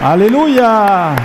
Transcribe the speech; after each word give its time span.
Aleluya. 0.00 1.16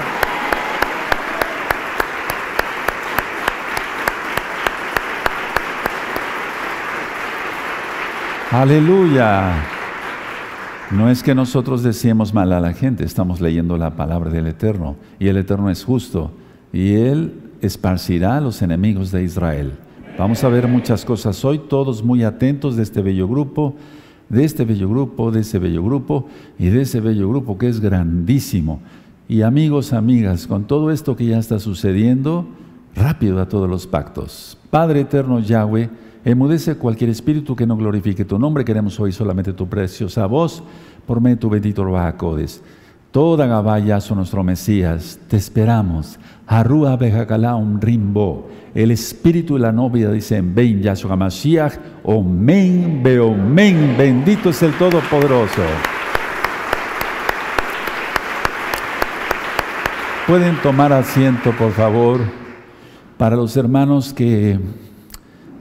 Aleluya. 8.52 9.64
No 10.90 11.10
es 11.10 11.22
que 11.22 11.36
nosotros 11.36 11.84
decíamos 11.84 12.34
mal 12.34 12.52
a 12.52 12.60
la 12.60 12.74
gente, 12.74 13.04
estamos 13.04 13.42
leyendo 13.42 13.78
la 13.78 13.96
palabra 13.96 14.32
del 14.32 14.48
Eterno 14.48 14.96
y 15.20 15.28
el 15.28 15.38
Eterno 15.38 15.70
es 15.70 15.84
justo 15.84 16.32
y 16.72 16.96
Él 16.96 17.42
esparcirá 17.62 18.38
a 18.38 18.42
los 18.42 18.64
enemigos 18.64 19.12
de 19.12 19.24
Israel. 19.24 19.74
Vamos 20.18 20.44
a 20.44 20.50
ver 20.50 20.68
muchas 20.68 21.06
cosas 21.06 21.46
hoy, 21.46 21.60
todos 21.60 22.04
muy 22.04 22.24
atentos 22.24 22.76
de 22.76 22.84
este 22.84 23.04
bello 23.04 23.28
grupo, 23.28 23.76
de 24.30 24.44
este 24.44 24.66
bello 24.66 24.90
grupo, 24.90 25.32
de 25.32 25.42
ese 25.42 25.60
bello 25.60 25.84
grupo 25.84 26.28
y 26.58 26.68
de 26.68 26.82
ese 26.82 27.00
bello 27.00 27.30
grupo 27.30 27.58
que 27.58 27.68
es 27.68 27.80
grandísimo. 27.80 28.82
Y 29.28 29.42
amigos, 29.42 29.94
amigas, 29.94 30.48
con 30.48 30.66
todo 30.66 30.92
esto 30.92 31.16
que 31.16 31.26
ya 31.26 31.38
está 31.38 31.60
sucediendo, 31.60 32.46
rápido 32.96 33.42
a 33.42 33.48
todos 33.48 33.70
los 33.70 33.88
pactos. 33.88 34.58
Padre 34.70 35.02
eterno 35.02 35.40
Yahweh, 35.40 35.90
Emudece 36.26 36.78
cualquier 36.78 37.10
espíritu 37.10 37.54
que 37.54 37.68
no 37.68 37.76
glorifique 37.76 38.24
tu 38.24 38.40
nombre. 38.40 38.64
Queremos 38.64 38.98
hoy 38.98 39.12
solamente 39.12 39.52
tu 39.52 39.68
preciosa 39.68 40.26
voz 40.26 40.64
por 41.06 41.20
medio 41.20 41.36
de 41.36 41.42
tu 41.42 41.50
bendito 41.50 41.84
Rabacodes. 41.84 42.64
Toda 43.14 43.46
Gabaya 43.46 44.02
son 44.02 44.18
nuestro 44.18 44.44
Mesías. 44.44 45.20
Te 45.28 45.38
esperamos. 45.38 46.18
Arúa 46.48 46.98
un 47.56 47.80
rimbo. 47.80 48.50
El 48.74 48.90
espíritu 48.90 49.56
y 49.56 49.60
la 49.60 49.72
novia 49.72 50.10
dicen, 50.10 50.56
ven 50.56 50.82
Yahshua 50.82 51.16
Mashiach. 51.16 51.76
Omen, 52.02 53.04
beomen. 53.04 53.94
Bendito 53.96 54.50
es 54.50 54.64
el 54.64 54.74
Todopoderoso. 54.74 55.62
Pueden 60.26 60.60
tomar 60.64 60.92
asiento, 60.92 61.52
por 61.52 61.72
favor, 61.74 62.20
para 63.20 63.36
los 63.36 63.56
hermanos 63.56 64.12
que 64.12 64.60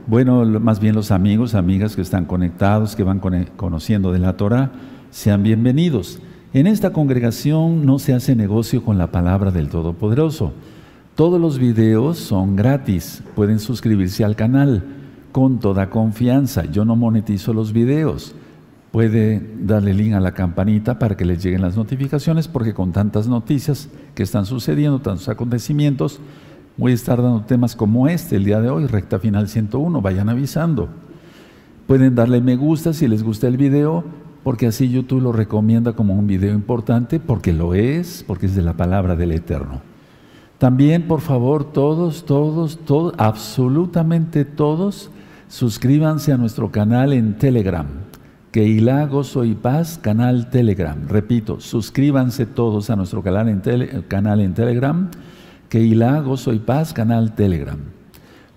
bueno, 0.07 0.43
más 0.59 0.79
bien 0.79 0.95
los 0.95 1.11
amigos, 1.11 1.53
amigas 1.53 1.95
que 1.95 2.01
están 2.01 2.25
conectados, 2.25 2.95
que 2.95 3.03
van 3.03 3.21
conociendo 3.55 4.11
de 4.11 4.17
la 4.17 4.37
Torah, 4.37 4.71
sean 5.11 5.43
bienvenidos. 5.43 6.19
En 6.53 6.67
esta 6.67 6.93
congregación 6.93 7.85
no 7.85 7.97
se 7.97 8.13
hace 8.13 8.35
negocio 8.35 8.83
con 8.83 8.99
la 8.99 9.11
palabra 9.11 9.49
del 9.49 9.69
Todopoderoso. 9.69 10.53
Todos 11.15 11.41
los 11.41 11.57
videos 11.57 12.19
son 12.19 12.55
gratis, 12.55 13.23
pueden 13.35 13.59
suscribirse 13.59 14.23
al 14.23 14.35
canal 14.35 14.83
con 15.31 15.59
toda 15.59 15.89
confianza. 15.89 16.65
Yo 16.65 16.85
no 16.85 16.95
monetizo 16.95 17.53
los 17.53 17.73
videos. 17.73 18.35
Puede 18.91 19.41
darle 19.59 19.95
link 19.95 20.13
a 20.13 20.19
la 20.19 20.33
campanita 20.33 20.99
para 20.99 21.17
que 21.17 21.25
les 21.25 21.43
lleguen 21.43 21.61
las 21.61 21.75
notificaciones, 21.75 22.47
porque 22.47 22.75
con 22.75 22.91
tantas 22.91 23.27
noticias 23.27 23.89
que 24.13 24.21
están 24.21 24.45
sucediendo, 24.45 24.99
tantos 24.99 25.29
acontecimientos, 25.29 26.19
Voy 26.75 26.91
a 26.91 26.95
estar 26.95 27.21
dando 27.21 27.41
temas 27.41 27.75
como 27.75 28.07
este 28.07 28.35
el 28.35 28.45
día 28.45 28.59
de 28.59 28.69
hoy, 28.69 28.87
recta 28.87 29.19
final 29.19 29.47
101, 29.47 30.01
vayan 30.01 30.27
avisando. 30.27 30.89
Pueden 31.85 32.15
darle 32.15 32.41
me 32.41 32.55
gusta 32.55 32.93
si 32.93 33.07
les 33.07 33.21
gusta 33.21 33.47
el 33.47 33.57
video, 33.57 34.03
porque 34.43 34.67
así 34.67 34.89
YouTube 34.89 35.21
lo 35.21 35.31
recomienda 35.31 35.93
como 35.93 36.13
un 36.13 36.27
video 36.27 36.53
importante, 36.53 37.19
porque 37.19 37.53
lo 37.53 37.73
es, 37.73 38.23
porque 38.27 38.47
es 38.47 38.55
de 38.55 38.61
la 38.61 38.73
palabra 38.73 39.15
del 39.15 39.31
Eterno. 39.31 39.81
También, 40.57 41.07
por 41.07 41.21
favor, 41.21 41.71
todos, 41.71 42.25
todos, 42.25 42.79
todos, 42.85 43.13
absolutamente 43.17 44.45
todos, 44.45 45.11
suscríbanse 45.47 46.31
a 46.31 46.37
nuestro 46.37 46.71
canal 46.71 47.13
en 47.13 47.37
Telegram. 47.37 47.87
Que 48.51 48.79
Gozo 49.09 49.43
Paz, 49.61 49.97
canal 49.99 50.51
Telegram. 50.51 51.07
Repito, 51.07 51.59
suscríbanse 51.59 52.45
todos 52.45 52.91
a 52.91 52.95
nuestro 52.95 53.23
canal 53.23 53.49
en, 53.49 53.61
canal 54.07 54.41
en 54.41 54.53
Telegram 54.53 55.09
Keilah 55.69 56.19
Gozo 56.19 56.55
Paz, 56.63 56.93
canal 56.93 57.33
Telegram. 57.33 57.79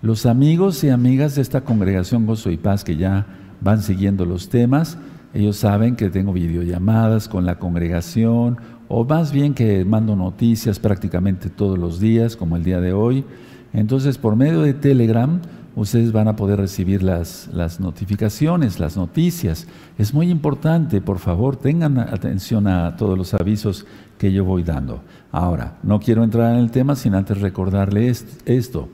Los 0.03 0.27
amigos 0.27 0.83
y 0.83 0.89
amigas 0.89 1.33
de 1.33 1.41
esta 1.41 1.61
congregación 1.61 2.27
Gozo 2.27 2.51
y 2.51 2.57
Paz 2.57 2.83
que 2.83 2.95
ya 2.95 3.25
van 3.59 3.81
siguiendo 3.81 4.23
los 4.23 4.49
temas, 4.49 4.99
ellos 5.37 5.57
saben 5.57 5.95
que 5.95 6.09
tengo 6.09 6.33
videollamadas 6.33 7.27
con 7.27 7.45
la 7.45 7.59
congregación 7.59 8.57
o 8.87 9.05
más 9.05 9.31
bien 9.31 9.53
que 9.53 9.85
mando 9.85 10.15
noticias 10.15 10.79
prácticamente 10.79 11.51
todos 11.51 11.77
los 11.77 11.99
días, 11.99 12.35
como 12.35 12.55
el 12.55 12.63
día 12.63 12.81
de 12.81 12.91
hoy. 12.91 13.23
Entonces, 13.71 14.17
por 14.17 14.35
medio 14.35 14.63
de 14.63 14.73
Telegram, 14.73 15.39
ustedes 15.75 16.11
van 16.11 16.27
a 16.27 16.35
poder 16.35 16.57
recibir 16.57 17.03
las, 17.03 17.51
las 17.53 17.79
notificaciones, 17.79 18.79
las 18.79 18.97
noticias. 18.97 19.67
Es 19.99 20.11
muy 20.11 20.31
importante, 20.31 21.01
por 21.01 21.19
favor, 21.19 21.55
tengan 21.55 21.99
atención 21.99 22.65
a 22.65 22.95
todos 22.95 23.15
los 23.15 23.35
avisos 23.35 23.85
que 24.17 24.33
yo 24.33 24.43
voy 24.43 24.63
dando. 24.63 25.01
Ahora, 25.31 25.77
no 25.83 25.99
quiero 25.99 26.23
entrar 26.23 26.55
en 26.55 26.61
el 26.61 26.71
tema 26.71 26.95
sin 26.95 27.13
antes 27.13 27.41
recordarle 27.41 28.11
esto. 28.45 28.89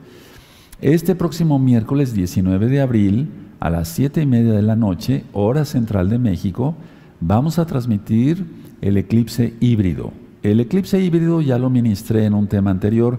Este 0.82 1.14
próximo 1.14 1.58
miércoles 1.58 2.12
19 2.12 2.66
de 2.66 2.82
abril, 2.82 3.30
a 3.60 3.70
las 3.70 3.88
7 3.88 4.22
y 4.22 4.26
media 4.26 4.52
de 4.52 4.62
la 4.62 4.76
noche, 4.76 5.24
hora 5.32 5.64
central 5.64 6.10
de 6.10 6.18
México, 6.18 6.74
vamos 7.20 7.58
a 7.58 7.66
transmitir 7.66 8.44
el 8.80 8.96
eclipse 8.96 9.54
híbrido. 9.60 10.12
El 10.42 10.60
eclipse 10.60 11.00
híbrido 11.00 11.40
ya 11.40 11.58
lo 11.58 11.70
ministré 11.70 12.26
en 12.26 12.34
un 12.34 12.48
tema 12.48 12.70
anterior, 12.70 13.18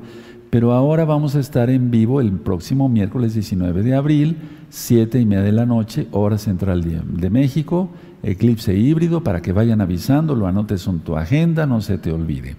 pero 0.52 0.74
ahora 0.74 1.06
vamos 1.06 1.36
a 1.36 1.40
estar 1.40 1.70
en 1.70 1.92
vivo 1.92 2.22
el 2.22 2.32
próximo 2.34 2.88
miércoles 2.88 3.34
19 3.34 3.84
de 3.84 3.96
abril, 3.96 4.38
7 4.70 5.20
y 5.20 5.26
media 5.26 5.44
de 5.44 5.52
la 5.52 5.66
noche, 5.66 6.08
hora 6.12 6.38
central 6.38 6.84
de, 6.84 7.30
México, 7.30 7.90
eclipse 8.24 8.76
híbrido, 8.76 9.24
para 9.24 9.42
que 9.42 9.54
vayan 9.54 9.82
avisando, 9.82 10.36
lo 10.36 10.48
anotes 10.48 10.86
en 10.88 11.00
tu 11.00 11.18
agenda, 11.18 11.66
no 11.66 11.82
se 11.82 11.98
te 11.98 12.12
olvide. 12.12 12.56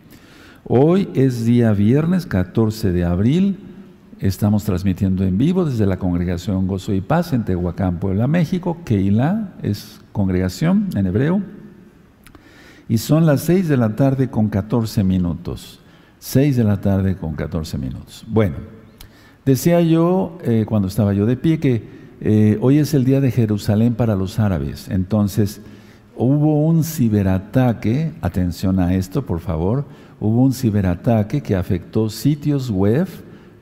Hoy 0.65 1.09
es 1.15 1.45
día 1.45 1.73
viernes 1.73 2.27
14 2.27 2.91
de 2.91 3.05
abril. 3.05 3.59
Estamos 4.21 4.65
transmitiendo 4.65 5.25
en 5.25 5.37
vivo 5.37 5.66
desde 5.66 5.84
la 5.84 5.99
congregación 5.99 6.66
Gozo 6.66 6.94
y 6.94 7.03
Paz 7.03 7.34
en 7.34 7.44
Tehuacán, 7.44 7.99
Puebla, 7.99 8.27
México. 8.27 8.78
Keila 8.82 9.53
es 9.62 10.00
congregación 10.12 10.88
en 10.97 11.06
hebreo. 11.06 11.43
Y 12.88 12.97
son 12.97 13.27
las 13.27 13.43
6 13.43 13.69
de 13.69 13.77
la 13.77 13.94
tarde 13.94 14.31
con 14.31 14.49
14 14.49 15.04
minutos. 15.04 15.81
6 16.21 16.56
de 16.56 16.65
la 16.65 16.81
tarde 16.81 17.16
con 17.16 17.34
14 17.34 17.77
minutos. 17.77 18.25
Bueno, 18.27 18.56
decía 19.44 19.82
yo 19.82 20.38
eh, 20.44 20.65
cuando 20.66 20.88
estaba 20.88 21.12
yo 21.12 21.27
de 21.27 21.37
pie 21.37 21.60
que 21.60 21.84
eh, 22.22 22.56
hoy 22.62 22.78
es 22.78 22.94
el 22.94 23.04
día 23.04 23.21
de 23.21 23.31
Jerusalén 23.31 23.94
para 23.94 24.16
los 24.16 24.38
árabes. 24.38 24.88
Entonces, 24.88 25.60
hubo 26.16 26.65
un 26.65 26.84
ciberataque, 26.84 28.15
atención 28.22 28.81
a 28.81 28.94
esto 28.94 29.27
por 29.27 29.41
favor, 29.41 29.84
hubo 30.21 30.43
un 30.43 30.54
ciberataque 30.54 31.43
que 31.43 31.54
afectó 31.54 32.09
sitios 32.09 32.71
web 32.71 33.06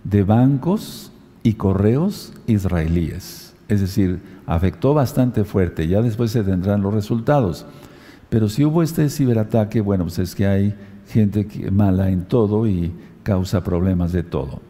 de 0.04 0.22
bancos 0.22 1.10
y 1.42 1.54
correos 1.54 2.32
israelíes. 2.47 3.54
Es 3.69 3.81
decir, 3.81 4.20
afectó 4.47 4.94
bastante 4.94 5.44
fuerte, 5.44 5.88
ya 5.88 6.03
después 6.03 6.31
se 6.31 6.42
tendrán 6.42 6.82
los 6.82 6.94
resultados. 6.94 7.66
Pero 8.28 8.48
si 8.48 8.65
hubo 8.65 8.82
este 8.82 9.09
ciberataque, 9.09 9.81
bueno, 9.81 10.04
pues 10.04 10.19
es 10.19 10.34
que 10.34 10.47
hay 10.47 10.75
gente 11.09 11.47
mala 11.70 12.10
en 12.10 12.25
todo 12.25 12.66
y 12.66 12.92
causa 13.22 13.65
problemas 13.65 14.12
de 14.12 14.22
todo. 14.22 14.60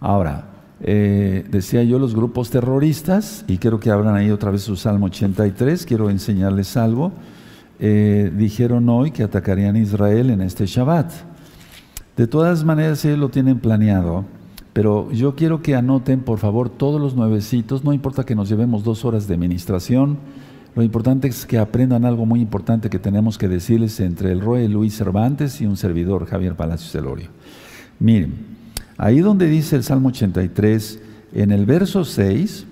Ahora, 0.00 0.46
eh, 0.80 1.44
decía 1.50 1.82
yo 1.84 1.98
los 1.98 2.14
grupos 2.14 2.50
terroristas, 2.50 3.44
y 3.48 3.58
quiero 3.58 3.80
que 3.80 3.90
abran 3.90 4.14
ahí 4.14 4.30
otra 4.30 4.50
vez 4.50 4.62
su 4.62 4.76
Salmo 4.76 5.06
83, 5.06 5.86
quiero 5.86 6.10
enseñarles 6.10 6.76
algo. 6.76 7.12
Eh, 7.78 8.32
dijeron 8.36 8.88
hoy 8.88 9.10
que 9.10 9.22
atacarían 9.22 9.76
a 9.76 9.78
Israel 9.78 10.30
en 10.30 10.40
este 10.40 10.66
Shabbat. 10.66 11.12
De 12.16 12.26
todas 12.26 12.64
maneras, 12.64 13.04
ellos 13.04 13.18
lo 13.18 13.28
tienen 13.28 13.58
planeado, 13.58 14.24
pero 14.74 15.10
yo 15.12 15.36
quiero 15.36 15.62
que 15.62 15.76
anoten, 15.76 16.20
por 16.20 16.38
favor, 16.40 16.68
todos 16.68 17.00
los 17.00 17.14
nuevecitos, 17.14 17.84
no 17.84 17.92
importa 17.92 18.24
que 18.24 18.34
nos 18.34 18.48
llevemos 18.48 18.82
dos 18.84 19.04
horas 19.04 19.26
de 19.26 19.34
administración, 19.34 20.18
lo 20.74 20.82
importante 20.82 21.28
es 21.28 21.46
que 21.46 21.58
aprendan 21.58 22.04
algo 22.04 22.26
muy 22.26 22.40
importante 22.40 22.90
que 22.90 22.98
tenemos 22.98 23.38
que 23.38 23.46
decirles 23.46 24.00
entre 24.00 24.32
el 24.32 24.40
Roy 24.40 24.66
Luis 24.66 24.96
Cervantes 24.96 25.60
y 25.60 25.66
un 25.66 25.76
servidor, 25.76 26.26
Javier 26.26 26.56
Palacios 26.56 26.90
Celorio. 26.90 27.28
Miren, 28.00 28.34
ahí 28.98 29.20
donde 29.20 29.48
dice 29.48 29.76
el 29.76 29.84
Salmo 29.84 30.08
83, 30.08 31.00
en 31.34 31.52
el 31.52 31.64
verso 31.64 32.04
6, 32.04 32.66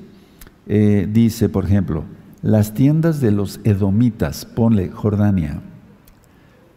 eh, 0.67 1.09
dice, 1.09 1.49
por 1.49 1.65
ejemplo, 1.65 2.03
las 2.43 2.75
tiendas 2.75 3.21
de 3.21 3.31
los 3.31 3.61
edomitas, 3.63 4.45
ponle 4.45 4.91
Jordania. 4.91 5.61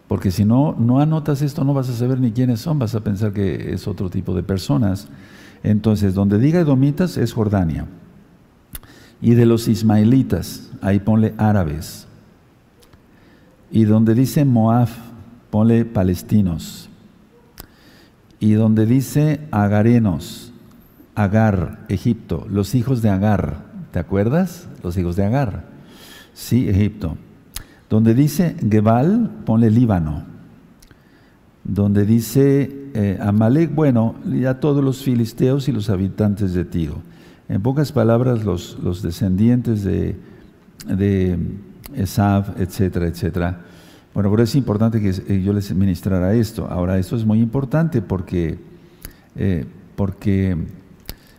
Porque 0.07 0.31
si 0.31 0.45
no, 0.45 0.75
no 0.77 0.99
anotas 0.99 1.41
esto, 1.41 1.63
no 1.63 1.73
vas 1.73 1.89
a 1.89 1.93
saber 1.93 2.19
ni 2.19 2.31
quiénes 2.31 2.61
son, 2.61 2.77
vas 2.77 2.93
a 2.95 3.01
pensar 3.01 3.33
que 3.33 3.73
es 3.73 3.87
otro 3.87 4.09
tipo 4.09 4.35
de 4.35 4.43
personas. 4.43 5.07
Entonces, 5.63 6.13
donde 6.13 6.37
diga 6.37 6.59
edomitas 6.59 7.17
es 7.17 7.33
Jordania. 7.33 7.85
Y 9.21 9.33
de 9.33 9.45
los 9.45 9.67
ismaelitas, 9.67 10.69
ahí 10.81 10.99
ponle 10.99 11.33
árabes. 11.37 12.07
Y 13.71 13.85
donde 13.85 14.13
dice 14.13 14.45
Moab, 14.45 14.89
ponle 15.49 15.85
palestinos. 15.85 16.89
Y 18.39 18.53
donde 18.53 18.85
dice 18.85 19.41
agarenos, 19.51 20.51
Agar, 21.15 21.85
Egipto, 21.87 22.45
los 22.49 22.75
hijos 22.75 23.01
de 23.01 23.09
Agar, 23.09 23.65
¿Te 23.95 23.99
acuerdas? 23.99 24.67
Los 24.83 24.97
hijos 24.97 25.15
de 25.15 25.23
Agar. 25.23 25.63
Sí, 26.33 26.67
Egipto. 26.67 27.15
Donde 27.89 28.13
dice 28.13 28.55
Gebal, 28.69 29.29
ponle 29.45 29.69
Líbano. 29.69 30.23
donde 31.65 32.05
dice 32.05 32.89
eh, 32.93 33.17
Amalek, 33.19 33.73
bueno, 33.73 34.15
ya 34.25 34.59
todos 34.59 34.83
los 34.83 35.03
filisteos 35.03 35.67
y 35.67 35.71
los 35.71 35.89
habitantes 35.89 36.53
de 36.53 36.63
Tiro. 36.63 37.01
En 37.49 37.61
pocas 37.61 37.91
palabras, 37.91 38.45
los, 38.45 38.77
los 38.81 39.01
descendientes 39.01 39.83
de, 39.83 40.15
de 40.87 41.37
etcétera, 41.93 43.07
etcétera. 43.07 43.61
Bueno, 44.13 44.29
pero 44.31 44.43
es 44.43 44.55
importante 44.55 45.01
que 45.01 45.09
eh, 45.09 45.41
yo 45.43 45.53
les 45.53 45.73
ministrara 45.73 46.33
esto. 46.33 46.67
Ahora, 46.69 46.97
esto 46.97 47.15
es 47.15 47.25
muy 47.25 47.41
importante 47.41 48.01
porque, 48.01 48.57
eh, 49.35 49.65
porque 49.95 50.55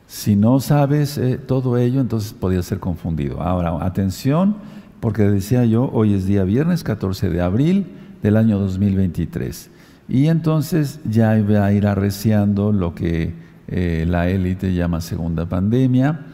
si 0.07 0.37
no 0.37 0.61
sabes 0.61 1.21
todo 1.47 1.79
ello, 1.79 2.01
entonces 2.01 2.33
podría 2.33 2.63
ser 2.63 2.79
confundido. 2.81 3.41
Ahora, 3.41 3.85
atención, 3.85 4.57
porque 5.07 5.23
decía 5.23 5.65
yo, 5.65 5.89
hoy 5.93 6.15
es 6.15 6.27
día 6.27 6.43
viernes 6.43 6.83
14 6.83 7.31
de 7.31 7.41
abril 7.41 7.87
del 8.25 8.37
año 8.37 8.59
2023. 8.59 9.71
Y 10.09 10.27
entonces 10.27 10.99
ya 11.05 11.41
va 11.45 11.65
a 11.65 11.73
ir 11.73 11.87
arreciando 11.87 12.73
lo 12.73 12.93
que 12.93 13.33
eh, 13.69 14.05
la 14.09 14.29
élite 14.29 14.75
llama 14.75 15.01
segunda 15.01 15.47
pandemia, 15.47 16.27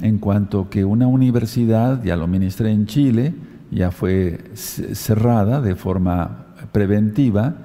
en 0.00 0.18
cuanto 0.18 0.70
que 0.70 0.84
una 0.84 1.08
universidad, 1.08 2.00
ya 2.04 2.14
lo 2.14 2.28
ministré 2.28 2.70
en 2.70 2.86
Chile, 2.86 3.34
ya 3.72 3.90
fue 3.90 4.38
cerrada 4.54 5.60
de 5.60 5.74
forma 5.74 6.46
preventiva 6.70 7.56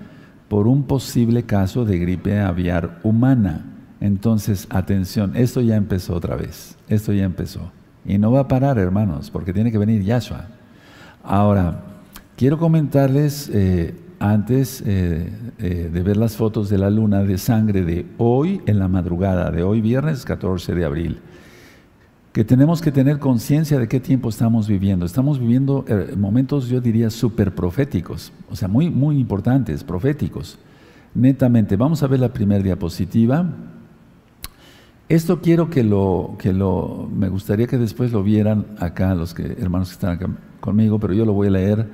por 0.48 0.66
un 0.68 0.86
posible 0.88 1.44
caso 1.44 1.86
de 1.86 2.00
gripe 2.00 2.40
aviar 2.40 3.00
humana. 3.04 3.64
Entonces, 4.02 4.66
atención, 4.72 5.34
esto 5.36 5.62
ya 5.62 5.76
empezó 5.76 6.16
otra 6.16 6.36
vez, 6.36 6.78
esto 6.88 7.14
ya 7.14 7.26
empezó. 7.26 7.72
Y 8.06 8.18
no 8.18 8.32
va 8.32 8.42
a 8.42 8.48
parar, 8.48 8.78
hermanos, 8.78 9.32
porque 9.32 9.52
tiene 9.52 9.72
que 9.72 9.78
venir 9.78 10.04
Yahshua. 10.04 10.46
Ahora, 11.24 11.84
quiero 12.36 12.60
comentarles 12.60 13.50
eh, 13.52 13.96
antes 14.20 14.84
eh, 14.86 15.32
eh, 15.58 15.90
de 15.92 16.04
ver 16.04 16.18
las 16.18 16.36
fotos 16.38 16.70
de 16.70 16.78
la 16.78 16.90
luna 16.90 17.24
de 17.24 17.38
sangre 17.38 17.84
de 17.84 18.06
hoy 18.18 18.62
en 18.68 18.78
la 18.78 18.88
madrugada, 18.88 19.50
de 19.50 19.64
hoy 19.64 19.82
viernes 19.82 20.24
14 20.24 20.76
de 20.76 20.86
abril, 20.86 21.20
que 22.32 22.44
tenemos 22.44 22.82
que 22.82 22.92
tener 22.92 23.18
conciencia 23.18 23.80
de 23.80 23.88
qué 23.88 24.00
tiempo 24.00 24.30
estamos 24.30 24.68
viviendo. 24.68 25.06
Estamos 25.06 25.40
viviendo 25.40 25.84
momentos, 26.16 26.68
yo 26.68 26.82
diría, 26.82 27.10
súper 27.10 27.56
proféticos, 27.56 28.32
o 28.52 28.56
sea, 28.56 28.68
muy, 28.68 28.90
muy 28.90 29.18
importantes, 29.18 29.84
proféticos. 29.84 30.60
Netamente, 31.16 31.78
vamos 31.78 32.04
a 32.04 32.08
ver 32.08 32.20
la 32.20 32.34
primera 32.34 32.62
diapositiva. 32.62 33.50
Esto 35.08 35.42
quiero 35.42 35.70
que 35.70 35.84
lo, 35.84 36.36
que 36.40 36.52
lo, 36.52 37.10
me 37.16 37.30
gustaría 37.30 37.68
que 37.68 37.78
después 37.78 38.12
lo 38.12 38.24
vieran 38.24 38.66
acá 38.80 39.14
los 39.14 39.34
que, 39.34 39.44
hermanos 39.60 39.90
que 39.90 39.94
están 39.94 40.12
acá 40.12 40.28
conmigo, 40.60 41.00
pero 41.00 41.14
yo 41.14 41.26
lo 41.26 41.34
voy 41.34 41.48
a 41.48 41.52
leer 41.52 41.88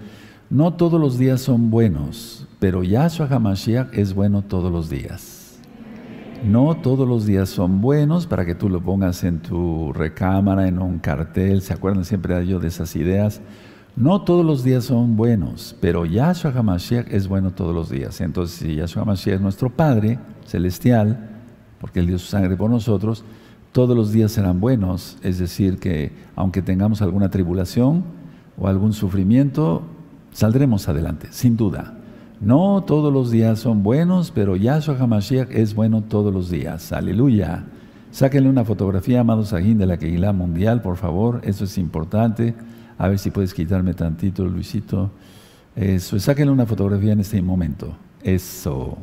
no 0.52 0.74
todos 0.74 1.00
los 1.00 1.18
días 1.18 1.40
son 1.40 1.72
buenos, 1.72 2.46
pero 2.60 2.84
Yahshua 2.84 3.28
HaMashiach 3.32 3.98
es 3.98 4.14
bueno 4.14 4.42
todos 4.42 4.70
los 4.70 4.90
días. 4.90 5.58
No 6.44 6.76
todos 6.76 7.08
los 7.08 7.26
días 7.26 7.48
son 7.48 7.80
buenos 7.80 8.28
para 8.28 8.46
que 8.46 8.54
tú 8.54 8.68
lo 8.68 8.82
pongas 8.82 9.24
en 9.24 9.40
tu 9.40 9.94
recámara, 9.94 10.68
en 10.68 10.80
un 10.80 11.00
cartel. 11.00 11.62
¿Se 11.62 11.72
acuerdan 11.72 12.04
siempre 12.04 12.46
yo 12.46 12.60
de 12.60 12.68
esas 12.68 12.98
ideas? 12.98 13.40
No 13.96 14.24
todos 14.24 14.46
los 14.46 14.66
días 14.66 14.84
son 14.84 15.16
buenos, 15.16 15.78
pero 15.80 16.06
Yahshua 16.06 16.52
HaMashiach 16.52 17.08
es 17.14 17.30
bueno 17.30 17.52
todos 17.52 17.74
los 17.74 17.90
días. 17.90 18.20
Entonces, 18.20 18.58
si 18.58 18.76
Yahshua 18.76 19.04
HaMashiach 19.04 19.36
es 19.36 19.42
nuestro 19.42 19.70
Padre 19.70 20.20
celestial, 20.46 21.31
porque 21.82 22.00
Él 22.00 22.08
dio 22.08 22.20
su 22.20 22.28
sangre 22.28 22.56
por 22.56 22.70
nosotros, 22.70 23.26
todos 23.72 23.98
los 23.98 24.12
días 24.12 24.32
serán 24.32 24.60
buenos. 24.60 25.18
Es 25.24 25.40
decir, 25.40 25.80
que 25.80 26.12
aunque 26.36 26.62
tengamos 26.62 27.02
alguna 27.02 27.30
tribulación 27.30 28.04
o 28.58 28.68
algún 28.68 28.94
sufrimiento, 28.94 29.82
saldremos 30.32 30.88
adelante, 30.88 31.28
sin 31.32 31.58
duda. 31.58 31.98
No 32.40 32.84
todos 32.84 33.12
los 33.12 33.32
días 33.32 33.60
son 33.60 33.84
buenos, 33.84 34.32
pero 34.32 34.56
Yahshua 34.56 34.98
HaMashiach 35.00 35.50
es 35.52 35.74
bueno 35.74 36.04
todos 36.04 36.34
los 36.34 36.50
días. 36.50 36.92
Aleluya. 36.92 37.66
Sáquenle 38.12 38.50
una 38.50 38.66
fotografía, 38.66 39.22
amados 39.22 39.50
Sajín, 39.50 39.78
de 39.78 39.86
la 39.86 39.98
Keilah 39.98 40.34
Mundial, 40.34 40.82
por 40.82 40.98
favor. 40.98 41.42
Eso 41.44 41.64
es 41.64 41.78
importante. 41.78 42.54
A 42.98 43.08
ver 43.08 43.18
si 43.20 43.32
puedes 43.32 43.54
quitarme 43.54 43.94
tantito, 43.94 44.46
Luisito. 44.46 45.12
Eso, 45.76 46.20
sáquenle 46.20 46.52
una 46.52 46.66
fotografía 46.66 47.14
en 47.14 47.22
este 47.22 47.42
momento. 47.42 47.96
Eso. 48.22 48.98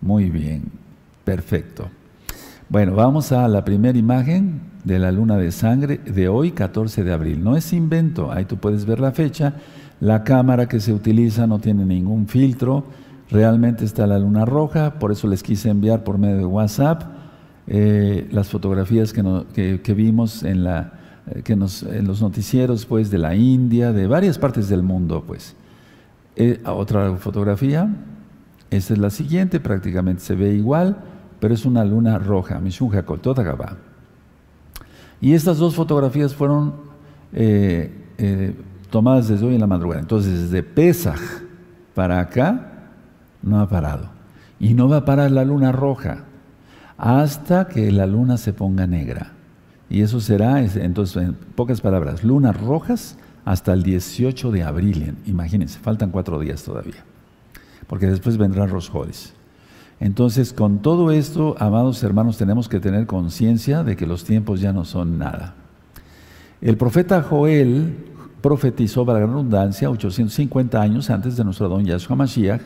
Muy 0.00 0.30
bien. 0.30 0.64
Perfecto. 1.24 1.90
Bueno, 2.70 2.94
vamos 2.94 3.32
a 3.32 3.48
la 3.48 3.64
primera 3.64 3.96
imagen 3.96 4.60
de 4.84 4.98
la 4.98 5.10
luna 5.10 5.38
de 5.38 5.52
sangre 5.52 5.96
de 6.04 6.28
hoy, 6.28 6.50
14 6.50 7.02
de 7.02 7.14
abril. 7.14 7.42
No 7.42 7.56
es 7.56 7.72
invento, 7.72 8.30
ahí 8.30 8.44
tú 8.44 8.58
puedes 8.58 8.84
ver 8.84 9.00
la 9.00 9.10
fecha. 9.10 9.54
La 10.00 10.22
cámara 10.22 10.68
que 10.68 10.78
se 10.78 10.92
utiliza 10.92 11.46
no 11.46 11.60
tiene 11.60 11.86
ningún 11.86 12.28
filtro, 12.28 12.84
realmente 13.30 13.86
está 13.86 14.06
la 14.06 14.18
luna 14.18 14.44
roja, 14.44 14.98
por 14.98 15.12
eso 15.12 15.28
les 15.28 15.42
quise 15.42 15.70
enviar 15.70 16.04
por 16.04 16.18
medio 16.18 16.36
de 16.36 16.44
WhatsApp 16.44 17.04
eh, 17.68 18.28
las 18.32 18.48
fotografías 18.48 19.14
que, 19.14 19.94
vimos 19.96 20.42
eh, 20.42 20.50
en 20.50 21.60
los 22.06 22.20
noticieros 22.20 22.84
pues, 22.84 23.10
de 23.10 23.16
la 23.16 23.34
India, 23.34 23.94
de 23.94 24.06
varias 24.06 24.38
partes 24.38 24.68
del 24.68 24.82
mundo. 24.82 25.24
Pues. 25.26 25.56
Eh, 26.36 26.60
otra 26.66 27.16
fotografía, 27.16 27.88
esta 28.70 28.92
es 28.92 28.98
la 28.98 29.08
siguiente, 29.08 29.58
prácticamente 29.58 30.20
se 30.20 30.34
ve 30.34 30.52
igual, 30.52 30.98
pero 31.40 31.54
es 31.54 31.64
una 31.64 31.84
luna 31.84 32.18
roja, 32.18 32.58
Mishun 32.58 32.90
toda 33.20 33.76
Y 35.20 35.34
estas 35.34 35.58
dos 35.58 35.74
fotografías 35.74 36.34
fueron 36.34 36.74
tomadas 38.90 39.28
desde 39.28 39.46
hoy 39.46 39.54
en 39.54 39.60
la 39.60 39.66
madrugada. 39.66 40.00
Entonces, 40.00 40.42
desde 40.42 40.62
Pesaj 40.62 41.20
para 41.94 42.20
acá, 42.20 42.72
no 43.42 43.60
ha 43.60 43.68
parado. 43.68 44.10
Y 44.58 44.74
no 44.74 44.88
va 44.88 44.98
a 44.98 45.04
parar 45.04 45.30
la 45.30 45.44
luna 45.44 45.72
roja 45.72 46.24
hasta 46.96 47.68
que 47.68 47.92
la 47.92 48.06
luna 48.06 48.36
se 48.36 48.52
ponga 48.52 48.86
negra. 48.86 49.32
Y 49.88 50.02
eso 50.02 50.20
será, 50.20 50.60
entonces, 50.62 51.16
en 51.22 51.34
pocas 51.34 51.80
palabras, 51.80 52.24
lunas 52.24 52.60
rojas 52.60 53.16
hasta 53.44 53.72
el 53.72 53.82
18 53.82 54.50
de 54.50 54.62
abril. 54.62 55.16
Imagínense, 55.26 55.78
faltan 55.78 56.10
cuatro 56.10 56.38
días 56.38 56.62
todavía. 56.62 57.04
Porque 57.86 58.06
después 58.06 58.36
vendrán 58.36 58.70
los 58.70 58.88
Jodes. 58.88 59.32
Entonces, 60.00 60.52
con 60.52 60.78
todo 60.78 61.10
esto, 61.10 61.56
amados 61.58 62.02
hermanos, 62.02 62.38
tenemos 62.38 62.68
que 62.68 62.80
tener 62.80 63.06
conciencia 63.06 63.82
de 63.82 63.96
que 63.96 64.06
los 64.06 64.24
tiempos 64.24 64.60
ya 64.60 64.72
no 64.72 64.84
son 64.84 65.18
nada. 65.18 65.54
El 66.60 66.76
profeta 66.76 67.22
Joel 67.22 67.94
profetizó, 68.40 69.04
para 69.04 69.20
la 69.20 69.26
redundancia, 69.26 69.90
850 69.90 70.80
años 70.80 71.10
antes 71.10 71.36
de 71.36 71.44
nuestro 71.44 71.68
don 71.68 71.84
Yahshua 71.84 72.16
Mashiach, 72.16 72.62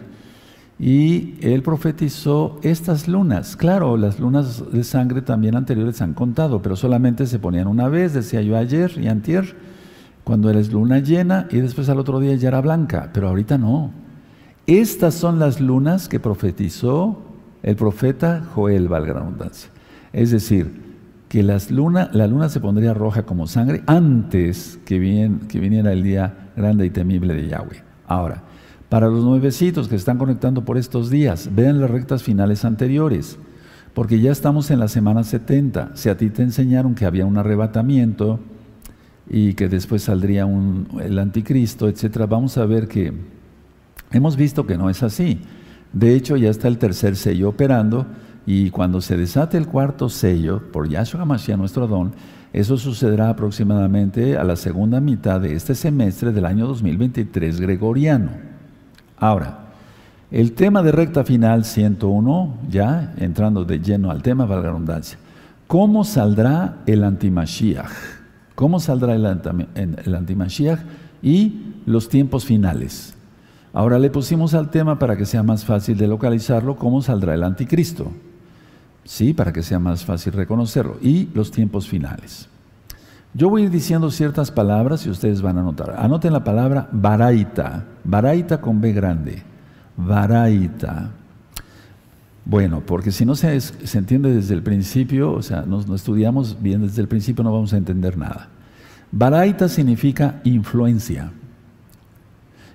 y 0.79 1.35
él 1.41 1.63
profetizó 1.63 2.59
estas 2.63 3.07
lunas. 3.09 3.57
Claro, 3.57 3.97
las 3.97 4.19
lunas 4.19 4.65
de 4.73 4.85
sangre 4.85 5.23
también 5.23 5.55
anteriores 5.55 6.03
han 6.03 6.15
contado, 6.15 6.61
pero 6.61 6.77
solamente 6.77 7.27
se 7.27 7.39
ponían 7.39 7.67
una 7.67 7.89
vez, 7.89 8.15
decía 8.15 8.43
yo 8.43 8.57
ayer 8.57 8.93
y 8.99 9.09
antier, 9.09 9.55
cuando 10.25 10.51
eres 10.51 10.73
luna 10.73 10.99
llena 10.99 11.47
y 11.51 11.59
después 11.59 11.89
al 11.89 11.99
otro 11.99 12.21
día 12.21 12.35
ya 12.35 12.49
era 12.49 12.61
blanca, 12.61 13.11
pero 13.13 13.29
ahorita 13.29 13.59
no. 13.59 13.91
Estas 14.67 15.15
son 15.15 15.39
las 15.39 15.61
lunas 15.61 16.09
que 16.09 16.21
profetizó 16.21 17.19
el 17.63 17.77
profeta 17.77 18.45
Joel, 18.55 18.89
valga 18.89 19.15
la 19.15 19.21
redundancia. 19.21 19.71
Es 20.13 20.31
decir, 20.31 20.83
que 21.29 21.43
la 21.43 21.59
luna 21.71 22.49
se 22.49 22.61
pondría 22.61 22.93
roja 22.93 23.23
como 23.23 23.47
sangre 23.47 23.83
antes 23.87 24.79
que, 24.85 25.31
que 25.49 25.61
viniera 25.61 25.93
el 25.93 26.03
día 26.03 26.51
grande 26.57 26.85
y 26.85 26.91
temible 26.91 27.35
de 27.35 27.49
Yahweh. 27.49 27.83
Ahora, 28.07 28.43
para 28.91 29.09
los 29.09 29.25
nuevecitos 29.25 29.89
que 29.89 29.97
están 29.97 30.19
conectando 30.19 30.67
por 30.67 30.77
estos 30.77 31.09
días, 31.09 31.49
vean 31.55 31.81
las 31.81 31.91
rectas 31.91 32.23
finales 32.23 32.67
anteriores, 32.67 33.39
porque 33.95 34.21
ya 34.21 34.31
estamos 34.31 34.71
en 34.71 34.81
la 34.81 34.89
semana 34.89 35.25
70. 35.25 35.93
Si 35.95 36.11
a 36.11 36.19
ti 36.19 36.29
te 36.29 36.43
enseñaron 36.43 36.95
que 36.95 37.07
había 37.07 37.25
un 37.25 37.39
arrebatamiento 37.39 38.39
y 39.31 39.55
que 39.55 39.71
después 39.71 40.03
saldría 40.03 40.45
un, 40.45 40.89
el 41.03 41.19
anticristo, 41.19 41.89
etcétera, 41.89 42.27
vamos 42.27 42.59
a 42.59 42.67
ver 42.67 42.89
que 42.89 43.15
hemos 44.11 44.37
visto 44.37 44.67
que 44.67 44.77
no 44.77 44.91
es 44.91 45.03
así. 45.03 45.41
De 45.93 46.15
hecho, 46.15 46.37
ya 46.37 46.51
está 46.51 46.69
el 46.69 46.79
tercer 46.79 47.17
sello 47.17 47.51
operando 47.51 48.07
y 48.47 48.71
cuando 48.71 49.01
se 49.01 49.17
desate 49.17 49.57
el 49.57 49.67
cuarto 49.67 50.09
sello 50.09 50.63
por 50.73 50.89
Yahshua 50.89 51.25
Mashiach, 51.25 51.59
nuestro 51.59 51.87
don, 51.87 52.13
eso 52.53 52.77
sucederá 52.77 53.31
aproximadamente 53.31 54.37
a 54.37 54.45
la 54.45 54.57
segunda 54.57 55.01
mitad 55.01 55.41
de 55.41 55.55
este 55.55 55.75
semestre 55.75 56.33
del 56.33 56.45
año 56.45 56.67
2023 56.67 57.61
gregoriano. 57.61 58.31
Ahora, 59.17 59.59
el 60.31 60.53
tema 60.53 60.83
de 60.83 60.93
recta 60.93 61.25
final 61.25 61.65
101, 61.65 62.59
ya 62.71 63.15
entrando 63.19 63.65
de 63.65 63.79
lleno 63.79 64.11
al 64.11 64.23
tema, 64.23 64.45
valga 64.45 64.65
la 64.65 64.73
redundancia. 64.73 65.19
¿Cómo 65.67 66.05
saldrá 66.05 66.79
el 66.87 67.05
antimashiach? 67.05 67.91
¿Cómo 68.55 68.81
saldrá 68.81 69.15
el, 69.15 69.25
el 69.25 70.15
antimashiach 70.15 70.81
y 71.23 71.75
los 71.87 72.09
tiempos 72.09 72.45
finales? 72.45 73.15
Ahora 73.73 73.99
le 73.99 74.11
pusimos 74.11 74.55
al 74.55 74.71
tema 74.71 74.99
para 74.99 75.17
que 75.17 75.27
sea 75.27 75.43
más 75.43 75.65
fácil 75.65 75.97
de 75.97 76.07
localizarlo, 76.07 76.77
cómo 76.77 77.01
saldrá 77.03 77.35
el 77.35 77.43
anticristo. 77.43 78.13
¿sí? 79.05 79.33
Para 79.33 79.53
que 79.53 79.63
sea 79.63 79.79
más 79.79 80.05
fácil 80.05 80.33
reconocerlo. 80.33 80.99
Y 81.01 81.29
los 81.35 81.51
tiempos 81.51 81.89
finales. 81.89 82.49
Yo 83.35 83.49
voy 83.49 83.63
a 83.63 83.65
ir 83.67 83.71
diciendo 83.71 84.11
ciertas 84.11 84.51
palabras 84.51 85.07
y 85.07 85.11
ustedes 85.11 85.41
van 85.41 85.57
a 85.57 85.61
anotar. 85.61 85.95
Anoten 85.99 86.33
la 86.33 86.45
palabra 86.45 86.89
baraita, 86.93 87.87
baraita 88.05 88.61
con 88.61 88.81
B 88.81 88.93
grande. 88.93 89.43
Varaita. 89.97 91.11
Bueno, 92.45 92.83
porque 92.85 93.13
si 93.13 93.25
no 93.25 93.35
se, 93.35 93.59
entiende 93.95 94.35
desde 94.35 94.55
el 94.55 94.63
principio, 94.63 95.33
o 95.33 95.43
sea, 95.43 95.63
no, 95.63 95.81
no, 95.83 95.95
estudiamos 95.95 96.61
bien 96.61 96.83
desde 96.83 97.01
el 97.01 97.09
principio, 97.09 97.45
no 97.45 97.53
vamos 97.53 97.73
a 97.73 97.77
entender 97.77 98.19
nada. 98.19 98.49
Varaita 99.13 99.69
significa 99.69 100.41
influencia. 100.45 101.31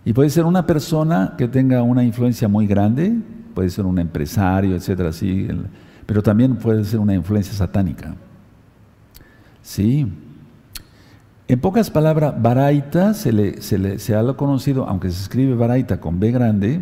Y 0.07 0.13
puede 0.13 0.29
ser 0.29 0.45
una 0.45 0.65
persona 0.65 1.35
que 1.37 1.49
tenga 1.49 1.83
una 1.83 2.01
influencia 2.01 2.47
muy 2.47 2.65
grande, 2.65 3.13
puede 3.53 3.69
ser 3.69 3.85
un 3.85 3.99
empresario, 3.99 4.73
etcétera, 4.73 5.11
pero 6.05 6.23
también 6.23 6.55
puede 6.55 6.85
ser 6.85 7.01
una 7.01 7.13
influencia 7.13 7.53
satánica. 7.53 8.15
Sí. 9.61 10.09
En 11.49 11.59
pocas 11.59 11.91
palabras, 11.91 12.41
Baraita 12.41 13.13
se, 13.13 13.33
le, 13.33 13.57
ha 14.15 14.33
conocido, 14.37 14.87
aunque 14.87 15.11
se 15.11 15.23
escribe 15.23 15.55
Baraita 15.55 15.99
con 15.99 16.21
B 16.21 16.31
grande, 16.31 16.79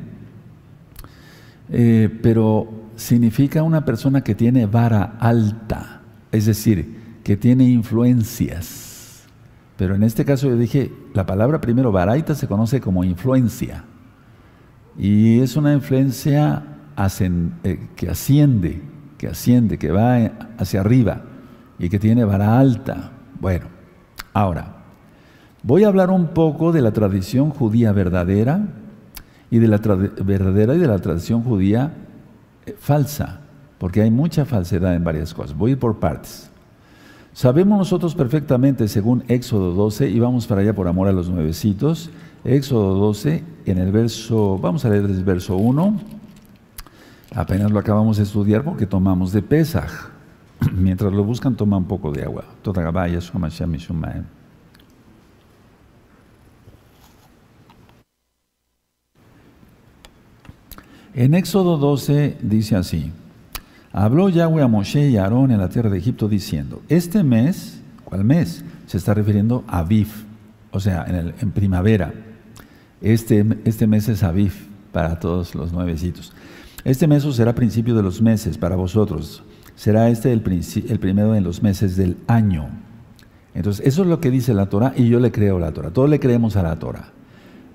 eh, 1.72 2.20
pero 2.22 2.70
significa 2.96 3.64
una 3.64 3.86
persona 3.86 4.24
que 4.24 4.36
tiene 4.36 4.68
vara 4.68 5.16
alta, 5.20 6.04
es 6.32 6.46
decir, 6.46 7.20
que 7.24 7.36
tiene 7.36 7.64
influencias. 7.64 8.85
Pero 9.78 9.96
en 9.96 10.04
este 10.04 10.24
caso 10.24 10.48
yo 10.48 10.56
dije, 10.56 10.92
la 11.14 11.26
palabra 11.26 11.60
primero, 11.60 11.92
Baraita 11.92 12.36
se 12.36 12.48
conoce 12.48 12.80
como 12.80 13.04
influencia. 13.04 13.84
Y 14.98 15.40
es 15.42 15.58
una 15.58 15.74
influencia 15.74 16.64
eh, 17.64 17.88
que 17.96 18.10
asciende, 18.10 18.82
que 19.18 19.28
asciende, 19.28 19.78
que 19.78 19.92
va 19.92 20.32
hacia 20.58 20.80
arriba 20.80 21.24
y 21.78 21.90
que 21.90 22.00
tiene 22.00 22.24
vara 22.24 22.58
alta. 22.58 23.12
Bueno, 23.42 23.66
ahora, 24.34 24.78
voy 25.62 25.84
a 25.84 25.88
hablar 25.88 26.10
un 26.10 26.28
poco 26.28 26.72
de 26.72 26.82
la 26.82 26.92
tradición 26.92 27.50
judía 27.50 27.92
verdadera 27.92 28.68
y 29.52 29.60
de 29.60 29.68
la 29.68 29.78
verdadera 29.78 30.76
y 30.76 30.78
de 30.78 30.88
la 30.88 31.00
tradición 31.00 31.44
judía 31.44 31.92
eh, 32.66 32.76
falsa, 32.80 33.42
porque 33.78 34.02
hay 34.02 34.12
mucha 34.12 34.46
falsedad 34.46 34.96
en 34.96 35.04
varias 35.04 35.34
cosas. 35.34 35.56
Voy 35.58 35.72
a 35.72 35.74
ir 35.74 35.80
por 35.80 36.00
partes. 36.00 36.50
Sabemos 37.36 37.78
nosotros 37.78 38.16
perfectamente, 38.16 38.88
según 38.88 39.26
Éxodo 39.28 39.74
12, 39.74 40.10
y 40.10 40.20
vamos 40.20 40.48
para 40.48 40.62
allá 40.62 40.74
por 40.74 40.88
amor 40.88 41.10
a 41.10 41.12
los 41.12 41.30
nuevecitos, 41.30 42.10
Éxodo 42.46 42.96
12, 42.96 43.44
en 43.66 43.78
el 43.78 43.92
verso, 43.92 44.58
vamos 44.58 44.86
a 44.86 44.90
leer 44.90 45.04
el 45.04 45.22
verso 45.22 45.58
1, 45.58 46.00
apenas 47.36 47.72
lo 47.72 47.80
acabamos 47.80 48.16
de 48.16 48.24
estudiar 48.24 48.64
porque 48.64 48.86
tomamos 48.86 49.34
de 49.34 49.42
Pesaj. 49.42 50.12
Mientras 50.78 51.12
lo 51.12 51.26
buscan, 51.26 51.58
toma 51.58 51.76
un 51.76 51.84
poco 51.84 52.10
de 52.14 52.24
agua. 52.24 52.46
En 61.14 61.34
Éxodo 61.34 61.76
12 61.76 62.38
dice 62.42 62.78
así, 62.78 63.12
habló 63.96 64.28
Yahweh 64.28 64.62
a 64.62 64.68
Moshe 64.68 65.10
y 65.10 65.16
a 65.16 65.24
Aarón 65.24 65.52
en 65.52 65.60
la 65.60 65.70
tierra 65.70 65.90
de 65.90 65.98
Egipto 65.98 66.28
diciendo, 66.28 66.82
este 66.90 67.24
mes, 67.24 67.82
¿cuál 68.04 68.26
mes? 68.26 68.66
Se 68.88 68.98
está 68.98 69.14
refiriendo 69.14 69.64
a 69.68 69.80
Aviv, 69.80 70.10
o 70.72 70.82
sea, 70.82 71.06
en, 71.08 71.34
en 71.40 71.52
primavera. 71.52 72.14
Este, 73.02 73.46
este 73.64 73.88
mes 73.88 74.10
es 74.10 74.22
Aviv 74.22 74.52
para 74.92 75.18
todos 75.20 75.56
los 75.56 75.72
nuevecitos. 75.72 76.34
Este 76.84 77.08
mes 77.08 77.24
será 77.24 77.56
principio 77.56 77.96
de 77.96 78.04
los 78.04 78.22
meses 78.22 78.58
para 78.58 78.76
vosotros. 78.76 79.44
Será 79.76 80.10
este 80.10 80.34
el, 80.34 80.44
el 80.90 81.00
primero 81.00 81.32
de 81.32 81.40
los 81.42 81.64
meses 81.64 81.96
del 81.96 82.18
año. 82.28 82.68
Entonces, 83.54 83.88
eso 83.88 84.02
es 84.02 84.10
lo 84.10 84.20
que 84.20 84.30
dice 84.30 84.54
la 84.54 84.68
Torah 84.68 84.94
y 84.98 85.08
yo 85.08 85.22
le 85.22 85.32
creo 85.32 85.56
a 85.56 85.62
la 85.62 85.72
Torah. 85.72 85.92
Todos 85.92 86.10
le 86.10 86.20
creemos 86.20 86.58
a 86.58 86.64
la 86.64 86.78
Torah. 86.78 87.14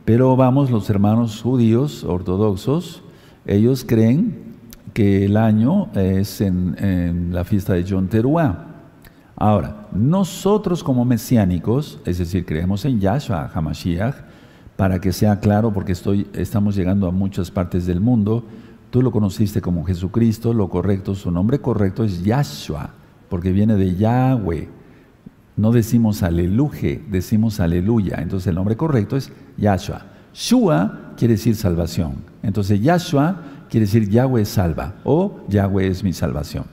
Pero 0.04 0.36
vamos, 0.36 0.70
los 0.70 0.90
hermanos 0.90 1.40
judíos 1.40 2.04
ortodoxos, 2.04 3.02
ellos 3.46 3.86
creen 3.88 4.49
que 4.92 5.24
el 5.24 5.36
año 5.36 5.88
es 5.94 6.40
en, 6.40 7.30
la 7.32 7.44
fiesta 7.44 7.74
de 7.74 7.84
Yom 7.84 8.08
Teruah. 8.08 8.66
Ahora, 9.36 9.88
nosotros 9.92 10.84
como 10.84 11.04
mesiánicos, 11.04 11.98
es 12.04 12.18
decir, 12.18 12.44
creemos 12.44 12.84
en 12.84 13.00
Yahshua 13.00 13.50
HaMashiach, 13.52 14.14
para 14.76 15.00
que 15.00 15.12
sea 15.12 15.40
claro, 15.40 15.72
porque 15.72 15.92
estoy, 15.92 16.26
estamos 16.32 16.74
llegando 16.74 17.06
a 17.06 17.10
muchas 17.10 17.50
partes 17.50 17.86
del 17.86 18.00
mundo. 18.00 18.44
Tú 18.90 19.02
lo 19.02 19.12
conociste 19.12 19.60
como 19.60 19.84
Jesucristo, 19.84 20.52
lo 20.54 20.68
correcto, 20.68 21.14
su 21.14 21.30
nombre 21.30 21.60
correcto 21.60 22.02
es 22.02 22.22
Yahshua, 22.22 22.90
porque 23.28 23.52
viene 23.52 23.76
de 23.76 23.94
Yahweh. 23.96 24.68
No 25.56 25.72
decimos 25.72 26.22
aleluje, 26.22 27.04
decimos 27.10 27.60
aleluya. 27.60 28.16
Entonces 28.20 28.46
el 28.46 28.54
nombre 28.54 28.76
correcto 28.76 29.16
es 29.16 29.30
Yahshua. 29.58 30.06
Shua 30.32 31.12
quiere 31.16 31.34
decir 31.34 31.56
salvación. 31.56 32.14
Entonces 32.42 32.80
Yahshua 32.80 33.36
quiere 33.70 33.86
decir 33.86 34.08
Yahweh 34.08 34.44
salva 34.44 34.96
o 35.04 35.40
Yahweh 35.48 35.86
es 35.86 36.02
mi 36.02 36.12
salvación. 36.12 36.64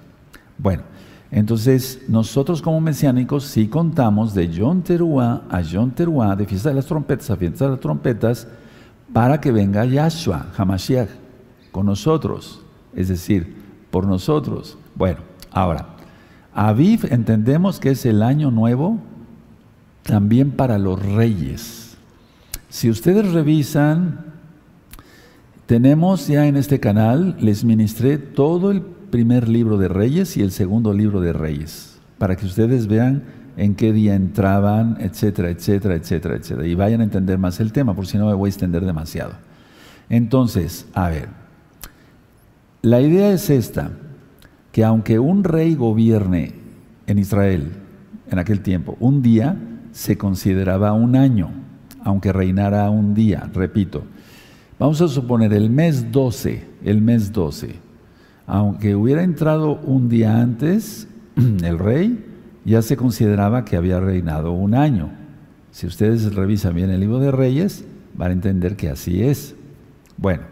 Bueno, 0.58 0.84
entonces, 1.30 2.02
nosotros 2.08 2.62
como 2.62 2.80
mesiánicos 2.80 3.44
sí 3.44 3.68
contamos 3.68 4.34
de 4.34 4.48
Yom 4.48 4.82
Teruah 4.82 5.44
a 5.50 5.62
Yom 5.62 5.92
Teruah, 5.92 6.36
de 6.36 6.46
fiesta 6.46 6.70
de 6.70 6.76
las 6.76 6.86
trompetas 6.86 7.30
a 7.30 7.36
fiesta 7.36 7.66
de 7.66 7.72
las 7.72 7.80
trompetas, 7.80 8.48
para 9.14 9.40
que 9.40 9.52
venga 9.52 9.86
Yahshua, 9.86 10.48
Hamashiach, 10.58 11.10
con 11.72 11.86
nosotros, 11.86 12.62
es 12.96 13.10
decir, 13.10 13.56
por 13.92 14.06
nosotros. 14.06 14.78
Bueno, 14.96 15.20
ahora, 15.52 15.98
Aviv 16.54 17.06
entendemos 17.12 17.80
que 17.80 17.92
es 17.92 18.06
el 18.06 18.24
año 18.24 18.50
nuevo 18.50 18.98
también 20.04 20.52
para 20.52 20.78
los 20.78 21.00
reyes. 21.06 21.98
Si 22.70 22.90
ustedes 22.90 23.32
revisan, 23.32 24.27
tenemos 25.68 26.28
ya 26.28 26.48
en 26.48 26.56
este 26.56 26.80
canal, 26.80 27.36
les 27.40 27.66
ministré 27.66 28.18
todo 28.18 28.72
el 28.72 28.82
primer 28.82 29.50
libro 29.50 29.78
de 29.78 29.90
Reyes 29.90 30.38
y 30.38 30.42
el 30.42 30.52
segundo 30.52 30.94
libro 30.94 31.20
de 31.20 31.34
Reyes, 31.34 32.00
para 32.18 32.38
que 32.38 32.46
ustedes 32.46 32.88
vean 32.88 33.24
en 33.58 33.76
qué 33.76 33.92
día 33.92 34.16
entraban, 34.16 34.98
etcétera, 35.02 35.50
etcétera, 35.50 35.96
etcétera, 35.96 36.36
etcétera, 36.38 36.68
y 36.68 36.74
vayan 36.74 37.02
a 37.02 37.04
entender 37.04 37.38
más 37.38 37.60
el 37.60 37.74
tema, 37.74 37.94
por 37.94 38.08
si 38.08 38.18
no 38.18 38.28
me 38.28 38.34
voy 38.34 38.48
a 38.48 38.52
extender 38.52 38.86
demasiado. 38.86 39.34
Entonces, 40.10 40.88
a 40.94 41.10
ver, 41.10 41.28
la 42.82 43.02
idea 43.02 43.32
es 43.32 43.50
esta, 43.50 43.92
que 44.72 44.86
aunque 44.86 45.20
un 45.20 45.44
rey 45.44 45.76
gobierne 45.76 46.54
en 47.08 47.20
Israel 47.20 47.72
en 48.32 48.40
aquel 48.40 48.62
tiempo, 48.62 48.96
un 49.02 49.22
día 49.22 49.58
se 49.92 50.18
consideraba 50.18 50.94
un 50.94 51.18
año, 51.18 51.50
aunque 52.06 52.32
reinara 52.32 52.90
un 52.90 53.14
día, 53.14 53.50
repito. 53.54 54.04
Vamos 54.80 55.02
a 55.02 55.08
suponer 55.08 55.54
el 55.54 55.70
mes 55.70 56.12
12, 56.12 56.66
el 56.84 57.02
mes 57.02 57.32
12 57.32 57.88
aunque 58.48 58.96
hubiera 58.96 59.24
entrado 59.24 59.76
un 59.84 60.08
día 60.08 60.42
antes, 60.42 61.08
el 61.36 61.78
rey 61.78 62.26
ya 62.64 62.82
se 62.82 62.98
consideraba 62.98 63.66
que 63.66 63.76
había 63.76 64.00
reinado 64.00 64.54
un 64.54 64.74
año. 64.74 65.12
Si 65.72 65.86
ustedes 65.86 66.34
revisan 66.34 66.74
bien 66.74 66.90
el 66.90 67.02
libro 67.02 67.20
de 67.20 67.32
Reyes, 67.32 67.86
van 68.16 68.32
a 68.32 68.34
entender 68.34 68.78
que 68.78 68.90
así 68.90 69.22
es. 69.22 69.56
Bueno, 70.16 70.44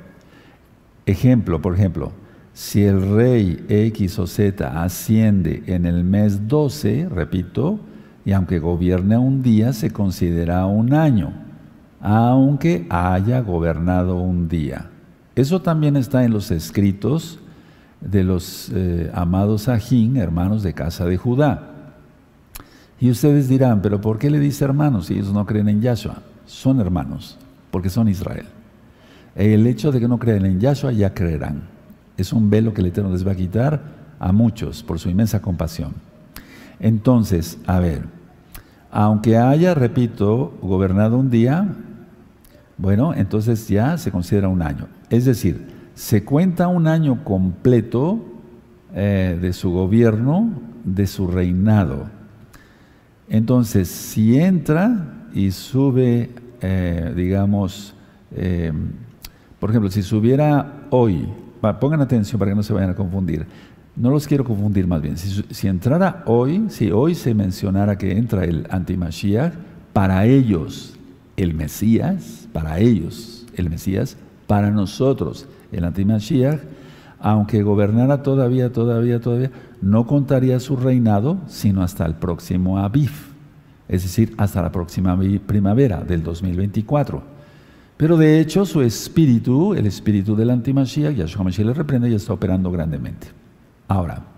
ejemplo, 1.05 1.62
por 1.62 1.74
ejemplo, 1.74 2.12
si 2.53 2.84
el 2.84 3.15
rey 3.15 3.65
X 3.67 4.20
o 4.20 4.27
Z 4.27 4.84
asciende 4.84 5.63
en 5.67 5.86
el 5.86 6.03
mes 6.03 6.48
12, 6.48 7.08
repito, 7.10 7.79
y 8.25 8.34
aunque 8.34 8.60
gobierne 8.60 9.17
un 9.17 9.41
día, 9.41 9.72
se 9.72 9.89
considera 9.91 10.65
un 10.65 10.94
año, 10.94 11.34
aunque 12.08 12.86
haya 12.92 13.40
gobernado 13.40 14.18
un 14.18 14.48
día. 14.48 14.92
Eso 15.36 15.64
también 15.64 15.98
está 15.98 16.24
en 16.24 16.34
los 16.34 16.52
escritos 16.52 17.40
de 18.00 18.24
los 18.24 18.70
eh, 18.76 19.10
amados 19.12 19.68
Ajín, 19.68 20.16
hermanos 20.16 20.62
de 20.62 20.76
casa 20.76 21.06
de 21.06 21.18
Judá. 21.18 21.72
Y 23.00 23.10
ustedes 23.10 23.50
dirán, 23.50 23.82
pero 23.82 24.02
¿por 24.02 24.20
qué 24.20 24.30
le 24.30 24.40
dice 24.40 24.64
hermanos 24.64 25.08
si 25.08 25.16
ellos 25.16 25.34
no 25.34 25.48
creen 25.48 25.68
en 25.68 25.82
Yahshua? 25.82 26.22
Son 26.46 26.80
hermanos, 26.80 27.40
porque 27.72 27.90
son 27.90 28.08
Israel. 28.08 28.46
El 29.34 29.66
hecho 29.66 29.92
de 29.92 30.00
que 30.00 30.08
no 30.08 30.20
crean 30.20 30.46
en 30.46 30.60
Yahshua 30.60 30.92
ya 30.92 31.12
creerán. 31.12 31.64
Es 32.18 32.32
un 32.34 32.52
velo 32.52 32.72
que 32.72 32.82
el 32.82 32.88
Eterno 32.88 33.10
les 33.10 33.26
va 33.26 33.32
a 33.32 33.36
quitar 33.36 33.82
a 34.20 34.32
muchos 34.32 34.84
por 34.84 35.00
su 35.00 35.10
inmensa 35.10 35.42
compasión. 35.42 35.94
Entonces, 36.80 37.58
a 37.66 37.80
ver, 37.80 38.04
aunque 38.92 39.38
haya, 39.38 39.74
repito, 39.74 40.54
gobernado 40.62 41.18
un 41.18 41.32
día, 41.32 41.68
bueno, 42.77 43.13
entonces 43.13 43.67
ya 43.67 43.98
se 43.98 44.12
considera 44.12 44.50
un 44.50 44.62
año. 44.62 44.88
Es 45.10 45.25
decir, 45.25 45.67
se 45.94 46.24
cuenta 46.24 46.67
un 46.67 46.88
año 46.88 47.24
completo 47.24 48.20
eh, 48.94 49.38
de 49.41 49.53
su 49.53 49.72
gobierno, 49.72 50.51
de 50.84 51.08
su 51.08 51.27
reinado. 51.27 52.10
Entonces, 53.29 53.88
si 53.88 54.39
entra 54.39 55.27
y 55.34 55.51
sube, 55.51 56.29
eh, 56.62 57.13
digamos, 57.15 57.96
eh, 58.36 58.72
por 59.60 59.70
ejemplo, 59.70 59.89
si 59.89 60.03
subiera 60.03 60.88
hoy, 60.89 61.27
pongan 61.79 62.01
atención 62.01 62.38
para 62.38 62.51
que 62.51 62.55
no 62.55 62.63
se 62.63 62.74
vayan 62.74 62.91
a 62.91 62.96
confundir, 62.96 63.48
no 63.96 64.10
los 64.10 64.27
quiero 64.27 64.44
confundir 64.44 64.86
más 64.86 65.01
bien, 65.01 65.17
si, 65.17 65.67
entrara 65.67 66.24
hoy, 66.25 66.65
si 66.70 66.91
hoy 66.91 67.15
se 67.15 67.34
mencionara 67.34 67.98
que 67.98 68.12
entra 68.12 68.44
el 68.44 68.67
antimashiach, 68.70 69.53
para 69.94 70.25
ellos 70.25 70.95
el 71.38 71.54
Mesías, 71.54 72.48
para 72.54 72.80
ellos 72.80 73.46
el 73.56 73.70
Mesías, 73.70 74.18
Para 74.48 74.70
nosotros, 74.70 75.48
el 75.72 75.86
antimashiach, 75.86 76.60
aunque 77.20 77.63
gobernara 77.63 78.22
todavía, 78.22 78.72
todavía, 78.72 79.20
todavía, 79.20 79.51
no 79.82 80.06
contaría 80.06 80.60
su 80.60 80.75
reinado 80.75 81.39
sino 81.48 81.82
hasta 81.82 82.06
el 82.06 82.13
próximo 82.15 82.77
Aviv, 82.77 83.12
es 83.88 84.04
decir, 84.04 84.36
hasta 84.38 84.62
la 84.62 84.72
próxima 84.72 85.18
primavera 85.48 86.01
del 86.01 86.22
2024. 86.22 87.24
Pero 87.98 88.18
de 88.18 88.39
hecho 88.39 88.65
su 88.65 88.82
espíritu, 88.82 89.74
el 89.74 89.88
espíritu 89.88 90.36
del 90.36 90.50
antimashiach, 90.50 91.15
Yahshua 91.15 91.44
Mashiach 91.44 91.65
le 91.68 91.74
reprende 91.74 92.10
y 92.10 92.15
está 92.15 92.34
operando 92.34 92.70
grandemente. 92.70 93.27
Ahora, 93.88 94.35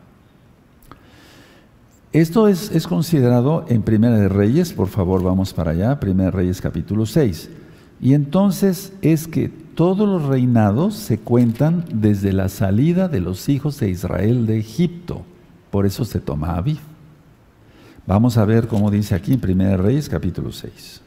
esto 2.20 2.48
es, 2.48 2.72
es, 2.72 2.88
considerado 2.88 3.66
en 3.68 3.82
Primera 3.82 4.18
de 4.18 4.30
Reyes, 4.30 4.74
por 4.74 4.88
favor 4.88 5.24
vamos 5.24 5.54
para 5.54 5.72
allá, 5.72 6.00
Primera 6.00 6.32
de 6.32 6.38
Reyes 6.38 6.62
capítulo 6.62 7.06
6. 7.06 7.50
Y 8.02 8.14
entonces 8.14 8.94
es 9.02 9.28
que 9.28 9.50
todos 9.50 10.08
los 10.08 10.24
reinados 10.24 10.96
se 10.96 11.20
cuentan 11.20 11.86
desde 11.94 12.34
la 12.34 12.50
salida 12.50 13.08
de 13.08 13.20
los 13.20 13.50
hijos 13.50 13.80
de 13.80 13.90
Israel 13.90 14.48
de 14.48 14.58
Egipto. 14.58 15.24
Por 15.70 15.86
eso 15.86 16.06
se 16.06 16.20
toma 16.20 16.56
Aviv. 16.56 16.80
Vamos 18.08 18.38
a 18.38 18.46
ver 18.46 18.68
cómo 18.68 18.90
dice 18.90 19.14
aquí 19.14 19.34
en 19.34 19.40
Primera 19.40 19.72
de 19.72 19.78
Reyes 19.78 20.10
capítulo 20.10 20.52
6. 20.52 21.02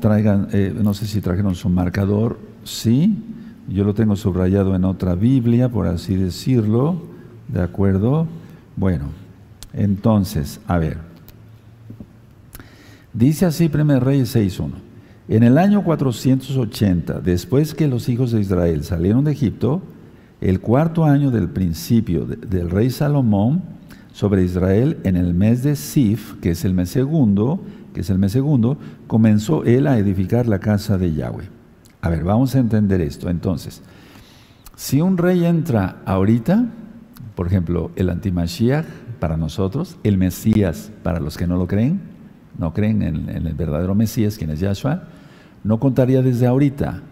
traigan, 0.00 0.48
eh, 0.52 0.72
no 0.80 0.94
sé 0.94 1.06
si 1.06 1.20
trajeron 1.20 1.54
su 1.54 1.68
marcador, 1.68 2.38
sí, 2.62 3.16
yo 3.68 3.82
lo 3.82 3.94
tengo 3.94 4.14
subrayado 4.14 4.76
en 4.76 4.84
otra 4.84 5.14
Biblia, 5.14 5.68
por 5.68 5.86
así 5.86 6.14
decirlo. 6.14 7.13
¿De 7.48 7.62
acuerdo? 7.62 8.26
Bueno, 8.76 9.06
entonces, 9.72 10.60
a 10.66 10.78
ver. 10.78 10.98
Dice 13.12 13.46
así 13.46 13.70
1 13.72 14.00
Reyes 14.00 14.34
6.1. 14.34 14.72
En 15.28 15.42
el 15.42 15.56
año 15.56 15.84
480, 15.84 17.20
después 17.20 17.74
que 17.74 17.88
los 17.88 18.08
hijos 18.08 18.32
de 18.32 18.40
Israel 18.40 18.84
salieron 18.84 19.24
de 19.24 19.32
Egipto, 19.32 19.82
el 20.40 20.60
cuarto 20.60 21.04
año 21.04 21.30
del 21.30 21.48
principio 21.48 22.26
del 22.26 22.68
rey 22.68 22.90
Salomón 22.90 23.62
sobre 24.12 24.44
Israel, 24.44 24.98
en 25.04 25.16
el 25.16 25.32
mes 25.32 25.62
de 25.62 25.76
Sif, 25.76 26.34
que 26.40 26.50
es 26.50 26.64
el 26.64 26.74
mes 26.74 26.90
segundo, 26.90 27.60
que 27.94 28.02
es 28.02 28.10
el 28.10 28.18
mes 28.18 28.32
segundo, 28.32 28.76
comenzó 29.06 29.64
él 29.64 29.86
a 29.86 29.96
edificar 29.96 30.46
la 30.46 30.58
casa 30.58 30.98
de 30.98 31.14
Yahweh. 31.14 31.48
A 32.02 32.10
ver, 32.10 32.22
vamos 32.22 32.54
a 32.54 32.58
entender 32.58 33.00
esto. 33.00 33.30
Entonces, 33.30 33.80
si 34.76 35.00
un 35.00 35.16
rey 35.16 35.46
entra 35.46 36.02
ahorita, 36.04 36.66
por 37.34 37.46
ejemplo, 37.46 37.90
el 37.96 38.10
antimashiach 38.10 38.86
para 39.18 39.36
nosotros, 39.36 39.96
el 40.04 40.18
Mesías 40.18 40.90
para 41.02 41.20
los 41.20 41.36
que 41.36 41.46
no 41.46 41.56
lo 41.56 41.66
creen, 41.66 42.00
no 42.58 42.72
creen 42.72 43.02
en, 43.02 43.28
el 43.28 43.54
verdadero 43.54 43.94
Mesías, 43.94 44.38
quien 44.38 44.50
es 44.50 44.60
Yahshua, 44.60 45.04
no 45.64 45.80
contaría 45.80 46.22
desde 46.22 46.46
ahorita, 46.46 47.02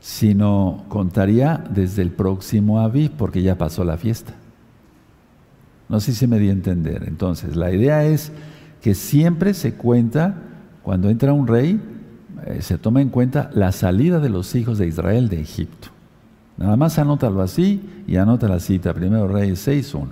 sino 0.00 0.84
contaría 0.88 1.64
desde 1.70 2.02
el 2.02 2.10
próximo 2.10 2.80
Aviv, 2.80 3.12
porque 3.12 3.42
ya 3.42 3.56
pasó 3.56 3.84
la 3.84 3.96
fiesta. 3.96 4.34
No 5.88 6.00
sé 6.00 6.12
si 6.12 6.26
me 6.26 6.38
di 6.38 6.48
a 6.48 6.52
entender. 6.52 7.04
Entonces, 7.06 7.56
la 7.56 7.72
idea 7.72 8.04
es 8.04 8.32
que 8.82 8.94
siempre 8.94 9.54
se 9.54 9.74
cuenta, 9.74 10.34
cuando 10.82 11.10
entra 11.10 11.32
un 11.32 11.46
rey, 11.46 11.80
eh, 12.46 12.62
se 12.62 12.78
toma 12.78 13.00
en 13.00 13.08
cuenta 13.08 13.50
la 13.54 13.72
salida 13.72 14.20
de 14.20 14.30
los 14.30 14.54
hijos 14.54 14.78
de 14.78 14.86
Israel 14.86 15.28
de 15.28 15.40
Egipto. 15.40 15.88
Nada 16.60 16.76
más 16.76 16.98
anótalo 16.98 17.40
así 17.40 17.80
y 18.06 18.16
anota 18.16 18.46
la 18.46 18.60
cita, 18.60 18.92
primero 18.92 19.26
Reyes 19.26 19.66
6.1. 19.66 20.08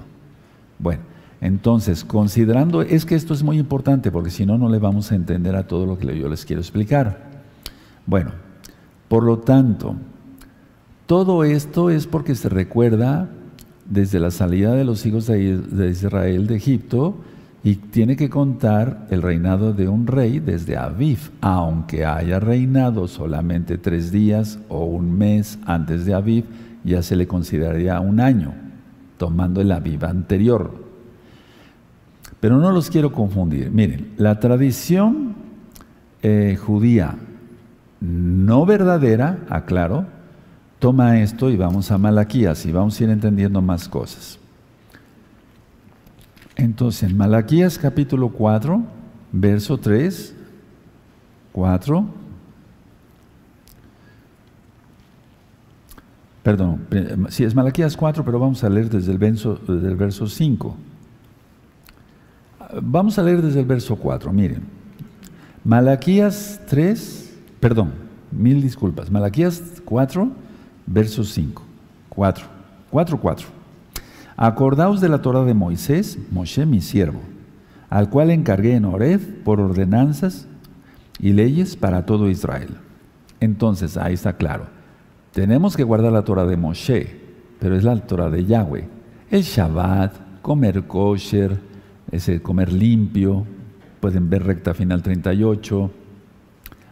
Bueno, 0.79 1.03
entonces, 1.43 2.05
considerando, 2.05 2.81
es 2.81 3.05
que 3.05 3.15
esto 3.15 3.35
es 3.35 3.43
muy 3.43 3.59
importante 3.59 4.11
porque 4.11 4.31
si 4.31 4.47
no, 4.47 4.57
no 4.57 4.71
le 4.71 4.79
vamos 4.79 5.13
a 5.13 5.15
entender 5.15 5.55
a 5.55 5.67
todo 5.67 5.85
lo 5.85 5.99
que 5.99 6.19
yo 6.19 6.27
les 6.29 6.47
quiero 6.47 6.63
explicar. 6.63 7.29
Bueno, 8.07 8.31
por 9.09 9.25
lo 9.25 9.41
tanto, 9.41 9.95
todo 11.05 11.45
esto 11.45 11.91
es 11.91 12.07
porque 12.07 12.35
se 12.35 12.49
recuerda 12.49 13.29
desde 13.85 14.19
la 14.19 14.31
salida 14.31 14.73
de 14.73 14.85
los 14.85 15.05
hijos 15.05 15.27
de 15.27 15.91
Israel 15.91 16.47
de 16.47 16.57
Egipto 16.57 17.17
y 17.65 17.77
tiene 17.77 18.17
que 18.17 18.31
contar 18.31 19.07
el 19.11 19.23
reinado 19.23 19.73
de 19.73 19.89
un 19.89 20.07
rey 20.07 20.39
desde 20.39 20.77
Aviv, 20.77 21.31
aunque 21.41 22.05
haya 22.05 22.39
reinado 22.39 23.09
solamente 23.09 23.79
tres 23.79 24.13
días 24.13 24.59
o 24.69 24.85
un 24.85 25.19
mes 25.19 25.59
antes 25.67 26.05
de 26.05 26.15
Aviv, 26.15 26.45
ya 26.85 27.03
se 27.03 27.17
le 27.17 27.27
consideraría 27.27 28.01
un 28.01 28.21
año, 28.21 28.55
tomando 29.17 29.61
el 29.61 29.73
Aviv 29.73 30.05
anterior. 30.05 30.87
Pero 32.41 32.59
no 32.59 32.71
los 32.71 32.89
quiero 32.91 33.13
confundir. 33.13 33.71
Miren, 33.73 34.13
la 34.17 34.39
tradición 34.39 35.35
eh, 36.23 36.57
judía 36.61 37.17
no 38.01 38.65
verdadera, 38.65 39.41
aclaro, 39.49 40.07
toma 40.79 41.21
esto 41.21 41.51
y 41.51 41.57
vamos 41.57 41.91
a 41.91 41.99
Malaquías 41.99 42.65
y 42.67 42.73
vamos 42.73 43.01
a 43.01 43.05
ir 43.05 43.11
entendiendo 43.11 43.61
más 43.61 43.89
cosas. 43.89 44.39
Entonces, 46.59 47.09
en 47.09 47.17
Malaquías 47.17 47.79
capítulo 47.79 48.31
4, 48.31 48.83
verso 49.31 49.79
3, 49.79 50.35
4, 51.53 52.07
perdón, 56.43 56.81
sí 57.29 57.45
es 57.45 57.55
Malaquías 57.55 57.97
4, 57.97 58.25
pero 58.25 58.41
vamos 58.41 58.65
a 58.65 58.69
leer 58.69 58.91
desde 58.91 59.13
el 59.13 59.19
verso 59.19 60.27
5. 60.27 60.77
Vamos 62.83 63.19
a 63.21 63.23
leer 63.23 63.41
desde 63.41 63.61
el 63.61 63.67
verso 63.67 63.95
4, 63.95 64.33
miren. 64.33 64.63
Malaquías 65.65 66.61
3, 66.67 67.39
perdón, 67.61 67.93
mil 68.33 68.61
disculpas. 68.61 69.13
Malaquías 69.13 69.63
4, 69.85 70.29
verso 70.87 71.23
5. 71.23 71.63
4, 72.09 72.45
4, 72.91 73.21
4. 73.21 73.58
Acordaos 74.41 75.01
de 75.01 75.09
la 75.09 75.21
Torah 75.21 75.43
de 75.43 75.53
Moisés, 75.53 76.17
Moshe 76.31 76.65
mi 76.65 76.81
siervo, 76.81 77.19
al 77.91 78.09
cual 78.09 78.31
encargué 78.31 78.77
en 78.77 78.85
Oreb 78.85 79.43
por 79.43 79.59
ordenanzas 79.61 80.47
y 81.19 81.33
leyes 81.33 81.75
para 81.75 82.07
todo 82.07 82.31
Israel. 82.31 82.77
Entonces, 83.41 83.97
ahí 83.97 84.15
está 84.15 84.35
claro. 84.35 84.67
Tenemos 85.33 85.77
que 85.77 85.83
guardar 85.83 86.13
la 86.13 86.23
Torah 86.23 86.45
de 86.45 86.57
Moshe, 86.57 87.21
pero 87.59 87.75
es 87.75 87.83
la 87.83 87.97
Torah 87.97 88.31
de 88.31 88.45
Yahweh. 88.45 88.89
El 89.29 89.43
Shabbat, 89.43 90.41
comer 90.41 90.87
kosher, 90.87 91.59
ese 92.13 92.41
comer 92.41 92.73
limpio, 92.73 93.45
pueden 93.99 94.31
ver 94.31 94.45
recta 94.45 94.73
final 94.73 95.03
38, 95.03 95.91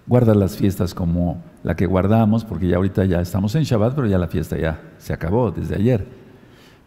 guardar 0.08 0.34
las 0.34 0.56
fiestas 0.56 0.94
como 0.94 1.44
la 1.62 1.76
que 1.76 1.86
guardamos, 1.86 2.44
porque 2.44 2.66
ya 2.66 2.78
ahorita 2.78 3.04
ya 3.04 3.20
estamos 3.20 3.54
en 3.54 3.62
Shabbat, 3.62 3.94
pero 3.94 4.08
ya 4.08 4.18
la 4.18 4.26
fiesta 4.26 4.58
ya 4.58 4.80
se 4.98 5.12
acabó 5.12 5.52
desde 5.52 5.76
ayer. 5.76 6.25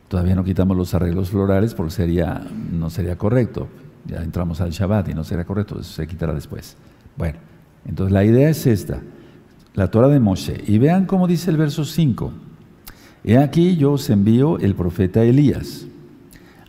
Todavía 0.09 0.33
no 0.35 0.43
quitamos 0.43 0.75
los 0.75 0.93
arreglos 0.95 1.29
florales 1.29 1.75
porque 1.75 1.91
sería, 1.91 2.41
no 2.71 2.89
sería 2.89 3.17
correcto. 3.17 3.67
Ya 4.05 4.23
entramos 4.23 4.59
al 4.59 4.71
Shabbat 4.71 5.09
y 5.09 5.13
no 5.13 5.23
sería 5.23 5.45
correcto, 5.45 5.79
eso 5.79 5.93
se 5.93 6.07
quitará 6.07 6.33
después. 6.33 6.75
Bueno, 7.15 7.37
entonces 7.85 8.11
la 8.11 8.25
idea 8.25 8.49
es 8.49 8.65
esta, 8.65 9.01
la 9.75 9.91
Torah 9.91 10.07
de 10.07 10.19
Moshe. 10.19 10.63
Y 10.65 10.79
vean 10.79 11.05
cómo 11.05 11.27
dice 11.27 11.51
el 11.51 11.57
verso 11.57 11.85
5. 11.85 12.33
He 13.23 13.37
aquí 13.37 13.77
yo 13.77 13.93
os 13.93 14.09
envío 14.09 14.57
el 14.57 14.73
profeta 14.73 15.23
Elías, 15.23 15.85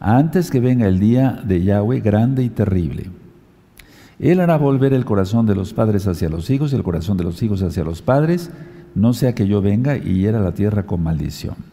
antes 0.01 0.51
que 0.51 0.61
venga 0.61 0.87
el 0.87 1.01
día 1.01 1.41
de 1.43 1.65
Yahweh 1.65 2.01
grande 2.01 2.43
y 2.43 2.51
terrible. 2.51 3.11
Él 4.19 4.41
hará 4.41 4.59
volver 4.59 4.93
el 4.93 5.07
corazón 5.07 5.47
de 5.47 5.55
los 5.55 5.73
padres 5.73 6.07
hacia 6.07 6.29
los 6.29 6.51
hijos 6.51 6.73
y 6.73 6.77
el 6.77 6.83
corazón 6.83 7.17
de 7.17 7.25
los 7.25 7.43
hijos 7.43 7.63
hacia 7.63 7.85
los 7.85 8.03
padres, 8.03 8.51
no 8.95 9.15
sea 9.15 9.35
que 9.35 9.47
yo 9.47 9.63
venga 9.63 9.97
y 9.97 10.21
hiera 10.21 10.41
la 10.41 10.53
tierra 10.53 10.83
con 10.85 11.03
maldición. 11.03 11.70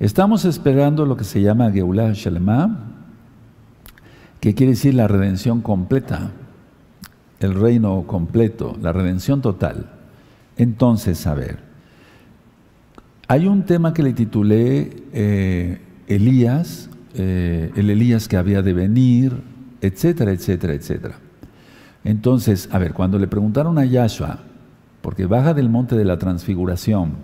Estamos 0.00 0.46
esperando 0.46 1.04
lo 1.04 1.14
que 1.14 1.24
se 1.24 1.42
llama 1.42 1.70
Geulah 1.70 2.12
Shalema, 2.14 2.86
que 4.40 4.54
quiere 4.54 4.72
decir 4.72 4.94
la 4.94 5.06
redención 5.06 5.60
completa, 5.60 6.30
el 7.38 7.54
reino 7.54 8.04
completo, 8.06 8.78
la 8.80 8.94
redención 8.94 9.42
total. 9.42 9.90
Entonces, 10.56 11.26
a 11.26 11.34
ver, 11.34 11.58
hay 13.28 13.46
un 13.46 13.64
tema 13.64 13.92
que 13.92 14.02
le 14.02 14.14
titulé 14.14 15.02
eh, 15.12 15.82
Elías, 16.06 16.88
eh, 17.12 17.70
el 17.76 17.90
Elías 17.90 18.26
que 18.26 18.38
había 18.38 18.62
de 18.62 18.72
venir, 18.72 19.42
etcétera, 19.82 20.32
etcétera, 20.32 20.72
etcétera. 20.72 21.16
Entonces, 22.04 22.70
a 22.72 22.78
ver, 22.78 22.94
cuando 22.94 23.18
le 23.18 23.28
preguntaron 23.28 23.76
a 23.76 23.84
Yahshua, 23.84 24.38
porque 25.02 25.26
baja 25.26 25.52
del 25.52 25.68
monte 25.68 25.94
de 25.94 26.06
la 26.06 26.18
transfiguración, 26.18 27.16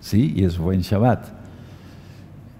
¿sí? 0.00 0.34
Y 0.34 0.42
eso 0.42 0.64
fue 0.64 0.74
en 0.74 0.80
Shabbat. 0.80 1.43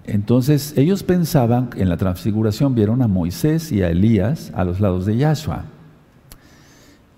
Entonces 0.07 0.75
ellos 0.77 1.03
pensaban, 1.03 1.71
en 1.77 1.88
la 1.88 1.97
transfiguración 1.97 2.75
vieron 2.75 3.03
a 3.03 3.09
Moisés 3.09 3.73
y 3.73 3.83
a 3.83 3.88
Elías 3.88 4.53
a 4.55 4.64
los 4.64 4.81
lados 4.81 5.07
de 5.07 5.17
Yahshua. 5.17 5.64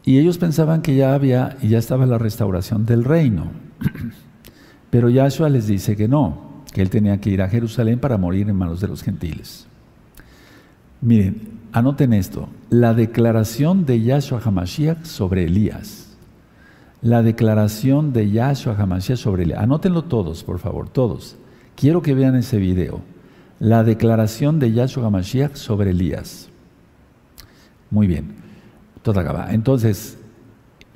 Y 0.04 0.18
ellos 0.18 0.38
pensaban 0.38 0.82
que 0.82 0.94
ya 0.94 1.14
había, 1.14 1.56
ya 1.62 1.78
estaba 1.78 2.06
la 2.06 2.18
restauración 2.18 2.86
del 2.86 3.04
reino. 3.04 3.50
Pero 4.90 5.10
Yahshua 5.10 5.48
les 5.48 5.66
dice 5.66 5.96
que 5.96 6.06
no, 6.06 6.62
que 6.72 6.80
él 6.80 6.90
tenía 6.90 7.20
que 7.20 7.30
ir 7.30 7.42
a 7.42 7.48
Jerusalén 7.48 7.98
para 7.98 8.18
morir 8.18 8.48
en 8.48 8.54
manos 8.54 8.80
de 8.80 8.86
los 8.86 9.02
gentiles. 9.02 9.66
Miren, 11.00 11.58
anoten 11.72 12.12
esto, 12.12 12.48
la 12.70 12.94
declaración 12.94 13.84
de 13.84 14.00
Yahshua 14.00 14.40
HaMashiach 14.44 15.04
sobre 15.04 15.46
Elías. 15.46 16.16
La 17.02 17.22
declaración 17.22 18.12
de 18.12 18.30
Yahshua 18.30 18.76
HaMashiach 18.78 19.18
sobre 19.18 19.42
Elías. 19.42 19.60
Anótenlo 19.60 20.04
todos, 20.04 20.44
por 20.44 20.60
favor, 20.60 20.88
todos. 20.88 21.36
Quiero 21.76 22.02
que 22.02 22.14
vean 22.14 22.34
ese 22.34 22.56
video. 22.58 23.02
La 23.58 23.84
declaración 23.84 24.58
de 24.58 24.72
Yahshua 24.72 25.06
HaMashiach 25.06 25.54
sobre 25.54 25.90
Elías. 25.90 26.48
Muy 27.90 28.06
bien, 28.06 28.34
todo 29.02 29.20
acaba. 29.20 29.52
Entonces, 29.52 30.18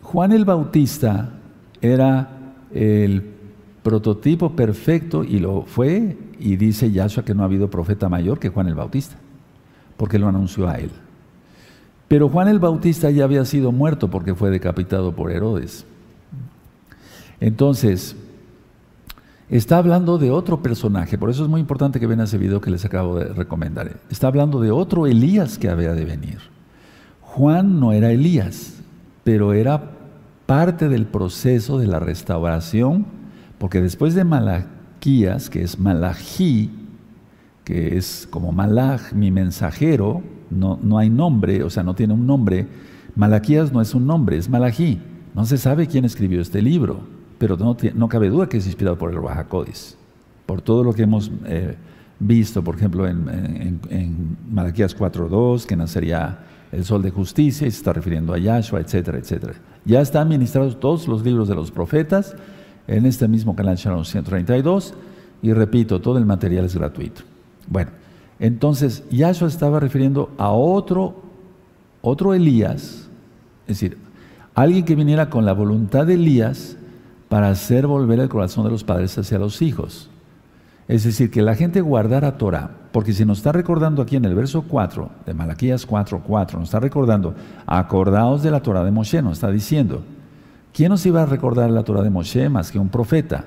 Juan 0.03 0.33
el 0.33 0.45
Bautista 0.45 1.35
era 1.81 2.55
el 2.75 3.23
prototipo 3.83 4.57
perfecto 4.57 5.23
y 5.23 5.39
lo 5.39 5.63
fue, 5.63 6.17
y 6.39 6.57
dice 6.57 6.91
Yahshua 6.91 7.25
que 7.25 7.35
no 7.35 7.43
ha 7.43 7.47
habido 7.47 7.71
profeta 7.71 8.09
mayor 8.09 8.39
que 8.39 8.49
Juan 8.49 8.67
el 8.67 8.75
Bautista, 8.75 9.17
porque 9.97 10.19
lo 10.19 10.29
anunció 10.29 10.69
a 10.69 10.75
él. 10.75 10.91
Pero 12.09 12.29
Juan 12.29 12.49
el 12.49 12.59
Bautista 12.59 13.11
ya 13.11 13.25
había 13.25 13.45
sido 13.45 13.71
muerto 13.71 14.11
porque 14.11 14.35
fue 14.35 14.51
decapitado 14.51 15.15
por 15.15 15.31
Herodes. 15.31 15.85
Entonces, 17.39 18.17
está 19.51 19.79
hablando 19.79 20.19
de 20.19 20.31
otro 20.31 20.63
personaje, 20.63 21.19
por 21.19 21.31
eso 21.31 21.43
es 21.43 21.49
muy 21.49 21.61
importante 21.61 21.99
que 21.99 22.07
vean 22.07 22.21
ese 22.21 22.39
video 22.39 22.61
que 22.61 22.71
les 22.71 22.85
acabo 22.85 23.19
de 23.19 23.27
recomendar. 23.33 24.01
Está 24.09 24.29
hablando 24.29 24.61
de 24.61 24.71
otro 24.71 25.07
Elías 25.07 25.59
que 25.59 25.69
había 25.69 25.93
de 25.93 26.05
venir. 26.05 26.39
Juan 27.21 27.81
no 27.81 27.93
era 27.93 28.13
Elías, 28.13 28.81
pero 29.25 29.53
era 29.53 29.93
parte 30.47 30.89
del 30.89 31.07
proceso 31.07 31.79
de 31.79 31.87
la 31.87 32.01
restauración, 32.01 33.07
porque 33.59 33.81
después 33.81 34.15
de 34.15 34.25
Malaquías, 34.25 35.51
que 35.51 35.63
es 35.63 35.79
Malají, 35.79 36.71
que 37.65 37.97
es 37.97 38.27
como 38.31 38.53
Malach, 38.53 39.13
mi 39.13 39.31
mensajero, 39.31 40.23
no, 40.51 40.79
no 40.83 40.99
hay 40.99 41.11
nombre, 41.11 41.63
o 41.63 41.71
sea, 41.71 41.83
no 41.83 41.95
tiene 41.95 42.15
un 42.15 42.27
nombre. 42.27 42.67
Malaquías 43.15 43.73
no 43.73 43.81
es 43.81 43.95
un 43.95 44.07
nombre, 44.07 44.37
es 44.37 44.49
Malají. 44.49 45.01
No 45.35 45.45
se 45.45 45.59
sabe 45.59 45.87
quién 45.87 46.05
escribió 46.05 46.41
este 46.41 46.63
libro, 46.63 47.01
pero 47.41 47.57
no, 47.57 47.75
no 47.95 48.09
cabe 48.11 48.29
duda 48.29 48.51
que 48.51 48.59
es 48.59 48.67
inspirado 48.67 48.99
por 48.99 49.11
el 49.11 49.17
Rahakodis, 49.17 49.97
por 50.45 50.61
todo 50.61 50.85
lo 50.85 50.93
que 50.93 51.05
hemos 51.05 51.31
eh, 51.47 51.75
visto, 52.19 52.63
por 52.63 52.75
ejemplo, 52.75 53.09
en, 53.09 53.27
en, 53.31 53.81
en 53.89 54.37
Malaquías 54.53 54.95
4.2, 54.95 55.65
que 55.65 55.75
nacería 55.75 56.41
el 56.71 56.85
sol 56.85 57.01
de 57.01 57.11
justicia, 57.11 57.67
y 57.67 57.71
se 57.71 57.79
está 57.79 57.95
refiriendo 57.95 58.35
a 58.35 58.39
Yahshua, 58.39 58.81
etcétera, 58.81 59.17
etcétera. 59.17 59.55
Ya 59.87 60.03
están 60.03 60.29
ministrados 60.29 60.79
todos 60.79 61.09
los 61.09 61.25
libros 61.25 61.49
de 61.49 61.55
los 61.55 61.71
profetas 61.71 62.37
en 62.87 63.07
este 63.07 63.27
mismo 63.27 63.57
canal 63.57 63.77
Shalom 63.77 64.05
132, 64.05 64.93
y 65.41 65.55
repito, 65.55 65.99
todo 65.99 66.19
el 66.19 66.27
material 66.27 66.67
es 66.67 66.77
gratuito. 66.77 67.23
Bueno, 67.69 67.93
entonces 68.39 69.03
Yahshua 69.11 69.49
estaba 69.49 69.81
refiriendo 69.81 70.31
a 70.37 70.51
otro, 70.51 71.23
otro 72.03 72.35
Elías, 72.35 73.09
es 73.63 73.81
decir, 73.81 73.97
alguien 74.55 74.85
que 74.85 74.95
viniera 74.95 75.31
con 75.31 75.47
la 75.47 75.55
voluntad 75.55 76.07
de 76.07 76.15
Elías 76.15 76.77
para 77.31 77.49
hacer 77.49 77.87
volver 77.87 78.19
el 78.19 78.29
corazón 78.29 78.65
de 78.65 78.73
los 78.73 78.83
padres 78.83 79.17
hacia 79.17 79.39
los 79.39 79.63
hijos. 79.63 80.11
Es 80.89 81.05
decir, 81.05 81.31
que 81.31 81.43
la 81.43 81.55
gente 81.55 81.81
guardara 81.81 82.37
Torah, 82.37 82.73
porque 82.91 83.13
si 83.13 83.25
nos 83.25 83.39
está 83.39 83.53
recordando 83.53 84.03
aquí 84.03 84.17
en 84.17 84.25
el 84.25 84.35
verso 84.35 84.63
4 84.63 85.09
de 85.27 85.33
Malaquías 85.33 85.87
4, 85.87 86.25
4, 86.27 86.59
nos 86.59 86.69
está 86.69 86.81
recordando, 86.81 87.37
acordaos 87.67 88.43
de 88.43 88.51
la 88.51 88.61
Torah 88.61 88.83
de 88.83 88.91
Moshe, 88.91 89.23
nos 89.23 89.35
está 89.35 89.49
diciendo, 89.49 90.03
¿quién 90.75 90.91
nos 90.91 91.07
iba 91.07 91.23
a 91.23 91.27
recordar 91.27 91.71
la 91.71 91.85
Torah 91.85 92.03
de 92.03 92.11
Moshe 92.11 92.49
más 92.49 92.73
que 92.73 92.81
un 92.81 92.89
profeta? 92.89 93.45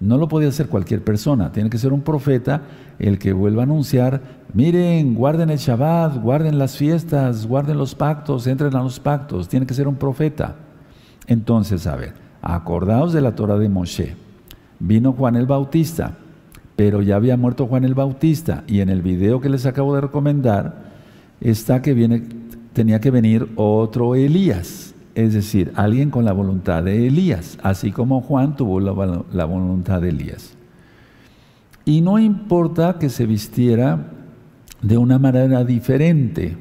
No 0.00 0.18
lo 0.18 0.26
podía 0.26 0.48
hacer 0.48 0.66
cualquier 0.66 1.04
persona, 1.04 1.52
tiene 1.52 1.70
que 1.70 1.78
ser 1.78 1.92
un 1.92 2.02
profeta 2.02 2.62
el 2.98 3.20
que 3.20 3.32
vuelva 3.32 3.62
a 3.62 3.66
anunciar, 3.66 4.20
miren, 4.52 5.14
guarden 5.14 5.50
el 5.50 5.58
Shabbat, 5.58 6.20
guarden 6.20 6.58
las 6.58 6.76
fiestas, 6.76 7.46
guarden 7.46 7.78
los 7.78 7.94
pactos, 7.94 8.48
entren 8.48 8.74
a 8.74 8.82
los 8.82 8.98
pactos, 8.98 9.48
tiene 9.48 9.64
que 9.64 9.74
ser 9.74 9.86
un 9.86 9.94
profeta. 9.94 10.56
Entonces, 11.28 11.86
a 11.86 11.94
ver, 11.94 12.21
acordaos 12.42 13.12
de 13.12 13.20
la 13.20 13.34
Torah 13.34 13.56
de 13.56 13.68
Moshe. 13.68 14.16
Vino 14.80 15.12
Juan 15.12 15.36
el 15.36 15.46
Bautista, 15.46 16.18
pero 16.76 17.00
ya 17.00 17.16
había 17.16 17.36
muerto 17.36 17.66
Juan 17.66 17.84
el 17.84 17.94
Bautista 17.94 18.64
y 18.66 18.80
en 18.80 18.88
el 18.88 19.00
video 19.00 19.40
que 19.40 19.48
les 19.48 19.64
acabo 19.64 19.94
de 19.94 20.00
recomendar 20.00 20.92
está 21.40 21.82
que 21.82 22.22
tenía 22.72 23.00
que 23.00 23.10
venir 23.10 23.48
otro 23.56 24.14
Elías, 24.14 24.94
es 25.14 25.34
decir, 25.34 25.72
alguien 25.76 26.10
con 26.10 26.24
la 26.24 26.32
voluntad 26.32 26.82
de 26.82 27.06
Elías, 27.06 27.58
así 27.62 27.92
como 27.92 28.20
Juan 28.22 28.56
tuvo 28.56 28.80
la, 28.80 29.24
la 29.32 29.44
voluntad 29.44 30.00
de 30.00 30.08
Elías. 30.08 30.54
Y 31.84 32.00
no 32.00 32.18
importa 32.18 32.98
que 32.98 33.08
se 33.08 33.26
vistiera 33.26 34.10
de 34.80 34.98
una 34.98 35.18
manera 35.18 35.64
diferente, 35.64 36.56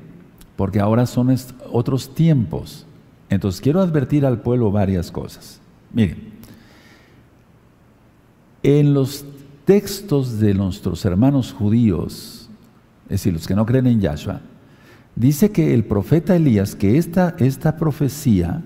porque 0.56 0.80
ahora 0.80 1.06
son 1.06 1.36
otros 1.72 2.14
tiempos. 2.14 2.86
Entonces 3.30 3.62
quiero 3.62 3.82
advertir 3.82 4.26
al 4.26 4.42
pueblo 4.42 4.72
varias 4.72 5.12
cosas. 5.12 5.61
Miren, 5.94 6.32
en 8.64 8.94
los 8.94 9.26
textos 9.66 10.40
de 10.40 10.54
nuestros 10.54 11.04
hermanos 11.06 11.54
judíos, 11.54 12.50
es 13.06 13.10
decir, 13.10 13.34
los 13.34 13.48
que 13.48 13.56
no 13.56 13.66
creen 13.66 13.88
en 13.88 14.02
Yahshua, 14.02 14.42
dice 15.16 15.52
que 15.52 15.74
el 15.74 15.84
profeta 15.84 16.36
Elías, 16.36 16.76
que 16.76 16.98
esta, 16.98 17.36
esta 17.40 17.78
profecía, 17.78 18.62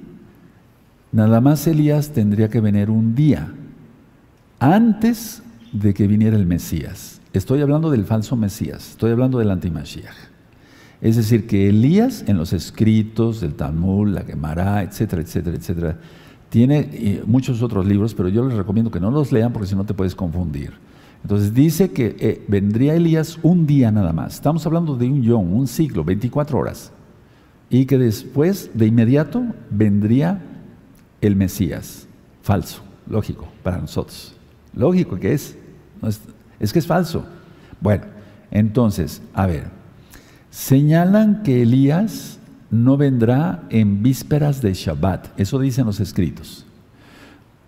nada 1.11 1.41
más 1.41 1.65
Elías 1.67 2.11
tendría 2.11 2.49
que 2.49 2.61
venir 2.61 2.89
un 2.89 3.15
día 3.15 3.53
antes 4.59 5.41
de 5.71 5.93
que 5.93 6.07
viniera 6.07 6.38
el 6.38 6.45
Mesías. 6.45 7.21
Estoy 7.33 7.61
hablando 7.61 7.89
del 7.91 8.05
falso 8.05 8.35
Mesías, 8.35 8.91
estoy 8.91 9.11
hablando 9.11 9.39
del 9.39 9.51
antimashiach. 9.51 10.15
Es 11.01 11.17
decir, 11.17 11.45
que 11.47 11.69
Elías 11.69 12.23
en 12.27 12.38
los 12.38 12.53
escritos 12.53 13.41
del 13.41 13.55
Talmud, 13.55 14.09
la 14.09 14.21
Gemara, 14.21 14.81
etcétera, 14.83 15.21
etcétera, 15.21 15.57
etcétera, 15.57 15.97
tiene 16.49 17.21
muchos 17.25 17.62
otros 17.62 17.86
libros, 17.86 18.13
pero 18.13 18.29
yo 18.29 18.47
les 18.47 18.58
recomiendo 18.58 18.91
que 18.91 18.99
no 18.99 19.12
los 19.12 19.31
lean 19.31 19.51
porque 19.51 19.67
si 19.67 19.75
no 19.75 19.86
te 19.86 19.93
puedes 19.93 20.15
confundir. 20.15 20.73
Entonces 21.25 21.53
dice 21.55 21.89
que 21.89 22.15
eh, 22.19 22.45
vendría 22.47 22.93
Elías 22.93 23.39
un 23.41 23.65
día 23.65 23.91
nada 23.91 24.13
más. 24.13 24.36
Estamos 24.36 24.63
hablando 24.67 24.95
de 24.95 25.08
un 25.08 25.23
yom, 25.23 25.53
un 25.53 25.67
siglo, 25.67 26.03
24 26.03 26.55
horas. 26.55 26.91
Y 27.67 27.88
que 27.88 27.97
después, 27.97 28.69
de 28.75 28.86
inmediato, 28.86 29.43
vendría 29.71 30.39
el 31.21 31.36
Mesías. 31.36 32.08
Falso, 32.43 32.84
lógico, 33.10 33.47
para 33.63 33.79
nosotros. 33.79 34.36
Lógico 34.75 35.15
que 35.15 35.34
es, 35.34 35.58
es 36.60 36.71
que 36.71 36.77
es 36.77 36.86
falso. 36.86 37.25
Bueno, 37.81 38.03
entonces, 38.51 39.21
a 39.34 39.47
ver, 39.47 39.63
señalan 40.51 41.41
que 41.41 41.63
Elías 41.63 42.39
no 42.71 42.97
vendrá 42.97 43.63
en 43.69 44.01
vísperas 44.04 44.62
de 44.62 44.73
Shabbat. 44.73 45.39
Eso 45.39 45.60
dicen 45.60 45.86
los 45.86 45.99
escritos. 45.99 46.65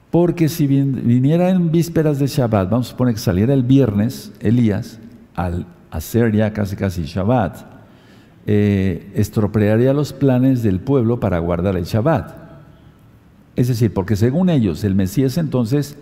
Porque 0.10 0.49
si 0.49 0.67
viniera 0.67 1.49
en 1.49 1.71
vísperas 1.71 2.19
de 2.19 2.27
Shabbat, 2.27 2.69
vamos 2.69 2.88
a 2.88 2.89
suponer 2.91 3.13
que 3.13 3.19
saliera 3.19 3.53
el 3.53 3.63
viernes, 3.63 4.31
Elías, 4.39 4.99
al 5.36 5.65
hacer 5.91 6.33
ya 6.33 6.53
casi 6.53 6.75
casi 6.75 7.03
Shabbat, 7.03 7.57
eh, 8.45 9.12
estropearía 9.13 9.93
los 9.93 10.13
planes 10.13 10.63
del 10.63 10.79
pueblo 10.79 11.19
para 11.19 11.39
guardar 11.39 11.75
el 11.75 11.83
Shabbat. 11.83 12.33
Es 13.55 13.67
decir, 13.67 13.93
porque 13.93 14.15
según 14.15 14.49
ellos, 14.49 14.83
el 14.83 14.95
Mesías 14.95 15.38
entonces 15.38 15.97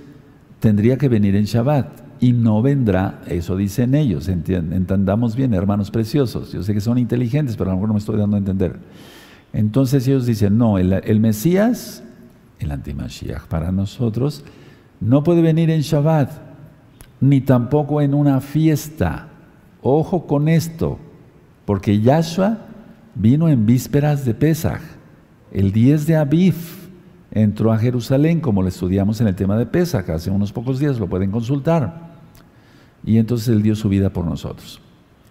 tendría 0.60 0.98
que 0.98 1.10
venir 1.10 1.36
en 1.36 1.46
Shabbat 1.46 2.05
y 2.20 2.34
no 2.34 2.62
vendrá, 2.62 3.22
eso 3.28 3.58
dicen 3.58 3.94
ellos, 3.96 4.28
entendamos 4.28 5.36
bien, 5.36 5.54
hermanos 5.54 5.92
preciosos, 5.92 6.52
yo 6.52 6.64
sé 6.64 6.74
que 6.74 6.82
son 6.82 6.98
inteligentes, 6.98 7.58
pero 7.58 7.70
a 7.70 7.74
lo 7.74 7.78
mejor 7.78 7.90
no 7.90 7.94
me 7.94 8.00
estoy 8.00 8.18
dando 8.18 8.36
a 8.36 8.40
entender. 8.40 8.80
Entonces 9.54 10.08
ellos 10.08 10.26
dicen, 10.26 10.58
no, 10.58 10.78
el, 10.78 11.20
Mesías, 11.20 12.04
el 12.60 12.72
antimashiach 12.72 13.48
para 13.48 13.72
nosotros, 13.72 14.44
no 15.00 15.24
puede 15.24 15.42
venir 15.42 15.70
en 15.70 15.82
Shabbat, 15.82 16.32
ni 17.22 17.42
tampoco 17.42 18.02
en 18.02 18.14
una 18.14 18.42
fiesta. 18.42 19.30
Ojo 19.82 20.28
con 20.28 20.48
esto, 20.48 21.00
porque 21.66 22.02
Yahshua 22.02 22.60
vino 23.14 23.48
en 23.50 23.66
vísperas 23.66 24.26
de 24.26 24.34
Pesach, 24.34 24.82
el 25.52 25.72
10 25.72 26.08
de 26.08 26.16
Aviv, 26.18 26.85
entró 27.36 27.74
a 27.74 27.78
Jerusalén, 27.78 28.40
como 28.40 28.62
lo 28.62 28.70
estudiamos 28.70 29.20
en 29.20 29.28
el 29.28 29.36
tema 29.36 29.58
de 29.58 29.66
Pesach, 29.66 30.10
hace 30.10 30.32
unos 30.32 30.54
pocos 30.54 30.80
días, 30.80 30.98
lo 30.98 31.08
pueden 31.08 31.30
consultar. 31.30 32.16
Y 33.04 33.18
entonces 33.18 33.50
Él 33.50 33.62
dio 33.62 33.76
su 33.76 33.90
vida 33.90 34.10
por 34.10 34.26
nosotros. 34.26 34.82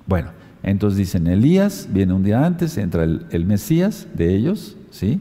Bueno, 0.07 0.29
entonces 0.63 0.99
dicen, 0.99 1.27
Elías 1.27 1.89
viene 1.91 2.13
un 2.13 2.23
día 2.23 2.45
antes, 2.45 2.77
entra 2.77 3.05
el, 3.05 3.47
Mesías 3.47 4.07
de 4.15 4.35
ellos, 4.37 4.77
¿sí? 4.91 5.21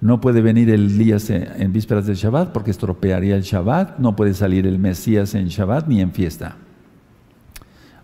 No 0.00 0.20
puede 0.20 0.40
venir 0.40 0.70
el 0.70 0.86
Elías 0.86 1.28
en, 1.30 1.72
vísperas 1.72 2.06
del 2.06 2.16
Shabbat 2.16 2.52
porque 2.52 2.70
estropearía 2.70 3.34
el 3.34 3.42
Shabbat, 3.42 3.98
no 3.98 4.14
puede 4.14 4.32
salir 4.32 4.66
el 4.68 4.78
Mesías 4.78 5.34
en 5.34 5.48
Shabbat 5.48 5.88
ni 5.88 6.00
en 6.00 6.12
fiesta. 6.12 6.56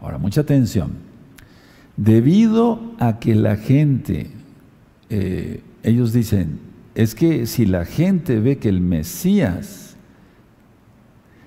Ahora, 0.00 0.18
mucha 0.18 0.40
atención. 0.40 0.90
Debido 1.96 2.92
a 2.98 3.18
que 3.20 3.36
la 3.36 3.56
gente, 3.56 4.30
eh, 5.10 5.62
ellos 5.84 6.12
dicen, 6.12 6.65
es 6.96 7.14
que 7.14 7.44
si 7.44 7.66
la 7.66 7.84
gente 7.84 8.40
ve 8.40 8.56
que 8.56 8.70
el 8.70 8.80
Mesías 8.80 9.96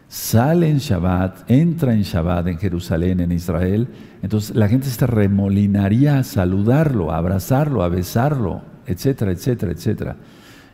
sale 0.07 0.69
en 0.69 0.77
Shabbat, 0.77 1.49
entra 1.49 1.93
en 1.95 2.03
Shabbat 2.03 2.45
en 2.47 2.59
Jerusalén, 2.59 3.19
en 3.19 3.31
Israel, 3.31 3.87
entonces 4.21 4.55
la 4.55 4.67
gente 4.67 4.87
se 4.87 5.07
remolinaría 5.07 6.19
a 6.19 6.23
saludarlo, 6.23 7.11
a 7.11 7.17
abrazarlo, 7.17 7.81
a 7.81 7.89
besarlo, 7.89 8.61
etcétera, 8.85 9.31
etcétera, 9.31 9.71
etcétera. 9.71 10.17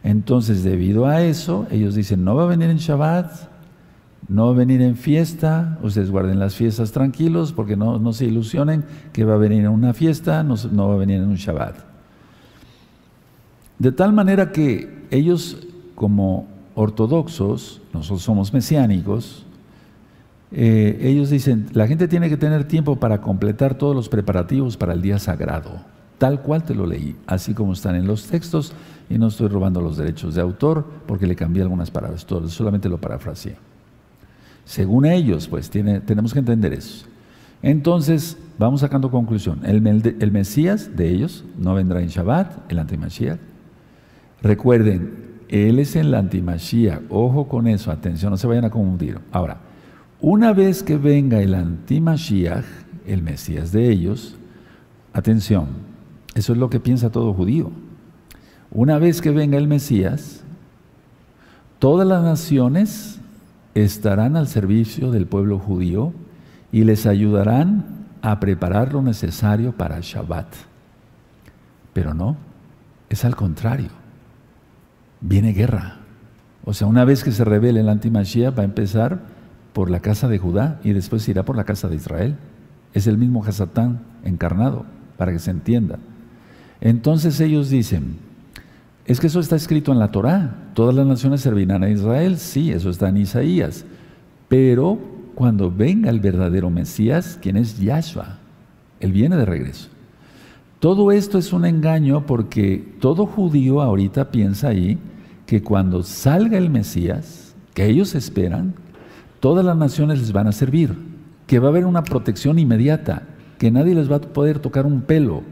Entonces, 0.03 0.61
debido 0.63 1.05
a 1.05 1.21
eso, 1.21 1.67
ellos 1.71 1.95
dicen, 1.95 2.25
no 2.25 2.35
va 2.35 2.43
a 2.43 2.47
venir 2.47 2.69
en 2.69 2.77
Shabbat, 2.77 3.31
no 4.27 4.47
va 4.47 4.51
a 4.51 4.55
venir 4.55 4.81
en 4.81 4.97
fiesta, 4.97 5.79
ustedes 5.83 6.11
guarden 6.11 6.37
las 6.37 6.53
fiestas 6.53 6.91
tranquilos 6.91 7.53
porque 7.53 7.77
no, 7.77 7.97
no 7.97 8.11
se 8.11 8.25
ilusionen 8.25 8.83
que 9.13 9.23
va 9.23 9.35
a 9.35 9.37
venir 9.37 9.61
en 9.61 9.69
una 9.69 9.93
fiesta, 9.93 10.43
no, 10.43 10.55
no 10.73 10.89
va 10.89 10.95
a 10.95 10.97
venir 10.97 11.21
en 11.21 11.29
un 11.29 11.35
Shabbat. 11.35 11.94
De 13.79 13.91
tal 13.91 14.13
manera 14.13 14.51
que 14.51 15.05
ellos 15.11 15.57
como 15.95 16.47
ortodoxos, 16.75 17.81
nosotros 17.93 18.21
somos 18.21 18.53
mesiánicos, 18.53 19.45
eh, 20.51 20.99
ellos 21.01 21.29
dicen, 21.29 21.67
la 21.73 21.87
gente 21.87 22.07
tiene 22.07 22.29
que 22.29 22.37
tener 22.37 22.65
tiempo 22.65 22.97
para 22.97 23.21
completar 23.21 23.77
todos 23.77 23.95
los 23.95 24.09
preparativos 24.09 24.77
para 24.77 24.93
el 24.93 25.01
día 25.01 25.19
sagrado, 25.19 25.81
tal 26.17 26.41
cual 26.41 26.63
te 26.63 26.75
lo 26.75 26.85
leí, 26.85 27.15
así 27.27 27.53
como 27.53 27.73
están 27.73 27.95
en 27.95 28.07
los 28.07 28.27
textos, 28.27 28.73
y 29.09 29.17
no 29.17 29.27
estoy 29.27 29.47
robando 29.47 29.81
los 29.81 29.97
derechos 29.97 30.35
de 30.35 30.41
autor 30.41 30.85
porque 31.07 31.27
le 31.27 31.35
cambié 31.35 31.61
algunas 31.61 31.91
palabras, 31.91 32.25
solamente 32.47 32.89
lo 32.89 32.99
parafraseé. 32.99 33.57
Según 34.63 35.05
ellos, 35.05 35.47
pues 35.47 35.69
tiene, 35.69 35.99
tenemos 36.01 36.33
que 36.33 36.39
entender 36.39 36.73
eso. 36.73 37.05
Entonces, 37.61 38.37
vamos 38.57 38.81
sacando 38.81 39.11
conclusión. 39.11 39.59
El, 39.63 39.85
el 40.19 40.31
Mesías 40.31 40.95
de 40.95 41.09
ellos 41.09 41.45
no 41.57 41.75
vendrá 41.75 42.01
en 42.01 42.07
Shabbat, 42.07 42.71
el 42.71 42.79
antimashiach. 42.79 43.39
Recuerden, 44.45 45.41
él 45.49 45.79
es 45.79 45.95
el 45.95 46.13
antimashiach. 46.13 47.01
Ojo 47.09 47.47
con 47.47 47.65
eso, 47.65 47.89
atención, 47.89 48.29
no 48.29 48.37
se 48.37 48.45
vayan 48.45 48.65
a 48.65 48.69
confundir. 48.69 49.19
Ahora, 49.31 49.57
una 50.21 50.53
vez 50.53 50.83
que 50.83 50.97
venga 50.97 51.41
el 51.41 51.55
antimashiach, 51.55 52.63
el 53.07 53.23
Mesías 53.23 53.71
de 53.71 53.89
ellos, 53.89 54.37
atención, 55.13 55.69
eso 56.35 56.53
es 56.53 56.59
lo 56.59 56.69
que 56.69 56.79
piensa 56.79 57.09
todo 57.09 57.33
judío. 57.33 57.71
Una 58.69 58.99
vez 58.99 59.19
que 59.19 59.31
venga 59.31 59.57
el 59.57 59.67
Mesías, 59.67 60.43
todas 61.79 62.07
las 62.07 62.23
naciones 62.23 63.19
estarán 63.73 64.35
al 64.35 64.47
servicio 64.47 65.09
del 65.09 65.25
pueblo 65.25 65.57
judío 65.57 66.13
y 66.71 66.83
les 66.83 67.07
ayudarán 67.07 67.83
a 68.21 68.39
preparar 68.39 68.93
lo 68.93 69.01
necesario 69.01 69.71
para 69.71 70.01
Shabbat. 70.01 70.53
Pero 71.93 72.13
no, 72.13 72.37
es 73.09 73.25
al 73.25 73.35
contrario. 73.35 74.04
Viene 75.27 75.53
guerra. 75.53 75.97
O 76.65 76.73
sea, 76.73 76.85
una 76.85 77.03
vez 77.03 77.23
que 77.23 77.31
se 77.31 77.43
revele 77.43 77.79
el 77.79 77.89
antimashiach 77.89 78.55
va 78.55 78.61
a 78.61 78.65
empezar 78.65 79.21
por 79.73 79.89
la 79.89 79.99
casa 79.99 80.27
de 80.27 80.37
Judá 80.37 80.79
y 80.83 80.93
después 80.93 81.27
irá 81.27 81.43
por 81.43 81.57
la 81.57 81.63
casa 81.63 81.87
de 81.87 81.95
Israel. 81.95 82.35
Es 82.93 83.07
el 83.07 83.17
mismo 83.17 83.43
Hasatán 83.43 84.01
encarnado, 84.23 84.85
para 85.17 85.31
que 85.31 85.39
se 85.39 85.49
entienda. 85.49 85.97
Entonces 86.79 87.39
ellos 87.39 87.71
dicen, 87.71 88.17
es 89.05 89.19
que 89.19 89.25
eso 89.25 89.39
está 89.39 89.55
escrito 89.55 89.91
en 89.91 89.97
la 89.97 90.11
Torá. 90.11 90.69
Todas 90.75 90.93
las 90.93 91.07
naciones 91.07 91.41
servirán 91.41 91.83
a 91.83 91.89
Israel. 91.89 92.37
Sí, 92.37 92.71
eso 92.71 92.91
está 92.91 93.09
en 93.09 93.17
Isaías. 93.17 93.83
Pero 94.47 94.99
cuando 95.33 95.71
venga 95.71 96.11
el 96.11 96.19
verdadero 96.19 96.69
Mesías, 96.69 97.39
quien 97.41 97.57
es 97.57 97.79
Yahshua, 97.79 98.37
él 98.99 99.11
viene 99.11 99.37
de 99.37 99.45
regreso. 99.45 99.89
Todo 100.79 101.11
esto 101.11 101.39
es 101.39 101.51
un 101.51 101.65
engaño 101.65 102.27
porque 102.27 102.93
todo 102.99 103.25
judío 103.25 103.81
ahorita 103.81 104.29
piensa 104.29 104.67
ahí 104.67 104.99
que 105.45 105.61
cuando 105.61 106.03
salga 106.03 106.57
el 106.57 106.69
Mesías, 106.69 107.55
que 107.73 107.85
ellos 107.85 108.15
esperan, 108.15 108.73
todas 109.39 109.65
las 109.65 109.77
naciones 109.77 110.19
les 110.19 110.31
van 110.31 110.47
a 110.47 110.51
servir, 110.51 110.95
que 111.47 111.59
va 111.59 111.67
a 111.67 111.71
haber 111.71 111.85
una 111.85 112.03
protección 112.03 112.57
inmediata, 112.57 113.23
que 113.59 113.71
nadie 113.71 113.95
les 113.95 114.11
va 114.11 114.17
a 114.17 114.21
poder 114.21 114.59
tocar 114.59 114.85
un 114.85 115.01
pelo. 115.01 115.43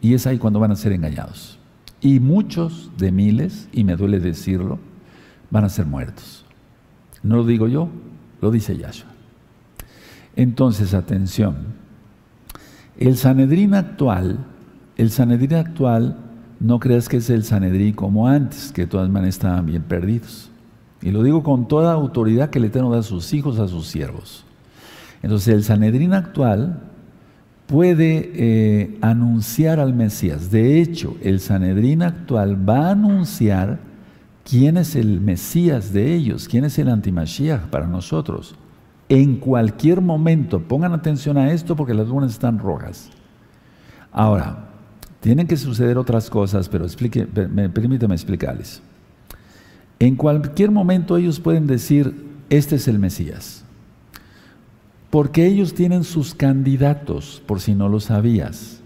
Y 0.00 0.14
es 0.14 0.26
ahí 0.26 0.38
cuando 0.38 0.60
van 0.60 0.70
a 0.70 0.76
ser 0.76 0.92
engañados. 0.92 1.58
Y 2.00 2.20
muchos 2.20 2.90
de 2.96 3.12
miles, 3.12 3.68
y 3.72 3.84
me 3.84 3.96
duele 3.96 4.20
decirlo, 4.20 4.78
van 5.50 5.64
a 5.64 5.68
ser 5.68 5.86
muertos. 5.86 6.44
No 7.22 7.36
lo 7.36 7.44
digo 7.44 7.68
yo, 7.68 7.88
lo 8.40 8.50
dice 8.50 8.76
Yahshua. 8.76 9.10
Entonces, 10.36 10.94
atención. 10.94 11.74
El 12.96 13.16
Sanedrín 13.16 13.74
actual, 13.74 14.38
el 14.96 15.10
Sanedrín 15.10 15.54
actual, 15.54 16.16
no 16.60 16.80
creas 16.80 17.08
que 17.08 17.18
es 17.18 17.30
el 17.30 17.44
Sanedrín 17.44 17.92
como 17.92 18.26
antes, 18.28 18.72
que 18.72 18.82
de 18.82 18.88
todas 18.88 19.08
maneras 19.08 19.36
estaban 19.36 19.66
bien 19.66 19.82
perdidos. 19.82 20.50
Y 21.00 21.10
lo 21.10 21.22
digo 21.22 21.42
con 21.42 21.68
toda 21.68 21.92
autoridad 21.92 22.50
que 22.50 22.58
el 22.58 22.64
Eterno 22.64 22.90
da 22.90 22.98
a 22.98 23.02
sus 23.02 23.32
hijos, 23.32 23.58
a 23.58 23.68
sus 23.68 23.86
siervos. 23.86 24.44
Entonces, 25.22 25.54
el 25.54 25.64
Sanedrín 25.64 26.12
actual 26.12 26.80
puede 27.66 28.32
eh, 28.34 28.98
anunciar 29.00 29.78
al 29.78 29.94
Mesías. 29.94 30.50
De 30.50 30.80
hecho, 30.80 31.16
el 31.22 31.38
Sanedrín 31.40 32.02
actual 32.02 32.68
va 32.68 32.88
a 32.88 32.90
anunciar 32.92 33.78
quién 34.44 34.76
es 34.76 34.96
el 34.96 35.20
Mesías 35.20 35.92
de 35.92 36.14
ellos, 36.14 36.48
quién 36.48 36.64
es 36.64 36.78
el 36.78 36.88
antimashiach 36.88 37.66
para 37.68 37.86
nosotros. 37.86 38.56
En 39.08 39.36
cualquier 39.36 40.00
momento, 40.00 40.60
pongan 40.60 40.92
atención 40.92 41.36
a 41.36 41.52
esto 41.52 41.76
porque 41.76 41.94
las 41.94 42.08
lunas 42.08 42.32
están 42.32 42.58
rojas. 42.58 43.10
Ahora, 44.12 44.67
tienen 45.20 45.46
que 45.46 45.56
suceder 45.56 45.98
otras 45.98 46.30
cosas, 46.30 46.68
pero 46.68 46.84
explique, 46.84 47.26
permítame 47.26 48.14
explicarles. 48.14 48.80
En 49.98 50.14
cualquier 50.14 50.70
momento 50.70 51.16
ellos 51.16 51.40
pueden 51.40 51.66
decir, 51.66 52.24
este 52.50 52.76
es 52.76 52.86
el 52.86 52.98
Mesías. 52.98 53.64
Porque 55.10 55.46
ellos 55.46 55.74
tienen 55.74 56.04
sus 56.04 56.34
candidatos, 56.34 57.42
por 57.46 57.60
si 57.60 57.74
no 57.74 57.88
lo 57.88 57.98
sabías. 57.98 58.80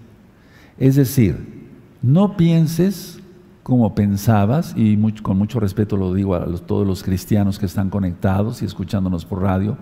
Es 0.78 0.96
decir, 0.96 1.68
no 2.00 2.36
pienses 2.36 3.18
como 3.62 3.94
pensabas, 3.94 4.72
y 4.76 4.96
con 5.22 5.36
mucho 5.36 5.60
respeto 5.60 5.96
lo 5.96 6.14
digo 6.14 6.34
a 6.34 6.46
todos 6.66 6.86
los 6.86 7.02
cristianos 7.02 7.58
que 7.58 7.66
están 7.66 7.90
conectados 7.90 8.62
y 8.62 8.64
escuchándonos 8.64 9.24
por 9.24 9.42
radio, 9.42 9.76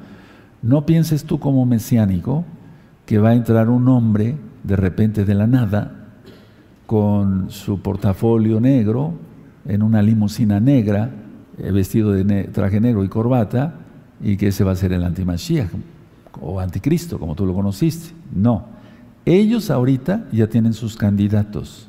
no 0.63 0.85
pienses 0.85 1.25
tú 1.25 1.39
como 1.39 1.65
mesiánico 1.65 2.45
que 3.07 3.19
va 3.19 3.31
a 3.31 3.35
entrar 3.35 3.69
un 3.69 3.89
hombre 3.89 4.37
de 4.65 4.77
repente 4.77 5.25
de 5.25 5.35
la 5.35 5.47
nada 5.47 6.00
con 6.90 7.53
su 7.53 7.81
portafolio 7.83 8.59
negro, 8.59 9.12
en 9.64 9.85
una 9.85 10.03
limusina 10.03 10.59
negra, 10.59 11.09
eh, 11.57 11.70
vestido 11.70 12.11
de 12.11 12.48
traje 12.48 12.81
negro 12.81 13.05
y 13.05 13.09
corbata, 13.09 13.74
y 14.20 14.37
que 14.37 14.48
ese 14.48 14.64
va 14.64 14.72
a 14.72 14.74
ser 14.74 14.92
el 14.92 15.05
antimashiach 15.05 15.70
o 16.40 16.59
anticristo, 16.59 17.20
como 17.20 17.37
tú 17.37 17.46
lo 17.46 17.55
conociste. 17.55 18.12
No. 18.35 18.66
Ellos 19.24 19.70
ahorita 19.70 20.26
ya 20.33 20.48
tienen 20.48 20.72
sus 20.72 20.96
candidatos, 20.96 21.88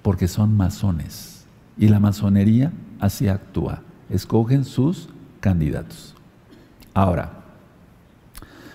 porque 0.00 0.26
son 0.26 0.56
masones. 0.56 1.44
Y 1.76 1.88
la 1.88 2.00
masonería 2.00 2.72
así 3.00 3.28
actúa. 3.28 3.82
Escogen 4.08 4.64
sus 4.64 5.10
candidatos. 5.40 6.14
Ahora, 6.94 7.44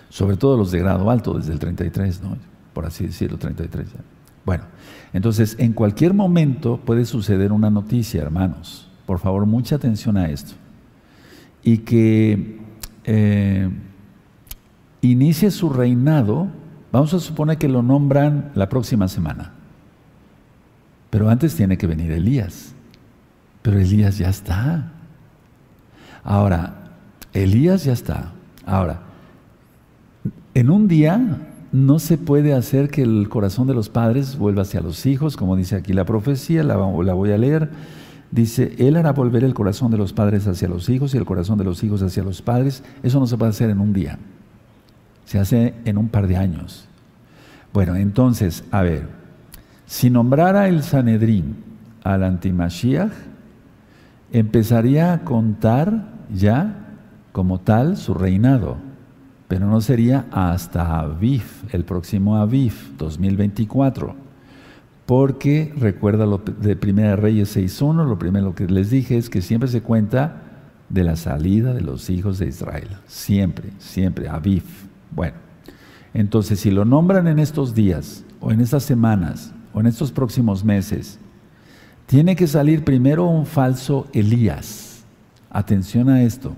sobre 0.08 0.36
todo 0.36 0.56
los 0.56 0.70
de 0.70 0.78
grado 0.78 1.10
alto, 1.10 1.34
desde 1.34 1.52
el 1.52 1.58
33, 1.58 2.22
¿no? 2.22 2.36
por 2.72 2.86
así 2.86 3.06
decirlo, 3.06 3.38
33. 3.38 3.88
Bueno, 4.44 4.62
entonces 5.14 5.54
en 5.60 5.72
cualquier 5.72 6.12
momento 6.12 6.80
puede 6.84 7.06
suceder 7.06 7.52
una 7.52 7.70
noticia, 7.70 8.20
hermanos. 8.20 8.90
Por 9.06 9.20
favor, 9.20 9.46
mucha 9.46 9.76
atención 9.76 10.16
a 10.16 10.28
esto. 10.28 10.54
Y 11.62 11.78
que 11.78 12.58
eh, 13.04 13.70
inicie 15.02 15.52
su 15.52 15.70
reinado, 15.70 16.48
vamos 16.90 17.14
a 17.14 17.20
suponer 17.20 17.58
que 17.58 17.68
lo 17.68 17.80
nombran 17.80 18.50
la 18.56 18.68
próxima 18.68 19.06
semana. 19.06 19.52
Pero 21.10 21.30
antes 21.30 21.54
tiene 21.54 21.78
que 21.78 21.86
venir 21.86 22.10
Elías. 22.10 22.74
Pero 23.62 23.78
Elías 23.78 24.18
ya 24.18 24.30
está. 24.30 24.90
Ahora, 26.24 26.90
Elías 27.32 27.84
ya 27.84 27.92
está. 27.92 28.32
Ahora, 28.66 29.00
en 30.54 30.70
un 30.70 30.88
día 30.88 31.53
no 31.74 31.98
se 31.98 32.18
puede 32.18 32.54
hacer 32.54 32.88
que 32.88 33.02
el 33.02 33.28
corazón 33.28 33.66
de 33.66 33.74
los 33.74 33.88
padres 33.88 34.38
vuelva 34.38 34.62
hacia 34.62 34.80
los 34.80 35.06
hijos, 35.06 35.36
como 35.36 35.56
dice 35.56 35.74
aquí 35.74 35.92
la 35.92 36.04
profecía, 36.04 36.62
la, 36.62 36.76
voy 36.76 37.32
a 37.32 37.36
leer. 37.36 37.68
Dice, 38.30 38.76
Él 38.78 38.94
hará 38.94 39.12
volver 39.12 39.42
el 39.42 39.54
corazón 39.54 39.90
de 39.90 39.98
los 39.98 40.12
padres 40.12 40.46
hacia 40.46 40.68
los 40.68 40.88
hijos 40.88 41.12
y 41.14 41.16
el 41.16 41.24
corazón 41.24 41.58
de 41.58 41.64
los 41.64 41.82
hijos 41.82 42.00
hacia 42.00 42.22
los 42.22 42.42
padres. 42.42 42.84
Eso 43.02 43.18
no 43.18 43.26
se 43.26 43.36
puede 43.36 43.50
hacer 43.50 43.70
en 43.70 43.80
un 43.80 43.92
día. 43.92 44.20
Se 45.24 45.40
hace 45.40 45.74
en 45.84 45.98
un 45.98 46.10
par 46.10 46.28
de 46.28 46.36
años. 46.36 46.86
Bueno, 47.72 47.96
entonces, 47.96 48.62
a 48.70 48.82
ver, 48.82 49.08
si 49.86 50.10
nombrara 50.10 50.68
el 50.68 50.84
Sanedrín 50.84 51.56
al 52.04 52.22
antimashiach, 52.22 53.10
empezaría 54.30 55.12
a 55.12 55.24
contar 55.24 56.06
ya 56.32 56.86
como 57.32 57.58
tal 57.58 57.96
su 57.96 58.14
reinado, 58.14 58.76
pero 59.54 59.68
no 59.68 59.80
sería 59.80 60.26
hasta 60.32 60.98
Aviv, 60.98 61.44
el 61.70 61.84
próximo 61.84 62.38
Aviv, 62.38 62.74
2024. 62.98 64.16
Porque 65.06 65.72
recuerda 65.76 66.26
lo 66.26 66.38
de 66.38 66.74
Primera 66.74 67.14
Reyes 67.14 67.56
6.1, 67.56 68.04
lo 68.04 68.18
primero 68.18 68.56
que 68.56 68.66
les 68.66 68.90
dije 68.90 69.16
es 69.16 69.30
que 69.30 69.42
siempre 69.42 69.68
se 69.68 69.80
cuenta 69.80 70.42
de 70.88 71.04
la 71.04 71.14
salida 71.14 71.72
de 71.72 71.82
los 71.82 72.10
hijos 72.10 72.40
de 72.40 72.48
Israel. 72.48 72.88
Siempre, 73.06 73.70
siempre, 73.78 74.28
Aviv. 74.28 74.64
Bueno, 75.12 75.36
entonces 76.14 76.58
si 76.58 76.72
lo 76.72 76.84
nombran 76.84 77.28
en 77.28 77.38
estos 77.38 77.76
días, 77.76 78.24
o 78.40 78.50
en 78.50 78.60
estas 78.60 78.82
semanas, 78.82 79.52
o 79.72 79.78
en 79.78 79.86
estos 79.86 80.10
próximos 80.10 80.64
meses, 80.64 81.20
tiene 82.06 82.34
que 82.34 82.48
salir 82.48 82.82
primero 82.82 83.24
un 83.26 83.46
falso 83.46 84.08
Elías. 84.12 85.04
Atención 85.48 86.08
a 86.08 86.24
esto. 86.24 86.56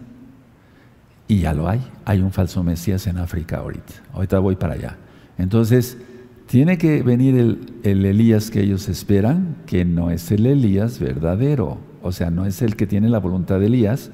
Y 1.29 1.41
ya 1.41 1.55
lo 1.55 1.69
hay. 1.69 1.81
Hay 2.05 2.21
un 2.21 2.31
falso 2.31 2.63
Mesías 2.63 3.07
en 3.07 3.19
África 3.19 3.59
ahorita. 3.59 3.95
Ahorita 4.13 4.39
voy 4.39 4.57
para 4.57 4.75
allá. 4.75 4.97
Entonces, 5.39 5.99
tiene 6.47 6.79
que 6.79 7.03
venir 7.03 7.37
el, 7.37 7.75
el, 7.83 8.05
Elías 8.05 8.51
que 8.51 8.61
ellos 8.61 8.89
esperan, 8.89 9.57
que 9.67 9.85
no 9.85 10.11
es 10.11 10.31
el 10.31 10.47
Elías 10.47 11.01
verdadero. 11.01 11.79
O 12.03 12.13
sea, 12.13 12.31
no 12.31 12.47
es 12.47 12.63
el 12.63 12.77
que 12.77 12.87
tiene 12.87 13.09
la 13.09 13.19
voluntad 13.19 13.59
de 13.59 13.67
Elías. 13.67 14.11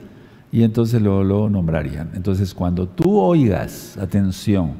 Y 0.51 0.63
entonces 0.63 1.03
lo, 1.03 1.23
lo 1.25 1.51
nombrarían. 1.51 2.11
Entonces, 2.15 2.55
cuando 2.55 2.89
tú 2.89 3.19
oigas, 3.19 3.99
atención, 3.99 4.73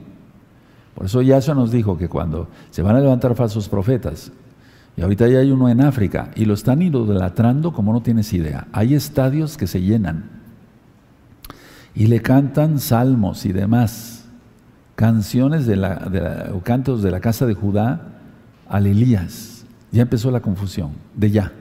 por 0.95 1.07
eso 1.07 1.23
Yahshua 1.23 1.55
nos 1.55 1.71
dijo 1.71 1.97
que 1.97 2.09
cuando 2.09 2.49
se 2.71 2.83
van 2.83 2.97
a 2.97 3.01
levantar 3.01 3.35
falsos 3.35 3.69
profetas, 3.69 4.33
y 4.97 5.01
ahorita 5.01 5.27
ya 5.29 5.39
hay 5.39 5.51
uno 5.51 5.71
en 5.71 5.81
África, 5.81 6.31
y 6.37 6.45
lo 6.45 6.55
están 6.55 6.83
idolatrando 6.83 7.73
como 7.73 7.93
no 7.93 8.03
tienes 8.03 8.33
idea. 8.35 8.67
Hay 8.73 8.95
estadios 8.95 9.57
que 9.57 9.67
se 9.67 9.81
llenan 9.81 10.42
y 11.95 12.07
le 12.07 12.21
cantan 12.21 12.79
salmos 12.79 13.45
y 13.45 13.53
demás, 13.53 14.25
canciones 14.95 15.67
de 15.67 15.77
la, 15.77 16.51
o 16.55 16.61
cantos 16.61 17.03
de 17.03 17.11
la 17.11 17.21
casa 17.21 17.47
de 17.47 17.55
Judá 17.55 18.09
al 18.69 18.87
Elías. 18.87 19.65
Ya 19.91 20.03
empezó 20.03 20.31
la 20.31 20.41
confusión, 20.41 20.93
de 21.15 21.31
ya. 21.31 21.53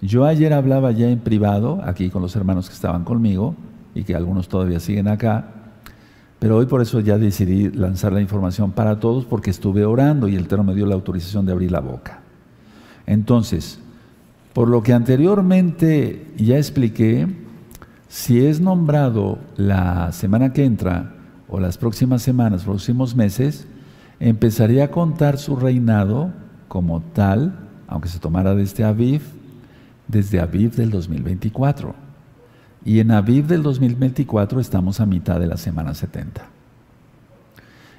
Yo 0.00 0.26
ayer 0.26 0.52
hablaba 0.52 0.92
ya 0.92 1.08
en 1.08 1.18
privado, 1.18 1.80
aquí 1.84 2.10
con 2.10 2.22
los 2.22 2.36
hermanos 2.36 2.68
que 2.68 2.74
estaban 2.74 3.04
conmigo, 3.04 3.54
y 3.94 4.04
que 4.04 4.14
algunos 4.14 4.48
todavía 4.48 4.80
siguen 4.80 5.08
acá, 5.08 5.48
pero 6.38 6.56
hoy 6.56 6.66
por 6.66 6.80
eso 6.82 7.00
ya 7.00 7.18
decidí 7.18 7.70
lanzar 7.70 8.12
la 8.12 8.20
información 8.20 8.70
para 8.70 9.00
todos 9.00 9.24
porque 9.24 9.50
estuve 9.50 9.84
orando 9.84 10.28
y 10.28 10.36
el 10.36 10.44
Eterno 10.44 10.64
me 10.64 10.74
dio 10.74 10.86
la 10.86 10.94
autorización 10.94 11.46
de 11.46 11.52
abrir 11.52 11.72
la 11.72 11.80
boca. 11.80 12.20
Entonces, 13.06 13.80
por 14.52 14.68
lo 14.68 14.82
que 14.82 14.92
anteriormente 14.92 16.32
ya 16.36 16.56
expliqué, 16.56 17.26
si 18.08 18.44
es 18.44 18.60
nombrado 18.60 19.38
la 19.56 20.12
semana 20.12 20.52
que 20.52 20.64
entra 20.64 21.14
o 21.48 21.60
las 21.60 21.76
próximas 21.78 22.22
semanas, 22.22 22.64
próximos 22.64 23.14
meses, 23.14 23.66
empezaría 24.18 24.84
a 24.84 24.90
contar 24.90 25.38
su 25.38 25.56
reinado 25.56 26.32
como 26.68 27.00
tal, 27.00 27.68
aunque 27.86 28.08
se 28.08 28.18
tomara 28.18 28.54
desde 28.54 28.84
Aviv, 28.84 29.22
desde 30.08 30.40
Aviv 30.40 30.72
del 30.72 30.90
2024. 30.90 31.94
Y 32.84 33.00
en 33.00 33.10
Aviv 33.10 33.46
del 33.46 33.62
2024 33.62 34.60
estamos 34.60 35.00
a 35.00 35.06
mitad 35.06 35.38
de 35.38 35.46
la 35.46 35.56
semana 35.56 35.94
70. 35.94 36.46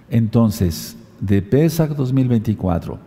Entonces, 0.10 0.98
de 1.20 1.42
Pesach 1.42 1.92
2024 1.92 2.98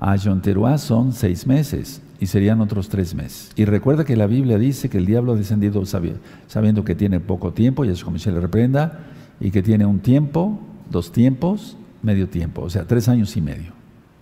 a 0.00 0.16
Yom 0.16 0.40
son 0.78 1.12
seis 1.12 1.46
meses 1.46 2.02
y 2.20 2.26
serían 2.26 2.60
otros 2.60 2.88
tres 2.88 3.14
meses. 3.14 3.52
Y 3.56 3.64
recuerda 3.64 4.04
que 4.04 4.16
la 4.16 4.26
Biblia 4.26 4.58
dice 4.58 4.88
que 4.88 4.98
el 4.98 5.06
diablo 5.06 5.32
ha 5.32 5.36
descendido 5.36 5.82
sabiendo 5.86 6.84
que 6.84 6.94
tiene 6.94 7.20
poco 7.20 7.52
tiempo, 7.52 7.84
y 7.84 7.88
es 7.88 8.02
como 8.02 8.18
se 8.18 8.32
le 8.32 8.40
reprenda, 8.40 9.00
y 9.40 9.50
que 9.50 9.62
tiene 9.62 9.86
un 9.86 10.00
tiempo, 10.00 10.58
dos 10.90 11.12
tiempos, 11.12 11.76
medio 12.02 12.28
tiempo, 12.28 12.62
o 12.62 12.70
sea, 12.70 12.84
tres 12.84 13.08
años 13.08 13.36
y 13.36 13.40
medio. 13.40 13.72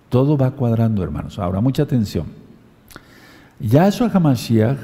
Todo 0.09 0.37
va 0.37 0.53
cuadrando, 0.53 1.03
hermanos. 1.03 1.39
Ahora, 1.39 1.61
mucha 1.61 1.83
atención. 1.83 2.27
Yahshua 3.59 4.11
HaMashiach 4.13 4.79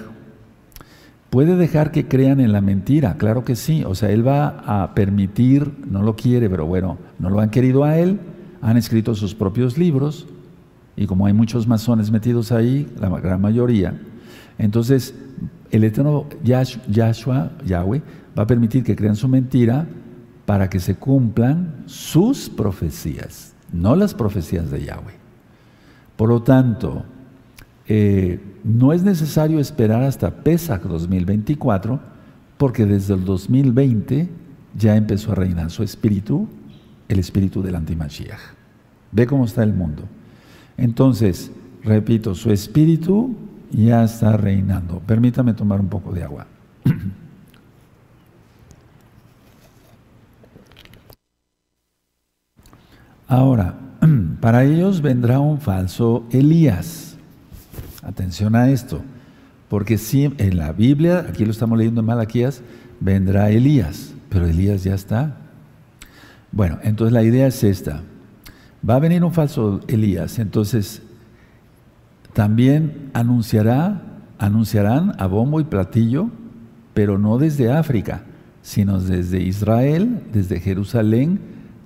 puede 1.30 1.56
dejar 1.56 1.92
que 1.92 2.08
crean 2.08 2.40
en 2.40 2.52
la 2.52 2.60
mentira, 2.60 3.16
claro 3.18 3.44
que 3.44 3.56
sí. 3.56 3.84
O 3.84 3.94
sea, 3.94 4.10
él 4.10 4.26
va 4.26 4.62
a 4.66 4.94
permitir, 4.94 5.70
no 5.86 6.02
lo 6.02 6.16
quiere, 6.16 6.50
pero 6.50 6.66
bueno, 6.66 6.98
no 7.18 7.30
lo 7.30 7.40
han 7.40 7.50
querido 7.50 7.84
a 7.84 7.98
él, 7.98 8.20
han 8.60 8.76
escrito 8.76 9.14
sus 9.14 9.34
propios 9.34 9.78
libros, 9.78 10.26
y 10.96 11.06
como 11.06 11.26
hay 11.26 11.32
muchos 11.32 11.66
masones 11.66 12.10
metidos 12.10 12.52
ahí, 12.52 12.90
la 12.98 13.08
gran 13.20 13.40
mayoría, 13.40 13.98
entonces 14.58 15.14
el 15.70 15.84
eterno 15.84 16.26
Yahshua, 16.42 17.52
Yahweh, 17.64 18.02
va 18.38 18.42
a 18.42 18.46
permitir 18.46 18.84
que 18.84 18.94
crean 18.94 19.16
su 19.16 19.28
mentira 19.28 19.86
para 20.46 20.68
que 20.68 20.80
se 20.80 20.96
cumplan 20.96 21.84
sus 21.86 22.50
profecías, 22.50 23.54
no 23.72 23.96
las 23.96 24.14
profecías 24.14 24.70
de 24.70 24.84
Yahweh. 24.84 25.14
Por 26.16 26.28
lo 26.28 26.42
tanto, 26.42 27.04
eh, 27.88 28.40
no 28.64 28.92
es 28.92 29.02
necesario 29.02 29.58
esperar 29.58 30.02
hasta 30.02 30.30
Pesach 30.30 30.82
2024, 30.82 32.00
porque 32.58 32.86
desde 32.86 33.14
el 33.14 33.24
2020 33.24 34.28
ya 34.76 34.96
empezó 34.96 35.32
a 35.32 35.34
reinar 35.34 35.70
su 35.70 35.82
espíritu, 35.82 36.48
el 37.08 37.18
espíritu 37.18 37.62
del 37.62 37.74
antimashiach. 37.74 38.38
Ve 39.10 39.26
cómo 39.26 39.44
está 39.44 39.62
el 39.62 39.72
mundo. 39.72 40.04
Entonces, 40.82 41.50
repito, 41.84 42.34
su 42.34 42.50
espíritu 42.50 43.36
ya 43.70 44.02
está 44.02 44.36
reinando. 44.36 44.98
Permítame 45.06 45.54
tomar 45.54 45.80
un 45.80 45.88
poco 45.88 46.12
de 46.12 46.24
agua. 46.24 46.48
Ahora, 53.28 53.78
para 54.40 54.64
ellos 54.64 55.00
vendrá 55.02 55.38
un 55.38 55.60
falso 55.60 56.24
Elías. 56.32 57.16
Atención 58.02 58.56
a 58.56 58.68
esto, 58.68 59.02
porque 59.68 59.98
si 59.98 60.24
en 60.24 60.56
la 60.56 60.72
Biblia, 60.72 61.26
aquí 61.28 61.44
lo 61.44 61.52
estamos 61.52 61.78
leyendo 61.78 62.00
en 62.00 62.08
Malaquías, 62.08 62.60
vendrá 62.98 63.50
Elías, 63.50 64.14
pero 64.28 64.48
Elías 64.48 64.82
ya 64.82 64.96
está. 64.96 65.36
Bueno, 66.50 66.80
entonces 66.82 67.12
la 67.12 67.22
idea 67.22 67.46
es 67.46 67.62
esta. 67.62 68.02
Va 68.88 68.96
a 68.96 68.98
venir 68.98 69.22
un 69.22 69.32
falso 69.32 69.80
Elías, 69.86 70.38
entonces 70.38 71.02
también 72.32 73.10
anunciará, 73.12 74.02
anunciarán 74.38 75.14
a 75.18 75.26
bombo 75.26 75.60
y 75.60 75.64
platillo, 75.64 76.30
pero 76.94 77.18
no 77.18 77.38
desde 77.38 77.70
África, 77.72 78.24
sino 78.62 79.00
desde 79.00 79.40
Israel, 79.40 80.22
desde 80.32 80.60
Jerusalén, 80.60 81.40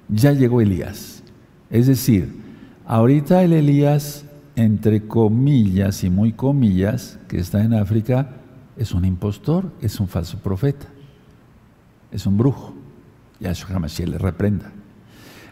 ya 0.08 0.32
llegó 0.32 0.60
Elías. 0.60 1.22
Es 1.70 1.86
decir, 1.86 2.40
ahorita 2.86 3.42
el 3.42 3.52
Elías, 3.52 4.24
entre 4.54 5.06
comillas 5.06 6.02
y 6.02 6.10
muy 6.10 6.32
comillas, 6.32 7.18
que 7.28 7.38
está 7.38 7.62
en 7.62 7.74
África, 7.74 8.30
es 8.76 8.92
un 8.92 9.04
impostor, 9.04 9.72
es 9.80 10.00
un 10.00 10.08
falso 10.08 10.38
profeta, 10.38 10.86
es 12.10 12.26
un 12.26 12.36
brujo. 12.36 12.74
Yahshua 13.40 13.76
HaMashiach 13.76 14.08
le 14.08 14.18
reprenda. 14.18 14.72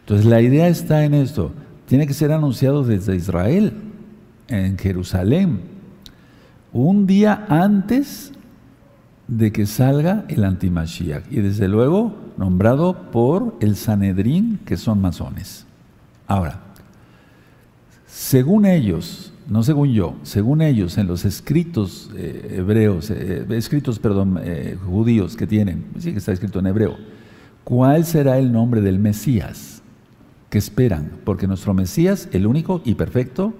Entonces 0.04 0.26
la 0.26 0.42
idea 0.42 0.68
está 0.68 1.04
en 1.04 1.14
esto. 1.14 1.52
Tiene 1.86 2.06
que 2.06 2.12
ser 2.12 2.30
anunciado 2.30 2.84
desde 2.84 3.16
Israel, 3.16 3.72
en 4.48 4.76
Jerusalén, 4.76 5.60
un 6.74 7.06
día 7.06 7.46
antes 7.48 8.32
de 9.28 9.50
que 9.50 9.64
salga 9.64 10.26
el 10.28 10.44
antimashiach. 10.44 11.24
Y 11.30 11.40
desde 11.40 11.68
luego 11.68 12.14
nombrado 12.36 13.10
por 13.10 13.56
el 13.60 13.76
Sanedrín, 13.76 14.58
que 14.66 14.76
son 14.76 15.00
masones. 15.00 15.64
Ahora, 16.26 16.60
según 18.06 18.66
ellos, 18.66 19.32
no 19.48 19.62
según 19.62 19.92
yo, 19.92 20.16
según 20.22 20.60
ellos, 20.60 20.98
en 20.98 21.06
los 21.06 21.24
escritos 21.24 22.10
eh, 22.16 22.56
hebreos, 22.58 23.10
eh, 23.10 23.46
escritos, 23.50 23.98
perdón, 23.98 24.38
eh, 24.42 24.76
judíos 24.84 25.36
que 25.36 25.46
tienen, 25.46 25.86
sí 25.98 26.12
que 26.12 26.18
está 26.18 26.32
escrito 26.32 26.58
en 26.58 26.66
hebreo, 26.66 26.96
¿cuál 27.62 28.04
será 28.04 28.38
el 28.38 28.52
nombre 28.52 28.80
del 28.82 28.98
Mesías? 28.98 29.73
Que 30.54 30.58
esperan, 30.58 31.10
porque 31.24 31.48
nuestro 31.48 31.74
Mesías, 31.74 32.28
el 32.30 32.46
único 32.46 32.80
y 32.84 32.94
perfecto, 32.94 33.52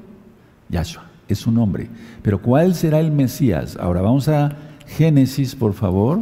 Yahshua, 0.68 1.02
es 1.26 1.40
su 1.40 1.50
nombre. 1.50 1.88
Pero 2.22 2.40
¿cuál 2.40 2.76
será 2.76 3.00
el 3.00 3.10
Mesías? 3.10 3.76
Ahora 3.80 4.00
vamos 4.00 4.28
a 4.28 4.56
Génesis, 4.86 5.56
por 5.56 5.72
favor. 5.72 6.20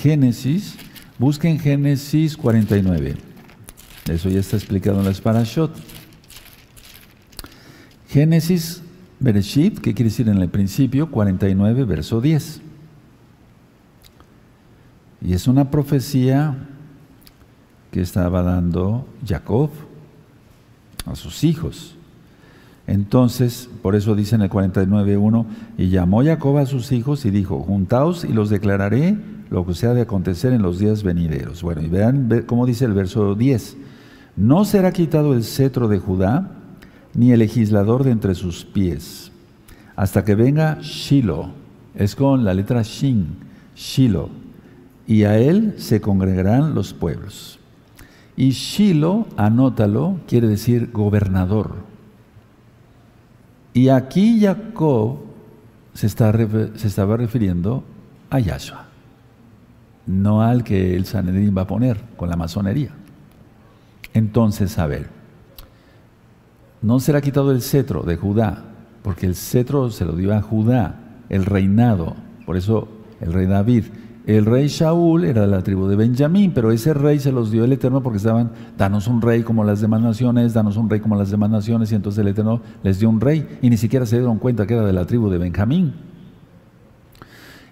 Génesis, 0.00 0.76
busquen 1.18 1.58
Génesis 1.58 2.36
49. 2.36 3.16
Eso 4.08 4.28
ya 4.28 4.38
está 4.38 4.56
explicado 4.56 5.00
en 5.00 5.06
la 5.06 5.12
Parashot. 5.12 5.74
Génesis 8.08 8.82
Bereshit, 9.18 9.80
¿qué 9.80 9.92
quiere 9.92 10.10
decir 10.10 10.28
en 10.28 10.40
el 10.40 10.48
principio? 10.48 11.10
49, 11.10 11.82
verso 11.82 12.20
10. 12.20 12.60
Y 15.22 15.32
es 15.32 15.48
una 15.48 15.68
profecía 15.68 16.68
que 17.90 18.02
estaba 18.02 18.44
dando 18.44 19.08
Jacob 19.26 19.70
a 21.06 21.14
sus 21.14 21.44
hijos. 21.44 21.96
Entonces, 22.86 23.68
por 23.82 23.96
eso 23.96 24.14
dice 24.14 24.36
en 24.36 24.42
el 24.42 24.50
49.1, 24.50 25.46
y 25.76 25.88
llamó 25.88 26.22
Jacob 26.24 26.58
a 26.58 26.66
sus 26.66 26.92
hijos 26.92 27.24
y 27.24 27.30
dijo, 27.30 27.60
juntaos 27.60 28.24
y 28.24 28.32
los 28.32 28.48
declararé 28.50 29.16
lo 29.50 29.66
que 29.66 29.74
se 29.74 29.86
ha 29.86 29.94
de 29.94 30.02
acontecer 30.02 30.52
en 30.52 30.62
los 30.62 30.78
días 30.78 31.02
venideros. 31.02 31.62
Bueno, 31.62 31.82
y 31.82 31.88
vean 31.88 32.44
cómo 32.46 32.66
dice 32.66 32.84
el 32.84 32.92
verso 32.92 33.34
10, 33.34 33.76
no 34.36 34.64
será 34.64 34.92
quitado 34.92 35.34
el 35.34 35.44
cetro 35.44 35.88
de 35.88 35.98
Judá, 35.98 36.50
ni 37.14 37.32
el 37.32 37.38
legislador 37.38 38.04
de 38.04 38.10
entre 38.10 38.34
sus 38.34 38.64
pies, 38.64 39.32
hasta 39.96 40.24
que 40.24 40.34
venga 40.34 40.78
Shiloh, 40.82 41.48
es 41.94 42.14
con 42.14 42.44
la 42.44 42.52
letra 42.52 42.82
Shin, 42.82 43.38
Shiloh, 43.74 44.28
y 45.06 45.24
a 45.24 45.38
él 45.38 45.74
se 45.78 46.00
congregarán 46.00 46.74
los 46.74 46.92
pueblos. 46.92 47.55
Y 48.36 48.50
Shiloh, 48.50 49.26
anótalo, 49.36 50.18
quiere 50.28 50.46
decir 50.46 50.90
gobernador. 50.92 51.76
Y 53.72 53.88
aquí 53.88 54.40
Jacob 54.40 55.18
se, 55.94 56.06
está, 56.06 56.30
estaba 56.30 57.16
refiriendo 57.16 57.82
a 58.30 58.38
Yahshua, 58.38 58.86
no 60.06 60.42
al 60.42 60.64
que 60.64 60.94
el 60.96 61.06
Sanedrín 61.06 61.56
va 61.56 61.62
a 61.62 61.66
poner 61.66 62.00
con 62.16 62.28
la 62.28 62.36
masonería. 62.36 62.90
Entonces, 64.12 64.78
a 64.78 64.86
ver, 64.86 65.08
no 66.82 67.00
será 67.00 67.20
quitado 67.20 67.52
el 67.52 67.62
cetro 67.62 68.02
de 68.02 68.16
Judá, 68.16 68.64
porque 69.02 69.26
el 69.26 69.34
cetro 69.34 69.90
se 69.90 70.04
lo 70.04 70.12
dio 70.12 70.34
a 70.34 70.42
Judá, 70.42 70.96
el 71.28 71.44
reinado, 71.44 72.16
por 72.44 72.56
eso 72.56 72.88
el 73.20 73.32
rey 73.32 73.46
David. 73.46 73.84
El 74.26 74.44
rey 74.44 74.66
Shaul 74.66 75.24
era 75.24 75.42
de 75.42 75.46
la 75.46 75.62
tribu 75.62 75.86
de 75.86 75.94
Benjamín, 75.94 76.50
pero 76.52 76.72
ese 76.72 76.92
rey 76.92 77.20
se 77.20 77.30
los 77.30 77.52
dio 77.52 77.64
el 77.64 77.72
Eterno 77.72 78.02
porque 78.02 78.16
estaban, 78.16 78.50
danos 78.76 79.06
un 79.06 79.22
rey 79.22 79.44
como 79.44 79.62
las 79.62 79.80
demás 79.80 80.00
naciones, 80.00 80.52
danos 80.52 80.76
un 80.76 80.90
rey 80.90 80.98
como 80.98 81.14
las 81.14 81.30
demás 81.30 81.48
naciones, 81.48 81.92
y 81.92 81.94
entonces 81.94 82.22
el 82.22 82.28
Eterno 82.28 82.60
les 82.82 82.98
dio 82.98 83.08
un 83.08 83.20
rey 83.20 83.58
y 83.62 83.70
ni 83.70 83.76
siquiera 83.76 84.04
se 84.04 84.16
dieron 84.16 84.38
cuenta 84.38 84.66
que 84.66 84.74
era 84.74 84.84
de 84.84 84.92
la 84.92 85.06
tribu 85.06 85.30
de 85.30 85.38
Benjamín. 85.38 85.94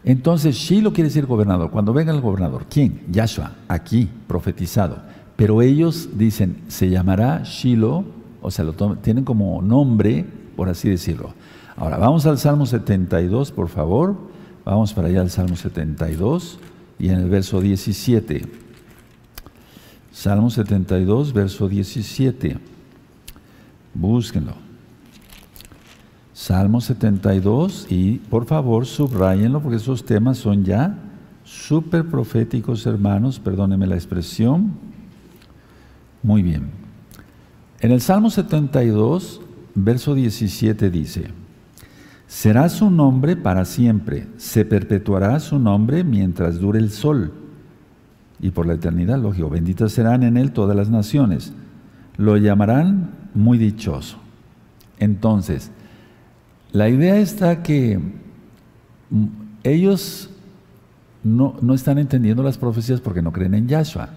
Entonces 0.05 0.55
Shiloh 0.55 0.93
quiere 0.93 1.09
decir 1.09 1.27
gobernador. 1.27 1.73
Cuando 1.73 1.93
venga 1.93 2.13
el 2.13 2.21
gobernador, 2.21 2.67
¿quién? 2.71 3.01
Yahshua, 3.11 3.51
aquí, 3.67 4.09
profetizado. 4.29 4.99
Pero 5.35 5.61
ellos 5.61 6.11
dicen, 6.17 6.59
se 6.69 6.89
llamará 6.89 7.43
Shiloh, 7.43 8.05
o 8.41 8.51
sea, 8.53 8.65
lo 8.65 8.75
tienen 8.75 9.25
como 9.25 9.61
nombre, 9.61 10.25
por 10.55 10.69
así 10.69 10.89
decirlo. 10.89 11.35
Ahora, 11.77 11.97
vamos 11.97 12.27
al 12.27 12.39
Salmo 12.39 12.65
72, 12.65 13.51
por 13.51 13.69
favor. 13.69 14.34
Vamos 14.65 14.95
para 14.95 15.09
allá 15.09 15.21
al 15.21 15.31
Salmo 15.31 15.57
72 15.57 16.59
y 16.99 17.09
en 17.09 17.21
el 17.21 17.29
verso 17.29 17.61
17. 17.61 18.43
Salmo 20.11 20.49
72, 20.49 21.33
verso 21.33 21.69
17. 21.69 22.57
Búsquenlo. 23.93 24.55
Salmo 26.33 26.81
72 26.81 27.87
y 27.91 28.19
por 28.19 28.47
favor 28.47 28.87
subrayenlo 28.87 29.61
porque 29.61 29.77
esos 29.77 30.05
temas 30.05 30.39
son 30.39 30.65
ya 30.65 30.99
súper 31.45 32.07
proféticos, 32.07 32.87
hermanos. 32.87 33.39
Perdónenme 33.39 33.87
la 33.87 33.97
expresión. 33.97 34.73
Muy 36.23 36.43
bien. 36.43 36.71
En 37.81 37.93
el 37.93 38.01
Salmo 38.01 38.31
72, 38.31 39.43
verso 39.75 40.15
17 40.15 40.91
dice, 40.91 41.29
Será 42.35 42.69
su 42.69 42.91
nombre 42.91 43.37
para 43.37 43.65
siempre, 43.65 44.27
se 44.39 44.65
perpetuará 44.65 45.39
su 45.39 45.61
nombre 45.61 46.03
mientras 46.03 46.59
dure 46.59 46.81
el 46.81 46.91
sol. 46.91 47.33
Y 48.41 48.51
por 48.51 48.67
la 48.67 48.75
eternidad, 48.75 49.21
lógico, 49.21 49.49
benditas 49.49 49.93
serán 49.93 50.25
en 50.25 50.37
él 50.37 50.51
todas 50.51 50.77
las 50.77 50.91
naciones. 50.91 51.53
Lo 52.17 52.37
llamarán 52.37 53.11
muy 53.35 53.57
dichoso. 53.57 54.19
Entonces, 54.99 55.71
la 56.73 56.89
idea 56.89 57.19
está 57.19 57.63
que 57.63 58.01
mm, 59.11 59.27
ellos 59.63 60.29
no, 61.23 61.55
no, 61.63 61.73
están 61.73 61.99
entendiendo 61.99 62.43
las 62.43 62.59
profecías 62.59 63.01
porque 63.01 63.23
no 63.23 63.33
creen 63.33 63.55
en 63.55 63.69
Yahshua. 63.69 64.09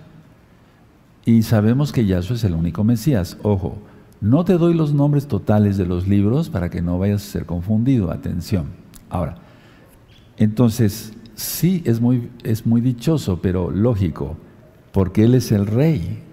Y 1.24 1.44
sabemos 1.44 1.92
que 1.92 2.08
Yahshua 2.08 2.36
es 2.36 2.44
el 2.44 2.56
único 2.56 2.84
Mesías. 2.84 3.38
Ojo, 3.44 3.78
no 4.22 4.46
te 4.46 4.58
doy 4.58 4.74
los 4.74 4.94
nombres 4.94 5.28
totales 5.28 5.78
de 5.78 5.86
los 5.86 6.08
libros 6.08 6.50
para 6.50 6.70
que 6.70 6.82
no 6.82 6.98
vayas 6.98 7.24
a 7.24 7.32
ser 7.32 7.46
confundido. 7.46 8.12
Atención. 8.12 8.68
Ahora, 9.10 9.38
entonces, 10.38 11.14
sí 11.36 11.84
es 11.86 12.02
muy, 12.02 12.30
es 12.44 12.66
muy 12.66 12.82
dichoso, 12.82 13.40
pero 13.42 13.70
lógico, 13.72 14.38
porque 14.92 15.24
Él 15.24 15.36
es 15.36 15.52
el 15.52 15.68
rey. 15.68 16.24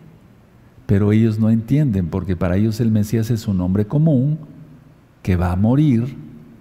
Pero 0.87 1.12
ellos 1.12 1.39
no 1.39 1.49
entienden, 1.49 2.09
porque 2.09 2.37
para 2.37 2.57
ellos 2.57 2.78
el 2.80 2.91
Mesías 2.91 3.30
es 3.30 3.49
un 3.49 3.61
hombre 3.61 3.87
común 3.87 4.39
que 5.22 5.37
va 5.37 5.53
a 5.53 5.57
morir 5.57 6.16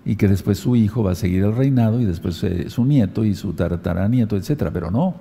y 0.05 0.15
que 0.15 0.29
después 0.29 0.57
su 0.57 0.75
hijo 0.77 1.03
va 1.03 1.11
a 1.11 1.15
seguir 1.15 1.43
el 1.43 1.53
reinado 1.53 1.99
y 1.99 2.05
después 2.05 2.41
eh, 2.43 2.69
su 2.69 2.85
nieto 2.85 3.25
y 3.25 3.35
su 3.35 3.53
tataranieto, 3.53 4.37
etc. 4.37 4.69
Pero 4.73 4.91
no, 4.91 5.15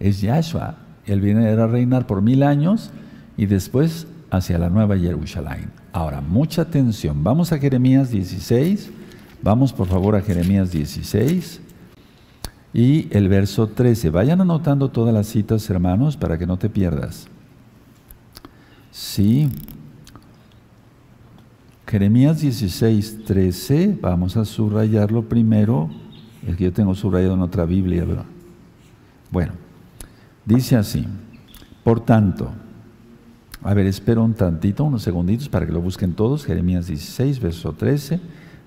es 0.00 0.20
Yahshua. 0.22 0.78
Él 1.04 1.20
viene 1.20 1.48
a 1.48 1.66
reinar 1.66 2.06
por 2.06 2.22
mil 2.22 2.42
años 2.42 2.90
y 3.36 3.46
después 3.46 4.06
hacia 4.30 4.58
la 4.58 4.68
nueva 4.68 4.96
Jerusalén. 4.98 5.70
Ahora, 5.92 6.20
mucha 6.20 6.62
atención. 6.62 7.22
Vamos 7.22 7.52
a 7.52 7.58
Jeremías 7.58 8.10
16. 8.10 8.90
Vamos 9.42 9.72
por 9.72 9.86
favor 9.86 10.16
a 10.16 10.22
Jeremías 10.22 10.72
16 10.72 11.60
y 12.72 13.08
el 13.10 13.28
verso 13.28 13.68
13. 13.68 14.10
Vayan 14.10 14.40
anotando 14.40 14.90
todas 14.90 15.14
las 15.14 15.26
citas, 15.26 15.68
hermanos, 15.70 16.16
para 16.16 16.36
que 16.36 16.46
no 16.46 16.58
te 16.58 16.68
pierdas. 16.68 17.28
Sí. 18.90 19.48
Jeremías 21.86 22.40
16, 22.40 23.24
13. 23.24 23.98
Vamos 24.00 24.36
a 24.36 24.44
subrayarlo 24.44 25.28
primero. 25.28 25.88
Es 26.46 26.56
que 26.56 26.64
yo 26.64 26.72
tengo 26.72 26.94
subrayado 26.94 27.34
en 27.34 27.42
otra 27.42 27.64
Biblia. 27.64 28.04
Bueno, 29.30 29.52
dice 30.44 30.76
así. 30.76 31.06
Por 31.84 32.00
tanto, 32.00 32.50
a 33.62 33.74
ver, 33.74 33.86
espero 33.86 34.22
un 34.24 34.34
tantito, 34.34 34.84
unos 34.84 35.02
segunditos 35.02 35.48
para 35.48 35.66
que 35.66 35.72
lo 35.72 35.80
busquen 35.80 36.12
todos. 36.12 36.44
Jeremías 36.44 36.86
16, 36.86 37.40
verso 37.40 37.72
13, 37.72 38.20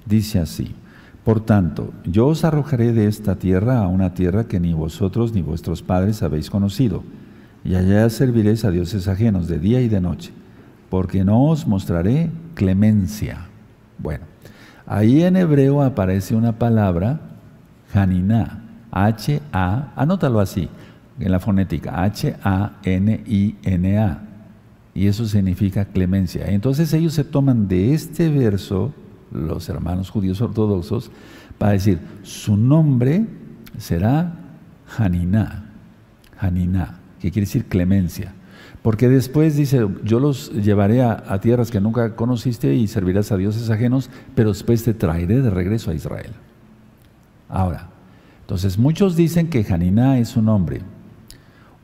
dice 0.05 0.39
así. 0.39 0.75
Por 1.23 1.45
tanto, 1.45 1.93
yo 2.05 2.27
os 2.27 2.43
arrojaré 2.43 2.91
de 2.91 3.07
esta 3.07 3.35
tierra 3.35 3.79
a 3.79 3.87
una 3.87 4.13
tierra 4.13 4.45
que 4.45 4.59
ni 4.59 4.73
vosotros 4.73 5.33
ni 5.33 5.41
vuestros 5.41 5.83
padres 5.83 6.23
habéis 6.23 6.49
conocido, 6.49 7.03
y 7.63 7.75
allá 7.75 8.09
serviréis 8.09 8.65
a 8.65 8.71
dioses 8.71 9.07
ajenos 9.07 9.47
de 9.47 9.59
día 9.59 9.79
y 9.81 9.89
de 9.89 10.01
noche, 10.01 10.31
porque 10.89 11.23
no 11.23 11.45
os 11.45 11.67
mostraré 11.67 12.31
clemencia. 12.55 13.45
Bueno, 13.99 14.25
ahí 14.87 15.23
en 15.23 15.35
hebreo 15.35 15.81
aparece 15.81 16.35
una 16.35 16.53
palabra, 16.53 17.19
Haniná, 17.93 18.63
H-A, 18.91 19.93
anótalo 19.95 20.39
así, 20.39 20.67
en 21.19 21.31
la 21.31 21.39
fonética, 21.39 22.01
H-A-N-I-N-A 22.03 22.69
y 24.99 25.07
eso 25.07 25.25
significa 25.25 25.85
clemencia. 25.85 26.47
Entonces 26.47 26.91
ellos 26.91 27.13
se 27.13 27.23
toman 27.23 27.69
de 27.69 27.93
este 27.93 28.27
verso, 28.27 28.93
los 29.31 29.69
hermanos 29.69 30.09
judíos 30.09 30.41
ortodoxos, 30.41 31.09
para 31.57 31.71
decir, 31.71 31.99
su 32.21 32.57
nombre 32.57 33.25
será 33.77 34.35
Haniná, 34.97 35.69
Haniná, 36.37 36.99
que 37.21 37.31
quiere 37.31 37.45
decir 37.45 37.67
clemencia. 37.67 38.33
Porque 38.81 39.07
después 39.07 39.55
dice, 39.55 39.87
yo 40.03 40.19
los 40.19 40.51
llevaré 40.51 41.01
a, 41.01 41.39
tierras 41.39 41.71
que 41.71 41.79
nunca 41.79 42.17
conociste 42.17 42.75
y 42.75 42.85
servirás 42.89 43.31
a 43.31 43.37
dioses 43.37 43.69
ajenos, 43.69 44.09
pero 44.35 44.49
después 44.49 44.83
te 44.83 44.93
traeré 44.93 45.41
de 45.41 45.49
regreso 45.49 45.91
a 45.91 45.93
Israel. 45.93 46.33
Ahora, 47.47 47.87
entonces 48.41 48.77
muchos 48.77 49.15
dicen 49.15 49.49
que 49.49 49.65
Haniná 49.69 50.19
es 50.19 50.27
su 50.27 50.41
nombre. 50.41 50.81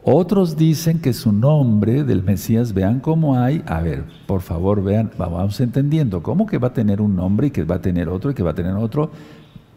Otros 0.08 0.56
dicen 0.56 1.00
que 1.00 1.14
su 1.14 1.32
nombre 1.32 2.04
del 2.04 2.22
Mesías, 2.22 2.76
vean 2.76 3.00
cómo 3.00 3.40
hay, 3.40 3.64
a 3.66 3.82
ver, 3.82 4.04
por 4.28 4.42
favor, 4.42 4.84
vean, 4.84 5.10
vamos 5.18 5.60
entendiendo, 5.60 6.22
¿cómo 6.22 6.46
que 6.46 6.60
va 6.60 6.68
a 6.68 6.74
tener 6.74 7.02
un 7.02 7.16
nombre 7.16 7.48
y 7.48 7.50
que 7.50 7.64
va 7.64 7.78
a 7.78 7.82
tener 7.82 8.08
otro 8.08 8.30
y 8.30 8.36
que 8.36 8.44
va 8.44 8.52
a 8.52 8.56
tener 8.56 8.76
otro? 8.76 9.10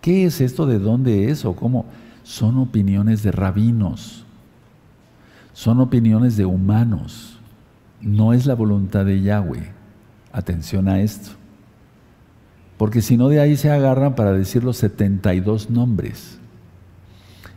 ¿Qué 0.03 0.27
es 0.27 0.43
esto? 0.43 0.67
¿De 0.67 0.79
dónde 0.79 1.31
es? 1.31 1.47
¿O 1.47 1.57
cómo? 1.57 1.87
Son 2.25 2.59
opiniones 2.59 3.23
de 3.23 3.33
rabinos, 3.33 4.27
son 5.55 5.81
opiniones 5.81 6.37
de 6.37 6.45
humanos, 6.45 7.39
no 8.03 8.35
es 8.35 8.45
la 8.45 8.55
voluntad 8.55 9.07
de 9.07 9.23
Yahweh. 9.23 9.73
Atención 10.31 10.89
a 10.89 11.01
esto. 11.01 11.31
Porque 12.77 13.01
si 13.01 13.17
no 13.17 13.31
de 13.31 13.41
ahí 13.41 13.57
se 13.57 13.71
agarran 13.71 14.15
para 14.15 14.35
decir 14.35 14.63
los 14.63 14.77
72 14.77 15.71
nombres. 15.71 16.39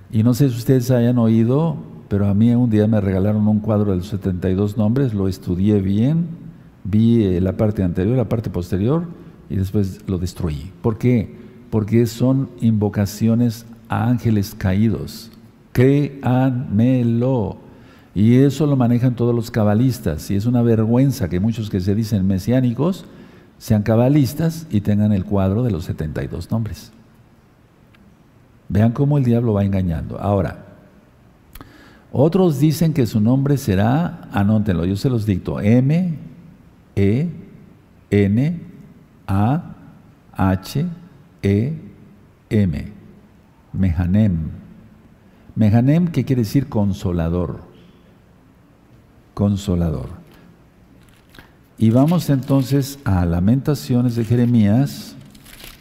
Y 0.09 0.23
no 0.23 0.33
sé 0.33 0.49
si 0.49 0.55
ustedes 0.55 0.89
hayan 0.89 1.17
oído 1.17 1.90
pero 2.11 2.27
a 2.27 2.33
mí 2.33 2.53
un 2.53 2.69
día 2.69 2.87
me 2.87 2.99
regalaron 2.99 3.47
un 3.47 3.61
cuadro 3.61 3.91
de 3.91 3.97
los 3.99 4.07
72 4.07 4.75
nombres, 4.75 5.13
lo 5.13 5.29
estudié 5.29 5.79
bien, 5.79 6.27
vi 6.83 7.23
eh, 7.23 7.39
la 7.39 7.55
parte 7.55 7.83
anterior, 7.83 8.17
la 8.17 8.27
parte 8.27 8.49
posterior 8.49 9.05
y 9.49 9.55
después 9.55 10.01
lo 10.07 10.17
destruí. 10.17 10.73
¿Por 10.81 10.97
qué? 10.97 11.33
Porque 11.69 12.05
son 12.07 12.49
invocaciones 12.59 13.65
a 13.87 14.09
ángeles 14.09 14.53
caídos. 14.57 15.31
Créanmelo. 15.71 17.55
Y 18.13 18.39
eso 18.39 18.65
lo 18.65 18.75
manejan 18.75 19.15
todos 19.15 19.33
los 19.33 19.49
cabalistas. 19.49 20.29
Y 20.31 20.35
es 20.35 20.45
una 20.45 20.61
vergüenza 20.61 21.29
que 21.29 21.39
muchos 21.39 21.69
que 21.69 21.79
se 21.79 21.95
dicen 21.95 22.27
mesiánicos 22.27 23.05
sean 23.57 23.83
cabalistas 23.83 24.67
y 24.69 24.81
tengan 24.81 25.13
el 25.13 25.23
cuadro 25.23 25.63
de 25.63 25.71
los 25.71 25.85
72 25.85 26.51
nombres. 26.51 26.91
Vean 28.67 28.91
cómo 28.91 29.17
el 29.17 29.23
diablo 29.23 29.53
va 29.53 29.63
engañando. 29.63 30.19
Ahora, 30.19 30.70
otros 32.11 32.59
dicen 32.59 32.93
que 32.93 33.05
su 33.05 33.21
nombre 33.21 33.57
será, 33.57 34.29
anótenlo, 34.31 34.85
yo 34.85 34.97
se 34.97 35.09
los 35.09 35.25
dicto, 35.25 35.61
M, 35.61 36.17
E, 36.95 37.29
N, 38.09 38.59
A, 39.27 39.75
H, 40.33 40.85
E, 41.41 41.73
M, 42.49 42.91
Mehanem. 43.73 44.37
Mehanem, 45.55 46.07
¿qué 46.07 46.25
quiere 46.25 46.41
decir 46.41 46.67
consolador? 46.67 47.61
Consolador. 49.33 50.09
Y 51.77 51.89
vamos 51.89 52.29
entonces 52.29 52.99
a 53.05 53.25
Lamentaciones 53.25 54.15
de 54.15 54.25
Jeremías, 54.25 55.15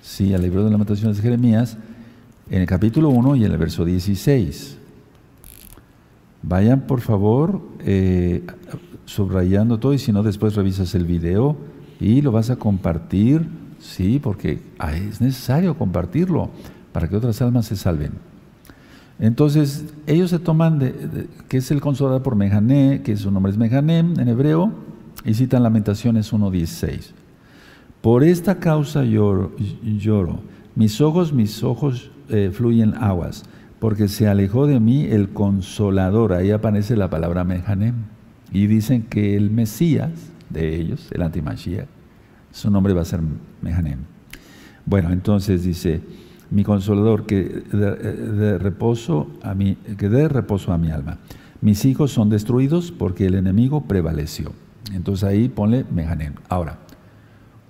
sí, 0.00 0.32
al 0.32 0.42
libro 0.42 0.64
de 0.64 0.70
Lamentaciones 0.70 1.16
de 1.16 1.22
Jeremías, 1.22 1.76
en 2.48 2.60
el 2.60 2.66
capítulo 2.66 3.10
1 3.10 3.36
y 3.36 3.44
en 3.44 3.52
el 3.52 3.58
verso 3.58 3.84
16. 3.84 4.79
Vayan 6.42 6.82
por 6.82 7.00
favor 7.00 7.60
eh, 7.80 8.44
subrayando 9.04 9.78
todo 9.78 9.92
y 9.92 9.98
si 9.98 10.12
no 10.12 10.22
después 10.22 10.54
revisas 10.54 10.94
el 10.94 11.04
video 11.04 11.56
y 12.00 12.22
lo 12.22 12.32
vas 12.32 12.50
a 12.50 12.56
compartir, 12.56 13.46
sí, 13.78 14.18
porque 14.22 14.62
es 14.94 15.20
necesario 15.20 15.76
compartirlo 15.76 16.50
para 16.92 17.08
que 17.08 17.16
otras 17.16 17.40
almas 17.42 17.66
se 17.66 17.76
salven. 17.76 18.12
Entonces, 19.18 19.84
ellos 20.06 20.30
se 20.30 20.38
toman 20.38 20.78
de, 20.78 21.28
que 21.48 21.58
es 21.58 21.70
el 21.70 21.82
consolador 21.82 22.22
por 22.22 22.36
Mejané, 22.36 23.02
que 23.02 23.16
su 23.18 23.30
nombre 23.30 23.52
es 23.52 23.58
Mejanem 23.58 24.18
en 24.18 24.28
hebreo, 24.28 24.72
y 25.26 25.34
citan 25.34 25.62
Lamentaciones 25.62 26.32
1.16. 26.32 27.10
Por 28.00 28.24
esta 28.24 28.58
causa 28.58 29.04
lloro, 29.04 29.52
lloro, 29.82 30.40
mis 30.74 31.02
ojos, 31.02 31.34
mis 31.34 31.62
ojos 31.62 32.10
eh, 32.30 32.50
fluyen 32.50 32.94
aguas, 32.94 33.44
porque 33.80 34.08
se 34.08 34.28
alejó 34.28 34.66
de 34.66 34.78
mí 34.78 35.06
el 35.06 35.30
consolador, 35.30 36.34
ahí 36.34 36.50
aparece 36.50 36.96
la 36.96 37.10
palabra 37.10 37.44
Mejanem, 37.44 37.94
y 38.52 38.66
dicen 38.66 39.02
que 39.02 39.36
el 39.36 39.50
Mesías 39.50 40.10
de 40.50 40.76
ellos, 40.76 41.08
el 41.12 41.22
antimachía, 41.22 41.86
su 42.52 42.70
nombre 42.70 42.92
va 42.92 43.02
a 43.02 43.06
ser 43.06 43.20
Mejanem. 43.62 44.00
Bueno, 44.84 45.10
entonces 45.12 45.64
dice, 45.64 46.02
mi 46.50 46.62
consolador, 46.62 47.26
que 47.26 47.42
de, 47.72 48.58
reposo 48.58 49.28
a 49.42 49.54
mi, 49.54 49.76
que 49.76 50.08
dé 50.08 50.28
reposo 50.28 50.72
a 50.72 50.78
mi 50.78 50.90
alma. 50.90 51.18
Mis 51.62 51.84
hijos 51.84 52.10
son 52.10 52.28
destruidos 52.28 52.90
porque 52.90 53.26
el 53.26 53.34
enemigo 53.34 53.82
prevaleció. 53.82 54.52
Entonces 54.92 55.24
ahí 55.24 55.48
ponle 55.48 55.84
Mejanem. 55.90 56.34
Ahora, 56.48 56.78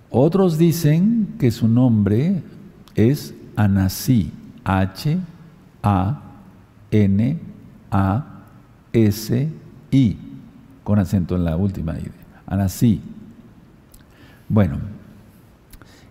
otros 0.08 0.58
dicen 0.58 1.34
que 1.38 1.50
su 1.50 1.68
nombre 1.68 2.42
es 2.94 3.34
Anasí, 3.54 4.32
H 4.64 5.18
A 5.82 6.22
N 6.90 7.38
A 7.90 8.24
S 8.92 9.48
I, 9.90 10.16
con 10.84 10.98
acento 10.98 11.36
en 11.36 11.44
la 11.44 11.56
última 11.56 11.98
I. 11.98 12.10
Anasí. 12.46 13.00
Bueno, 14.48 14.78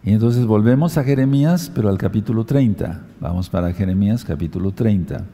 y 0.03 0.13
entonces 0.13 0.45
volvemos 0.45 0.97
a 0.97 1.03
Jeremías, 1.03 1.71
pero 1.73 1.89
al 1.89 1.97
capítulo 1.97 2.45
30. 2.45 3.01
Vamos 3.19 3.49
para 3.49 3.73
Jeremías 3.73 4.23
capítulo 4.23 4.71
30. 4.71 5.25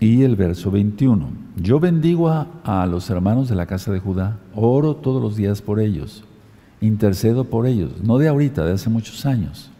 Y 0.00 0.22
el 0.22 0.36
verso 0.36 0.70
21. 0.70 1.28
Yo 1.56 1.78
bendigo 1.78 2.30
a, 2.30 2.48
a, 2.64 2.86
los 2.86 3.08
hermanos 3.10 3.48
de 3.48 3.54
la 3.54 3.66
casa 3.66 3.92
de 3.92 4.00
Judá, 4.00 4.38
oro 4.54 4.96
todos 4.96 5.22
los 5.22 5.36
días 5.36 5.62
por 5.62 5.78
ellos, 5.78 6.24
intercedo 6.80 7.44
por 7.44 7.66
ellos, 7.66 8.02
no 8.02 8.18
de 8.18 8.26
ahorita, 8.28 8.64
de 8.64 8.72
hace 8.72 8.90
muchos 8.90 9.26
años. 9.26 9.70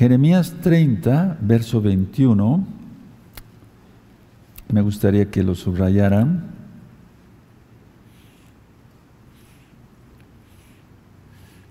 Jeremías 0.00 0.54
30, 0.62 1.36
verso 1.42 1.82
21, 1.82 2.64
me 4.72 4.80
gustaría 4.80 5.30
que 5.30 5.42
lo 5.42 5.54
subrayaran. 5.54 6.42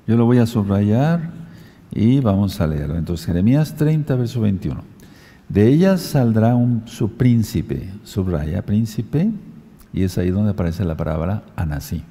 Yo 0.05 0.15
lo 0.15 0.25
voy 0.25 0.37
a 0.37 0.45
subrayar 0.45 1.31
y 1.89 2.19
vamos 2.19 2.61
a 2.61 2.67
leerlo. 2.67 2.97
Entonces, 2.97 3.25
Jeremías 3.25 3.75
30, 3.75 4.15
verso 4.15 4.41
21. 4.41 4.79
De 5.47 5.67
ella 5.67 5.97
saldrá 5.97 6.53
un, 6.53 6.83
su 6.85 7.13
príncipe, 7.13 7.89
subraya 8.03 8.63
príncipe, 8.63 9.31
y 9.91 10.03
es 10.03 10.19
ahí 10.19 10.29
donde 10.29 10.51
aparece 10.51 10.85
la 10.85 10.95
palabra 10.95 11.45
Anasí. 11.55 12.03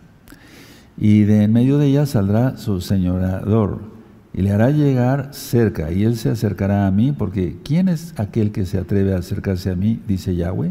Y 0.96 1.20
de 1.22 1.44
en 1.44 1.52
medio 1.52 1.78
de 1.78 1.86
ella 1.86 2.06
saldrá 2.06 2.56
su 2.56 2.80
señorador, 2.80 3.97
y 4.32 4.42
le 4.42 4.50
hará 4.52 4.70
llegar 4.70 5.30
cerca, 5.32 5.90
y 5.90 6.04
él 6.04 6.16
se 6.16 6.30
acercará 6.30 6.86
a 6.86 6.90
mí, 6.90 7.12
porque 7.12 7.56
¿quién 7.64 7.88
es 7.88 8.14
aquel 8.18 8.52
que 8.52 8.66
se 8.66 8.78
atreve 8.78 9.14
a 9.14 9.18
acercarse 9.18 9.70
a 9.70 9.74
mí? 9.74 10.00
Dice 10.06 10.36
Yahweh. 10.36 10.70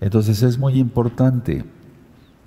Entonces 0.00 0.42
es 0.42 0.58
muy 0.58 0.78
importante 0.78 1.64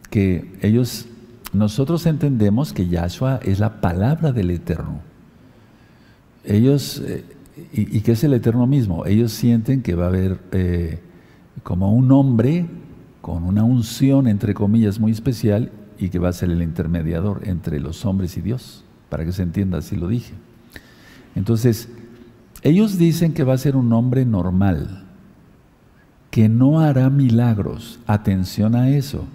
que 0.09 0.51
ellos 0.61 1.07
nosotros 1.53 2.05
entendemos 2.07 2.74
que 2.74 2.88
Yahshua 2.88 3.39
es 3.43 3.59
la 3.59 3.80
palabra 3.80 4.32
del 4.32 4.49
Eterno. 4.49 5.01
Ellos, 6.43 7.01
eh, 7.05 7.24
y, 7.71 8.01
que 8.01 8.13
es 8.13 8.24
el 8.24 8.34
Eterno 8.34 8.65
mismo, 8.65 9.05
ellos 9.05 9.32
sienten 9.32 9.84
que 9.84 9.93
va 9.93 10.05
a 10.05 10.07
haber 10.07 10.39
eh, 10.51 10.99
como 11.61 11.93
un 11.93 12.11
hombre 12.11 12.65
con 13.21 13.43
una 13.43 13.63
unción, 13.63 14.28
entre 14.28 14.53
comillas, 14.53 14.99
muy 14.99 15.11
especial 15.11 15.71
y 15.99 16.09
que 16.09 16.19
va 16.19 16.30
a 16.30 16.34
ser 16.34 16.49
el 16.49 16.61
intermediador 16.61 17.41
entre 17.45 17.80
los 17.80 18.03
hombres 18.03 18.36
y 18.36 18.41
Dios, 18.41 18.84
para 19.14 19.26
que 19.26 19.32
se 19.32 19.43
entienda, 19.43 19.78
así 19.78 19.95
lo 19.95 20.07
dije. 20.07 20.34
Entonces, 21.36 21.88
ellos 22.64 22.97
dicen 22.97 23.36
que 23.36 23.43
va 23.43 23.53
a 23.53 23.59
ser 23.59 23.76
un 23.76 23.93
hombre 23.93 24.26
normal, 24.26 25.03
que 26.32 26.49
no 26.49 26.80
hará 26.80 27.11
milagros. 27.11 27.99
Atención 28.07 28.74
a 28.74 28.89
eso. 28.89 29.26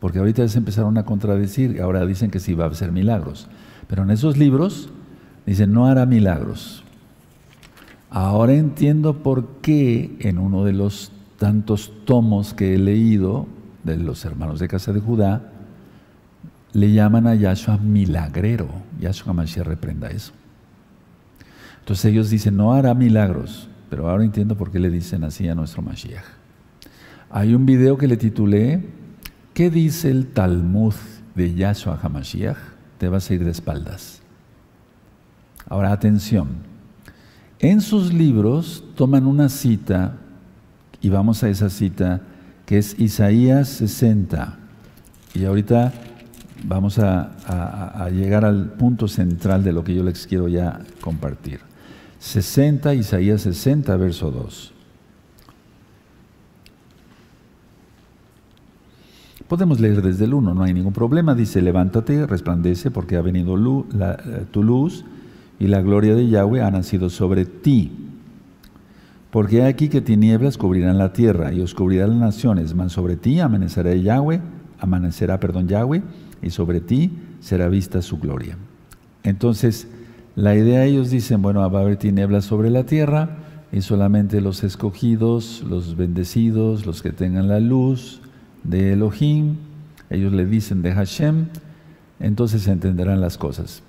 Porque 0.00 0.20
ahorita 0.20 0.48
se 0.48 0.56
empezaron 0.56 0.96
a 0.96 1.04
contradecir, 1.04 1.82
ahora 1.82 2.06
dicen 2.06 2.30
que 2.30 2.40
sí 2.40 2.54
va 2.54 2.64
a 2.64 2.68
hacer 2.68 2.92
milagros. 2.92 3.46
Pero 3.88 4.04
en 4.04 4.10
esos 4.10 4.38
libros 4.38 4.88
dicen 5.44 5.70
no 5.70 5.84
hará 5.84 6.06
milagros. 6.06 6.82
Ahora 8.08 8.54
entiendo 8.54 9.22
por 9.22 9.60
qué 9.60 10.16
en 10.20 10.38
uno 10.38 10.64
de 10.64 10.72
los 10.72 11.12
tantos 11.38 11.92
tomos 12.06 12.54
que 12.54 12.74
he 12.74 12.78
leído 12.78 13.48
de 13.84 13.98
los 13.98 14.24
hermanos 14.24 14.60
de 14.60 14.68
casa 14.68 14.94
de 14.94 15.00
Judá, 15.00 15.52
le 16.72 16.92
llaman 16.92 17.26
a 17.26 17.34
Yahshua 17.34 17.78
milagrero. 17.78 18.68
Yahshua 19.00 19.32
Mashiach 19.32 19.66
reprenda 19.66 20.08
eso. 20.08 20.32
Entonces 21.80 22.04
ellos 22.06 22.30
dicen, 22.30 22.56
no 22.56 22.72
hará 22.72 22.94
milagros, 22.94 23.68
pero 23.88 24.08
ahora 24.10 24.24
entiendo 24.24 24.56
por 24.56 24.70
qué 24.70 24.80
le 24.80 24.90
dicen 24.90 25.24
así 25.24 25.48
a 25.48 25.54
nuestro 25.54 25.82
Mashiach. 25.82 26.24
Hay 27.30 27.54
un 27.54 27.66
video 27.66 27.96
que 27.96 28.08
le 28.08 28.16
titulé 28.16 28.82
¿Qué 29.56 29.70
dice 29.70 30.10
el 30.10 30.26
Talmud 30.26 30.92
de 31.34 31.54
Yahshua 31.54 31.98
HaMashiach? 32.02 32.58
Te 32.98 33.08
vas 33.08 33.30
a 33.30 33.34
ir 33.34 33.42
de 33.42 33.50
espaldas. 33.50 34.20
Ahora, 35.66 35.92
atención. 35.92 36.48
En 37.58 37.80
sus 37.80 38.12
libros 38.12 38.84
toman 38.96 39.26
una 39.26 39.48
cita, 39.48 40.18
y 41.00 41.08
vamos 41.08 41.42
a 41.42 41.48
esa 41.48 41.70
cita, 41.70 42.20
que 42.66 42.76
es 42.76 43.00
Isaías 43.00 43.70
60. 43.70 44.58
Y 45.32 45.46
ahorita 45.46 45.90
vamos 46.64 46.98
a, 46.98 48.08
llegar 48.10 48.44
al 48.44 48.72
punto 48.72 49.08
central 49.08 49.64
de 49.64 49.72
lo 49.72 49.84
que 49.84 49.94
yo 49.94 50.02
les 50.02 50.26
quiero 50.26 50.48
ya 50.48 50.80
compartir. 51.00 51.60
60, 52.18 52.94
Isaías 52.94 53.42
60, 53.42 53.96
verso 53.96 54.30
2. 54.30 54.72
Podemos 59.48 59.78
leer 59.78 60.02
desde 60.02 60.24
el 60.24 60.34
1, 60.34 60.54
no 60.54 60.62
hay 60.62 60.74
ningún 60.74 60.92
problema. 60.92 61.34
Dice, 61.34 61.62
levántate, 61.62 62.26
resplandece, 62.26 62.90
porque 62.90 63.16
ha 63.16 63.22
venido 63.22 63.56
eh, 63.56 64.44
tu 64.50 64.64
luz 64.64 65.04
y 65.60 65.68
la 65.68 65.80
gloria 65.82 66.14
de 66.16 66.28
Yahweh 66.28 66.62
ha 66.62 66.70
nacido 66.70 67.10
sobre 67.10 67.44
ti. 67.44 67.92
Porque 69.30 69.62
hay 69.62 69.68
aquí 69.68 69.88
que 69.88 70.00
tinieblas 70.00 70.58
cubrirán 70.58 70.98
la 70.98 71.12
tierra 71.12 71.52
y 71.52 71.60
os 71.60 71.74
cubrirán 71.74 72.10
las 72.10 72.18
naciones, 72.18 72.74
mas 72.74 72.92
sobre 72.92 73.16
ti 73.16 73.38
amanecerá 73.38 73.94
Yahweh, 73.94 74.40
amanecerá, 74.80 75.38
perdón, 75.38 75.68
Yahweh, 75.68 76.02
y 76.42 76.50
sobre 76.50 76.80
ti 76.80 77.10
será 77.40 77.68
vista 77.68 78.02
su 78.02 78.18
gloria. 78.18 78.56
Entonces, 79.22 79.88
la 80.34 80.54
idea 80.54 80.84
ellos 80.84 81.10
dicen, 81.10 81.42
bueno, 81.42 81.60
va 81.70 81.78
a 81.78 81.82
haber 81.82 81.96
tinieblas 81.96 82.44
sobre 82.44 82.70
la 82.70 82.84
tierra 82.84 83.38
y 83.72 83.80
solamente 83.80 84.40
los 84.40 84.64
escogidos, 84.64 85.64
los 85.68 85.96
bendecidos, 85.96 86.86
los 86.86 87.02
que 87.02 87.12
tengan 87.12 87.48
la 87.48 87.60
luz, 87.60 88.20
de 88.68 88.92
Elohim, 88.92 89.56
ellos 90.10 90.32
le 90.32 90.46
dicen 90.46 90.82
de 90.82 90.92
Hashem, 90.92 91.46
entonces 92.20 92.66
entenderán 92.68 93.20
las 93.20 93.38
cosas. 93.38 93.82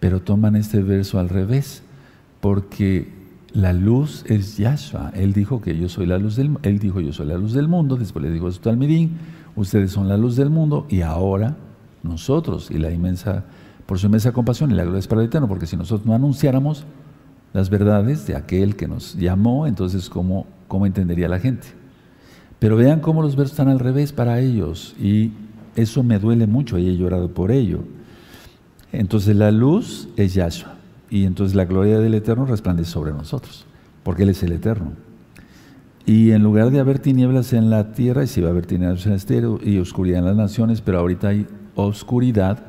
Pero 0.00 0.20
toman 0.20 0.56
este 0.56 0.82
verso 0.82 1.18
al 1.18 1.28
revés, 1.28 1.82
porque 2.40 3.08
la 3.52 3.72
luz 3.72 4.24
es 4.26 4.56
Yahshua. 4.56 5.12
Él 5.14 5.32
dijo 5.32 5.60
que 5.60 5.78
yo 5.78 5.88
soy 5.88 6.06
la 6.06 6.18
luz 6.18 6.36
del 6.36 6.58
él 6.62 6.78
dijo 6.78 7.00
yo 7.00 7.12
soy 7.12 7.26
la 7.26 7.36
luz 7.36 7.52
del 7.52 7.68
mundo, 7.68 7.96
después 7.96 8.24
le 8.24 8.30
dijo 8.30 8.48
a 8.48 8.52
su 8.52 8.60
talmidín, 8.60 9.18
ustedes 9.56 9.92
son 9.92 10.08
la 10.08 10.16
luz 10.16 10.36
del 10.36 10.50
mundo 10.50 10.86
y 10.88 11.02
ahora 11.02 11.56
nosotros 12.02 12.70
y 12.70 12.78
la 12.78 12.90
inmensa 12.90 13.44
por 13.86 13.98
su 13.98 14.06
inmensa 14.06 14.32
compasión 14.32 14.70
y 14.70 14.74
la 14.74 14.84
gloria 14.84 15.00
es 15.00 15.08
para 15.08 15.20
el 15.20 15.26
eterno, 15.26 15.48
porque 15.48 15.66
si 15.66 15.76
nosotros 15.76 16.06
no 16.06 16.14
anunciáramos 16.14 16.84
las 17.52 17.68
verdades 17.68 18.26
de 18.26 18.36
aquel 18.36 18.76
que 18.76 18.88
nos 18.88 19.14
llamó, 19.14 19.66
entonces 19.66 20.08
cómo 20.08 20.46
cómo 20.72 20.86
entendería 20.86 21.28
la 21.28 21.38
gente? 21.38 21.66
Pero 22.58 22.76
vean 22.76 23.00
cómo 23.00 23.20
los 23.20 23.36
versos 23.36 23.52
están 23.52 23.68
al 23.68 23.78
revés 23.78 24.14
para 24.14 24.40
ellos 24.40 24.96
y 24.98 25.32
eso 25.76 26.02
me 26.02 26.18
duele 26.18 26.46
mucho 26.46 26.78
y 26.78 26.88
he 26.88 26.96
llorado 26.96 27.28
por 27.28 27.50
ello. 27.50 27.80
Entonces 28.90 29.36
la 29.36 29.50
luz 29.50 30.08
es 30.16 30.32
Yahshua 30.32 30.76
y 31.10 31.26
entonces 31.26 31.54
la 31.54 31.66
gloria 31.66 31.98
del 31.98 32.14
Eterno 32.14 32.46
resplandece 32.46 32.90
sobre 32.90 33.12
nosotros, 33.12 33.66
porque 34.02 34.22
Él 34.22 34.30
es 34.30 34.42
el 34.42 34.52
Eterno. 34.52 34.92
Y 36.06 36.30
en 36.30 36.42
lugar 36.42 36.70
de 36.70 36.80
haber 36.80 37.00
tinieblas 37.00 37.52
en 37.52 37.68
la 37.68 37.92
tierra, 37.92 38.24
y 38.24 38.26
si 38.26 38.40
va 38.40 38.48
a 38.48 38.52
haber 38.52 38.64
tinieblas 38.64 39.04
en 39.04 39.12
el 39.12 39.16
estero 39.16 39.60
y 39.62 39.76
oscuridad 39.76 40.20
en 40.20 40.24
las 40.24 40.36
naciones, 40.36 40.80
pero 40.80 41.00
ahorita 41.00 41.28
hay 41.28 41.46
oscuridad, 41.74 42.66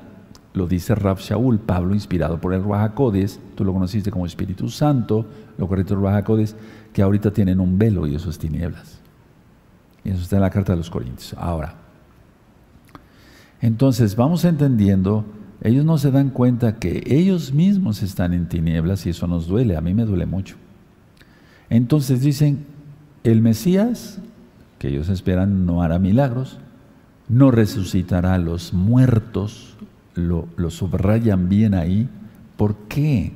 lo 0.53 0.67
dice 0.67 0.95
Rab 0.95 1.19
Shaul, 1.19 1.59
Pablo, 1.59 1.93
inspirado 1.93 2.39
por 2.39 2.53
el 2.53 2.63
Ruajacodes, 2.63 3.39
tú 3.55 3.65
lo 3.65 3.73
conociste 3.73 4.11
como 4.11 4.25
Espíritu 4.25 4.69
Santo, 4.69 5.25
lo 5.57 5.67
correcto 5.67 5.93
el 5.93 6.01
Ruajacodes, 6.01 6.55
que 6.93 7.01
ahorita 7.01 7.31
tienen 7.31 7.59
un 7.59 7.77
velo 7.77 8.05
y 8.07 8.15
eso 8.15 8.29
es 8.29 8.37
tinieblas. 8.37 8.99
Y 10.03 10.09
eso 10.09 10.21
está 10.21 10.35
en 10.35 10.41
la 10.43 10.49
carta 10.49 10.73
de 10.73 10.77
los 10.77 10.89
Corintios. 10.89 11.33
Ahora, 11.37 11.75
entonces 13.61 14.15
vamos 14.15 14.45
entendiendo, 14.45 15.25
ellos 15.61 15.85
no 15.85 15.97
se 15.97 16.11
dan 16.11 16.29
cuenta 16.29 16.77
que 16.79 17.03
ellos 17.07 17.53
mismos 17.53 18.03
están 18.03 18.33
en 18.33 18.49
tinieblas 18.49 19.05
y 19.05 19.09
eso 19.09 19.25
nos 19.25 19.47
duele, 19.47 19.77
a 19.77 19.81
mí 19.81 19.93
me 19.93 20.05
duele 20.05 20.25
mucho. 20.25 20.57
Entonces 21.69 22.21
dicen, 22.21 22.65
el 23.23 23.41
Mesías, 23.41 24.19
que 24.77 24.89
ellos 24.89 25.09
esperan, 25.09 25.65
no 25.65 25.81
hará 25.81 25.97
milagros, 25.97 26.59
no 27.33 27.49
resucitará 27.49 28.35
a 28.35 28.37
los 28.37 28.73
muertos, 28.73 29.75
lo, 30.13 30.47
subrayan 30.69 31.49
bien 31.49 31.73
ahí. 31.73 32.07
¿Por 32.57 32.75
qué? 32.87 33.33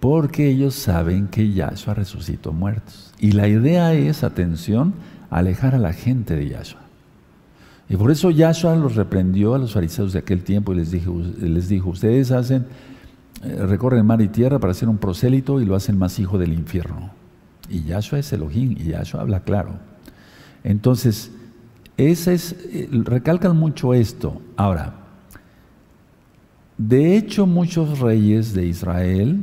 Porque 0.00 0.48
ellos 0.48 0.74
saben 0.74 1.28
que 1.28 1.52
Yahshua 1.52 1.94
resucitó 1.94 2.52
muertos. 2.52 3.14
Y 3.20 3.32
la 3.32 3.48
idea 3.48 3.94
es, 3.94 4.24
atención, 4.24 4.94
alejar 5.30 5.74
a 5.74 5.78
la 5.78 5.92
gente 5.92 6.34
de 6.34 6.48
Yahshua. 6.48 6.80
Y 7.88 7.96
por 7.96 8.10
eso 8.10 8.30
Yahshua 8.30 8.76
los 8.76 8.96
reprendió 8.96 9.54
a 9.54 9.58
los 9.58 9.72
fariseos 9.72 10.12
de 10.12 10.18
aquel 10.18 10.42
tiempo 10.42 10.72
y 10.72 10.76
les 10.76 10.90
dijo, 10.90 11.14
les 11.40 11.68
dijo 11.68 11.90
ustedes 11.90 12.32
hacen, 12.32 12.66
eh, 13.44 13.66
recorren 13.66 14.04
mar 14.04 14.20
y 14.20 14.28
tierra 14.28 14.58
para 14.58 14.74
ser 14.74 14.88
un 14.88 14.98
prosélito 14.98 15.60
y 15.60 15.64
lo 15.64 15.74
hacen 15.74 15.96
más 15.96 16.18
hijo 16.18 16.38
del 16.38 16.52
infierno. 16.52 17.12
Y 17.70 17.84
Yahshua 17.84 18.18
es 18.18 18.32
Elohim, 18.32 18.72
y 18.72 18.88
Yahshua 18.90 19.20
habla 19.20 19.40
claro. 19.40 19.74
Entonces, 20.64 21.30
es, 21.98 22.52
eh, 22.52 22.88
recalcan 23.04 23.56
mucho 23.56 23.92
esto. 23.92 24.40
Ahora, 24.56 24.94
de 26.78 27.16
hecho, 27.16 27.46
muchos 27.46 27.98
reyes 27.98 28.54
de 28.54 28.66
Israel, 28.66 29.40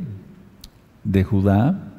de 1.04 1.22
Judá, 1.22 1.92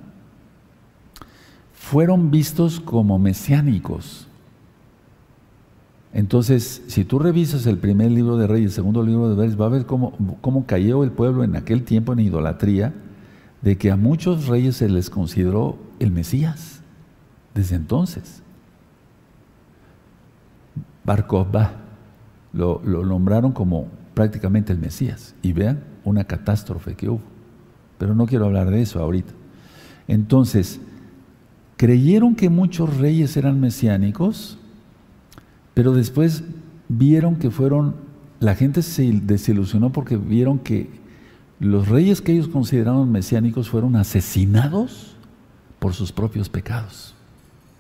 fueron 1.73 2.31
vistos 2.31 2.79
como 2.79 3.19
mesiánicos. 3.19 4.27
Entonces, 6.11 6.81
si 6.87 7.05
tú 7.05 7.19
revisas 7.19 7.67
el 7.67 7.77
primer 7.77 8.09
libro 8.11 8.37
de 8.37 8.47
Reyes, 8.47 8.71
el 8.71 8.75
segundo 8.75 9.03
libro 9.03 9.29
de 9.29 9.35
Reyes, 9.35 9.61
va 9.61 9.67
a 9.67 9.69
ver 9.69 9.85
cómo, 9.85 10.13
cómo 10.41 10.65
cayó 10.65 11.03
el 11.03 11.11
pueblo 11.11 11.43
en 11.43 11.55
aquel 11.55 11.83
tiempo 11.83 12.13
en 12.13 12.19
idolatría, 12.19 12.95
de 13.61 13.77
que 13.77 13.91
a 13.91 13.95
muchos 13.95 14.47
reyes 14.47 14.77
se 14.77 14.89
les 14.89 15.09
consideró 15.09 15.77
el 15.99 16.11
Mesías 16.11 16.81
desde 17.53 17.75
entonces. 17.75 18.41
Barcobá 21.07 21.71
lo, 22.53 22.81
lo 22.85 23.03
nombraron 23.03 23.53
como 23.53 23.87
prácticamente 24.13 24.71
el 24.73 24.79
Mesías. 24.79 25.33
Y 25.41 25.53
vean 25.53 25.83
una 26.03 26.25
catástrofe 26.25 26.95
que 26.95 27.09
hubo. 27.09 27.21
Pero 27.97 28.13
no 28.13 28.27
quiero 28.27 28.45
hablar 28.45 28.69
de 28.69 28.81
eso 28.81 28.99
ahorita. 28.99 29.33
Entonces, 30.07 30.79
creyeron 31.77 32.35
que 32.35 32.49
muchos 32.49 32.97
reyes 32.97 33.35
eran 33.37 33.59
mesiánicos, 33.59 34.57
pero 35.73 35.93
después 35.93 36.43
vieron 36.89 37.37
que 37.37 37.51
fueron, 37.51 37.95
la 38.39 38.55
gente 38.55 38.81
se 38.81 39.03
desilusionó 39.23 39.91
porque 39.91 40.17
vieron 40.17 40.59
que 40.59 40.89
los 41.59 41.87
reyes 41.87 42.21
que 42.21 42.33
ellos 42.33 42.47
consideraban 42.47 43.11
mesiánicos 43.11 43.69
fueron 43.69 43.95
asesinados 43.95 45.15
por 45.79 45.93
sus 45.93 46.11
propios 46.11 46.49
pecados. 46.49 47.15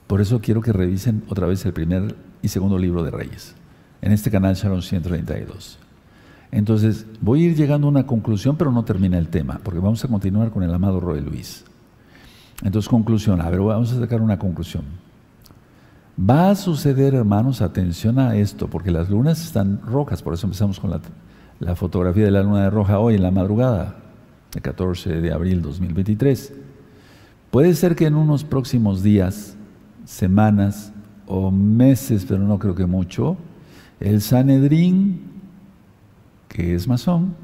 Por 0.07 0.21
eso 0.21 0.39
quiero 0.41 0.61
que 0.61 0.73
revisen 0.73 1.23
otra 1.27 1.47
vez 1.47 1.65
el 1.65 1.73
primer 1.73 2.15
y 2.41 2.47
segundo 2.47 2.77
libro 2.77 3.03
de 3.03 3.11
Reyes, 3.11 3.55
en 4.01 4.11
este 4.11 4.31
canal 4.31 4.55
Sharon 4.55 4.81
132. 4.81 5.79
Entonces, 6.51 7.05
voy 7.19 7.43
a 7.43 7.45
ir 7.47 7.55
llegando 7.55 7.87
a 7.87 7.89
una 7.89 8.07
conclusión, 8.07 8.55
pero 8.55 8.71
no 8.71 8.85
termina 8.85 9.17
el 9.17 9.27
tema, 9.27 9.59
porque 9.63 9.79
vamos 9.79 10.03
a 10.03 10.07
continuar 10.07 10.51
con 10.51 10.63
el 10.63 10.73
amado 10.73 10.99
Roy 10.99 11.21
Luis. 11.21 11.65
Entonces, 12.63 12.89
conclusión, 12.89 13.41
a 13.41 13.49
ver, 13.49 13.59
vamos 13.59 13.91
a 13.91 13.99
sacar 13.99 14.21
una 14.21 14.39
conclusión. 14.39 14.83
Va 16.19 16.49
a 16.49 16.55
suceder, 16.55 17.13
hermanos, 17.13 17.61
atención 17.61 18.17
a 18.17 18.35
esto, 18.35 18.67
porque 18.67 18.91
las 18.91 19.09
lunas 19.09 19.43
están 19.43 19.81
rojas, 19.85 20.23
por 20.23 20.33
eso 20.33 20.47
empezamos 20.47 20.79
con 20.79 20.89
la, 20.89 21.01
la 21.59 21.75
fotografía 21.75 22.25
de 22.25 22.31
la 22.31 22.41
luna 22.41 22.63
de 22.63 22.69
roja 22.69 22.99
hoy 22.99 23.15
en 23.15 23.23
la 23.23 23.31
madrugada, 23.31 23.97
el 24.55 24.61
14 24.61 25.21
de 25.21 25.31
abril 25.31 25.61
2023. 25.61 26.53
Puede 27.51 27.75
ser 27.75 27.95
que 27.95 28.07
en 28.07 28.15
unos 28.15 28.43
próximos 28.43 29.03
días, 29.03 29.55
semanas 30.05 30.91
o 31.27 31.51
meses, 31.51 32.25
pero 32.27 32.43
no 32.43 32.57
creo 32.57 32.75
que 32.75 32.85
mucho, 32.85 33.37
el 33.99 34.21
Sanedrín, 34.21 35.21
que 36.47 36.73
es 36.73 36.87
masón, 36.87 37.35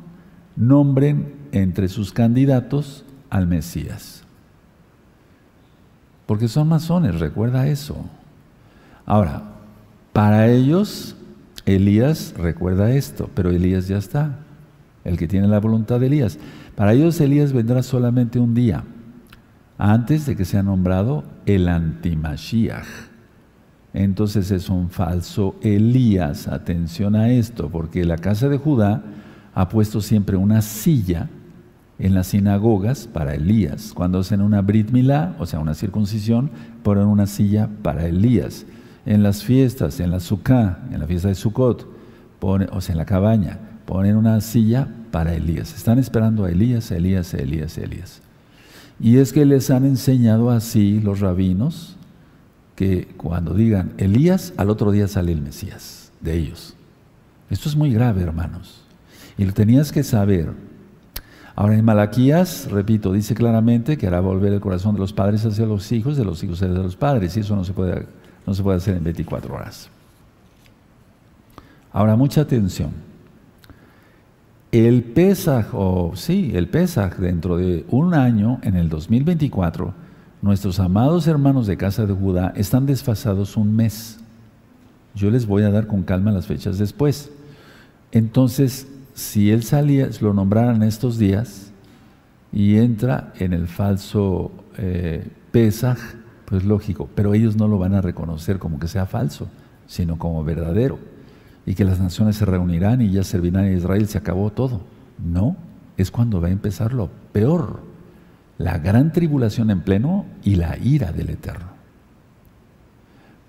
nombren 0.55 1.33
entre 1.51 1.87
sus 1.87 2.11
candidatos 2.11 3.05
al 3.29 3.47
Mesías. 3.47 4.23
Porque 6.25 6.47
son 6.47 6.69
masones, 6.69 7.19
recuerda 7.19 7.67
eso. 7.67 7.97
Ahora, 9.05 9.43
para 10.13 10.47
ellos, 10.47 11.15
Elías 11.65 12.33
recuerda 12.37 12.91
esto, 12.91 13.29
pero 13.33 13.49
Elías 13.49 13.87
ya 13.87 13.97
está, 13.97 14.39
el 15.03 15.17
que 15.17 15.27
tiene 15.27 15.47
la 15.47 15.59
voluntad 15.59 15.99
de 15.99 16.07
Elías. 16.07 16.39
Para 16.75 16.93
ellos 16.93 17.19
Elías 17.19 17.51
vendrá 17.53 17.83
solamente 17.83 18.39
un 18.39 18.53
día 18.53 18.83
antes 19.77 20.25
de 20.25 20.35
que 20.35 20.45
sea 20.45 20.63
nombrado 20.63 21.23
el 21.45 21.67
antimashiach. 21.67 23.12
Entonces 23.93 24.49
es 24.51 24.69
un 24.69 24.89
falso 24.89 25.55
Elías. 25.61 26.47
Atención 26.47 27.15
a 27.15 27.29
esto, 27.29 27.69
porque 27.69 28.03
la 28.05 28.17
casa 28.17 28.49
de 28.49 28.57
Judá 28.57 29.03
ha 29.53 29.69
puesto 29.69 30.01
siempre 30.01 30.35
una 30.35 30.61
silla 30.61 31.29
en 31.99 32.15
las 32.15 32.27
sinagogas 32.27 33.07
para 33.07 33.35
Elías. 33.35 33.93
Cuando 33.93 34.19
hacen 34.19 34.41
una 34.41 34.61
Brit 34.61 34.91
Milá, 34.91 35.35
o 35.37 35.45
sea, 35.45 35.59
una 35.59 35.75
circuncisión, 35.75 36.49
ponen 36.81 37.05
una 37.05 37.27
silla 37.27 37.69
para 37.83 38.07
Elías. 38.07 38.65
En 39.05 39.21
las 39.21 39.43
fiestas, 39.43 39.99
en 39.99 40.09
la 40.11 40.19
Sukkah, 40.19 40.79
en 40.91 40.99
la 40.99 41.07
fiesta 41.07 41.27
de 41.27 41.35
Sukkot, 41.35 41.87
o 42.41 42.81
sea, 42.81 42.93
en 42.93 42.97
la 42.97 43.05
cabaña, 43.05 43.59
ponen 43.85 44.17
una 44.17 44.41
silla 44.41 44.87
para 45.11 45.33
Elías. 45.33 45.75
Están 45.75 45.99
esperando 45.99 46.45
a 46.45 46.51
Elías, 46.51 46.91
Elías, 46.91 47.33
Elías, 47.33 47.77
Elías. 47.77 48.21
Y 48.99 49.17
es 49.17 49.31
que 49.33 49.45
les 49.45 49.69
han 49.69 49.85
enseñado 49.85 50.49
así 50.49 50.99
los 50.99 51.19
rabinos 51.19 51.92
cuando 53.17 53.53
digan 53.53 53.93
Elías, 53.97 54.53
al 54.57 54.69
otro 54.69 54.91
día 54.91 55.07
sale 55.07 55.31
el 55.31 55.41
Mesías 55.41 56.11
de 56.21 56.35
ellos. 56.35 56.75
Esto 57.49 57.69
es 57.69 57.75
muy 57.75 57.93
grave, 57.93 58.21
hermanos. 58.21 58.83
Y 59.37 59.45
lo 59.45 59.53
tenías 59.53 59.91
que 59.91 60.03
saber. 60.03 60.51
Ahora 61.55 61.75
en 61.75 61.85
Malaquías, 61.85 62.69
repito, 62.71 63.11
dice 63.11 63.35
claramente 63.35 63.97
que 63.97 64.07
hará 64.07 64.19
volver 64.21 64.53
el 64.53 64.59
corazón 64.59 64.95
de 64.95 65.01
los 65.01 65.13
padres 65.13 65.45
hacia 65.45 65.65
los 65.65 65.91
hijos, 65.91 66.17
de 66.17 66.25
los 66.25 66.43
hijos 66.43 66.61
hacia 66.61 66.73
los 66.73 66.95
padres. 66.95 67.37
Y 67.37 67.41
eso 67.41 67.55
no 67.55 67.63
se 67.63 67.73
puede, 67.73 68.07
no 68.47 68.53
se 68.53 68.63
puede 68.63 68.77
hacer 68.77 68.97
en 68.97 69.03
24 69.03 69.53
horas. 69.53 69.89
Ahora, 71.91 72.15
mucha 72.15 72.41
atención. 72.41 72.91
El 74.71 75.03
Pesaj, 75.03 75.67
o 75.73 76.13
sí, 76.15 76.51
el 76.55 76.67
Pesaj, 76.67 77.17
dentro 77.17 77.57
de 77.57 77.85
un 77.89 78.15
año, 78.15 78.59
en 78.63 78.75
el 78.75 78.89
2024, 78.89 79.93
nuestros 80.43 80.81
amados 80.81 81.25
hermanos 81.25 81.67
de 81.67 81.77
casa 81.77 82.05
de 82.05 82.13
Judá 82.13 82.51
están 82.57 82.85
desfasados 82.85 83.55
un 83.55 83.73
mes. 83.73 84.19
Yo 85.15 85.31
les 85.31 85.47
voy 85.47 85.63
a 85.63 85.71
dar 85.71 85.87
con 85.87 86.03
calma 86.03 86.33
las 86.33 86.47
fechas 86.47 86.77
después. 86.77 87.31
Entonces, 88.11 88.87
si 89.13 89.51
él 89.51 89.63
salía, 89.63 90.09
lo 90.19 90.33
nombraran 90.33 90.83
estos 90.83 91.17
días 91.17 91.71
y 92.51 92.75
entra 92.75 93.31
en 93.39 93.53
el 93.53 93.69
falso 93.69 94.51
eh, 94.77 95.25
Pesaj, 95.53 95.97
pues 96.43 96.65
lógico, 96.65 97.07
pero 97.15 97.33
ellos 97.33 97.55
no 97.55 97.69
lo 97.69 97.77
van 97.77 97.93
a 97.93 98.01
reconocer 98.01 98.59
como 98.59 98.79
que 98.79 98.89
sea 98.89 99.05
falso, 99.05 99.47
sino 99.87 100.17
como 100.17 100.43
verdadero 100.43 100.99
y 101.65 101.73
que 101.73 101.85
las 101.85 102.01
naciones 102.01 102.35
se 102.35 102.43
reunirán 102.43 102.99
y 103.01 103.11
ya 103.11 103.23
servirán 103.23 103.63
a 103.63 103.71
Israel, 103.71 104.09
se 104.09 104.17
acabó 104.17 104.51
todo. 104.51 104.81
No, 105.23 105.55
es 105.95 106.11
cuando 106.11 106.41
va 106.41 106.49
a 106.49 106.51
empezar 106.51 106.91
lo 106.91 107.09
peor, 107.31 107.92
la 108.57 108.77
gran 108.77 109.11
tribulación 109.11 109.69
en 109.71 109.81
pleno 109.81 110.25
y 110.43 110.55
la 110.55 110.77
ira 110.77 111.11
del 111.11 111.29
Eterno. 111.29 111.73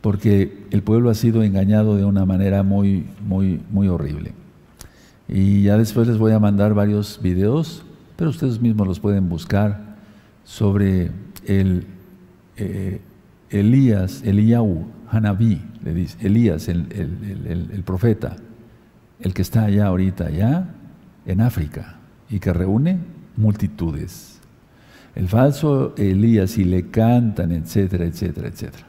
Porque 0.00 0.66
el 0.70 0.82
pueblo 0.82 1.10
ha 1.10 1.14
sido 1.14 1.42
engañado 1.42 1.96
de 1.96 2.04
una 2.04 2.26
manera 2.26 2.62
muy, 2.62 3.06
muy, 3.26 3.60
muy 3.70 3.88
horrible. 3.88 4.32
Y 5.28 5.62
ya 5.62 5.78
después 5.78 6.06
les 6.06 6.18
voy 6.18 6.32
a 6.32 6.38
mandar 6.38 6.74
varios 6.74 7.20
videos, 7.22 7.84
pero 8.16 8.30
ustedes 8.30 8.60
mismos 8.60 8.86
los 8.86 9.00
pueden 9.00 9.28
buscar 9.28 9.96
sobre 10.44 11.10
el 11.46 11.86
eh, 12.56 13.00
Elías, 13.50 14.22
Eliyahu, 14.24 14.86
Hanabí, 15.10 15.60
le 15.84 15.94
dice, 15.94 16.16
Elías, 16.26 16.68
el, 16.68 17.82
profeta, 17.84 18.36
el 19.20 19.32
que 19.32 19.42
está 19.42 19.64
allá 19.64 19.86
ahorita, 19.86 20.26
allá 20.26 20.68
en 21.24 21.40
África, 21.40 21.96
y 22.28 22.40
que 22.40 22.52
reúne 22.52 22.98
multitudes. 23.36 24.33
El 25.14 25.28
falso 25.28 25.94
Elías 25.96 26.58
y 26.58 26.64
le 26.64 26.90
cantan, 26.90 27.52
etcétera, 27.52 28.04
etcétera, 28.04 28.48
etcétera. 28.48 28.84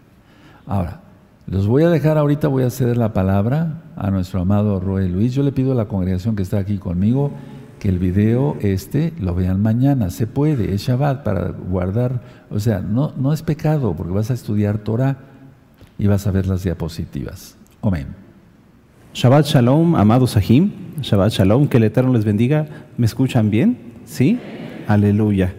Ahora, 0.65 1.01
los 1.47 1.67
voy 1.67 1.83
a 1.83 1.89
dejar 1.89 2.17
ahorita, 2.17 2.47
voy 2.47 2.63
a 2.63 2.71
ceder 2.71 2.97
la 2.97 3.13
palabra 3.13 3.83
a 3.95 4.09
nuestro 4.09 4.41
amado 4.41 4.79
Roel 4.79 5.11
Luis. 5.11 5.33
Yo 5.33 5.43
le 5.43 5.51
pido 5.51 5.73
a 5.73 5.75
la 5.75 5.85
congregación 5.85 6.35
que 6.35 6.41
está 6.41 6.57
aquí 6.57 6.77
conmigo 6.77 7.31
que 7.79 7.89
el 7.89 7.99
video 7.99 8.57
este 8.61 9.13
lo 9.19 9.35
vean 9.35 9.61
mañana. 9.61 10.09
Se 10.09 10.25
puede, 10.25 10.73
es 10.73 10.81
Shabbat 10.81 11.23
para 11.23 11.51
guardar. 11.51 12.21
O 12.49 12.59
sea, 12.59 12.79
no, 12.79 13.13
no 13.15 13.31
es 13.31 13.43
pecado 13.43 13.93
porque 13.95 14.11
vas 14.11 14.31
a 14.31 14.33
estudiar 14.33 14.79
Torah 14.79 15.17
y 15.99 16.07
vas 16.07 16.25
a 16.25 16.31
ver 16.31 16.47
las 16.47 16.63
diapositivas. 16.63 17.55
Amén. 17.83 18.07
Shabbat 19.13 19.45
Shalom, 19.45 19.95
amados 19.95 20.31
Sahim. 20.31 20.71
Shabbat 21.01 21.31
Shalom, 21.31 21.67
que 21.67 21.77
el 21.77 21.83
Eterno 21.83 22.11
les 22.13 22.25
bendiga. 22.25 22.67
¿Me 22.97 23.05
escuchan 23.05 23.51
bien? 23.51 23.77
¿Sí? 24.05 24.39
Aleluya. 24.87 25.53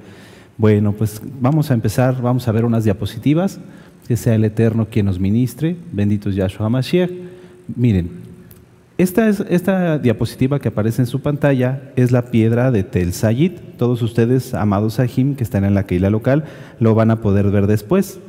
Bueno, 0.59 0.93
pues 0.93 1.21
vamos 1.41 1.71
a 1.71 1.75
empezar, 1.75 2.21
vamos 2.23 2.49
a 2.49 2.53
ver 2.53 2.65
unas 2.65 2.85
diapositivas. 2.85 3.61
Que 4.09 4.17
sea 4.17 4.37
el 4.37 4.45
Eterno 4.45 4.87
quien 4.89 5.07
nos 5.07 5.19
ministre. 5.19 5.77
Benditos 5.93 6.37
Yahshua 6.37 6.69
Mashiach. 6.69 7.11
Miren, 7.75 8.11
esta, 8.99 9.29
es, 9.29 9.41
esta 9.51 9.99
diapositiva 9.99 10.59
que 10.59 10.69
aparece 10.69 11.03
en 11.03 11.07
su 11.07 11.21
pantalla 11.21 11.83
es 11.97 12.13
la 12.13 12.31
piedra 12.31 12.71
de 12.71 12.85
Tel 12.85 13.13
Sayid. 13.13 13.53
Todos 13.77 14.01
ustedes, 14.01 14.55
amados 14.55 14.95
Sahim, 14.95 15.35
que 15.35 15.45
están 15.45 15.65
en 15.65 15.75
la 15.75 15.85
Keila 15.85 16.09
local, 16.09 16.45
lo 16.81 16.95
van 16.95 17.11
a 17.11 17.21
poder 17.21 17.51
ver 17.51 17.67
después. 17.67 18.21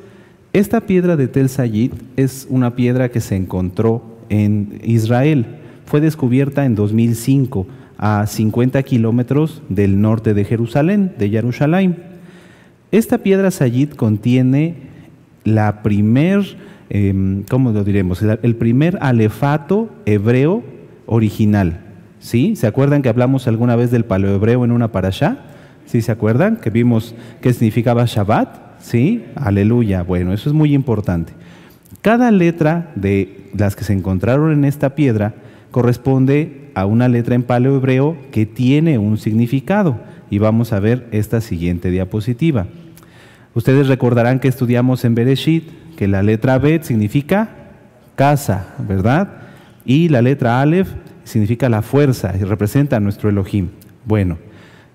Esta 0.52 0.82
piedra 0.82 1.16
de 1.16 1.28
Tel 1.28 1.48
Sayid 1.48 1.94
es 2.18 2.48
una 2.50 2.76
piedra 2.76 3.10
que 3.10 3.22
se 3.22 3.36
encontró 3.36 4.02
en 4.28 4.82
Israel. 4.84 5.46
Fue 5.86 6.02
descubierta 6.02 6.66
en 6.66 6.76
2005 6.76 7.68
a 7.98 8.26
50 8.28 8.82
kilómetros 8.84 9.62
del 9.70 10.02
norte 10.02 10.34
de 10.34 10.44
Jerusalén, 10.44 11.14
de 11.18 11.30
Jerusalén. 11.30 12.17
Esta 12.92 13.18
piedra 13.18 13.52
Sayid 13.52 13.92
contiene 13.92 14.76
la 15.44 15.84
primer, 15.84 16.58
em, 16.90 17.44
¿cómo 17.50 17.72
lo 17.72 17.84
diremos? 17.84 18.22
El 18.22 18.56
primer 18.56 18.98
alefato 19.02 19.90
hebreo 20.06 20.64
original. 21.06 21.82
¿Sí? 22.20 22.56
¿Se 22.56 22.66
acuerdan 22.66 23.02
que 23.02 23.10
hablamos 23.10 23.48
alguna 23.48 23.76
vez 23.76 23.92
del 23.92 24.06
paleohebreo 24.06 24.66
en 24.66 24.72
una 24.72 24.92
parashá? 24.92 25.40
¿Sí 25.86 26.02
se 26.02 26.12
acuerdan? 26.12 26.58
Que 26.58 26.70
vimos 26.70 27.14
qué 27.42 27.54
significaba 27.54 28.06
Shabbat. 28.06 28.80
¿Sí? 28.80 29.26
Aleluya. 29.36 30.04
Bueno, 30.04 30.34
eso 30.34 30.50
es 30.50 30.54
muy 30.54 30.74
importante. 30.74 31.34
Cada 32.02 32.32
letra 32.32 32.92
de 32.96 33.50
las 33.56 33.76
que 33.76 33.84
se 33.84 33.94
encontraron 33.94 34.52
en 34.52 34.66
esta 34.66 34.96
piedra 34.96 35.34
corresponde 35.72 36.72
a 36.74 36.86
una 36.86 37.08
letra 37.08 37.36
en 37.36 37.44
paleohebreo 37.44 38.18
que 38.32 38.46
tiene 38.46 38.98
un 38.98 39.18
significado. 39.18 40.00
Y 40.30 40.40
vamos 40.40 40.74
a 40.74 40.80
ver 40.80 41.08
esta 41.12 41.42
siguiente 41.42 41.92
diapositiva. 41.92 42.68
Ustedes 43.54 43.88
recordarán 43.88 44.40
que 44.40 44.48
estudiamos 44.48 45.04
en 45.06 45.16
Bereshit 45.16 45.64
que 45.96 46.08
la 46.08 46.22
letra 46.22 46.60
Bet 46.60 46.84
significa 46.84 47.50
casa, 48.16 48.76
¿verdad? 48.88 49.30
Y 49.86 50.10
la 50.10 50.22
letra 50.22 50.62
Aleph 50.62 50.90
significa 51.24 51.70
la 51.70 51.82
fuerza 51.82 52.34
y 52.40 52.44
representa 52.44 52.98
a 52.98 53.00
nuestro 53.00 53.30
Elohim. 53.30 53.70
Bueno, 54.06 54.38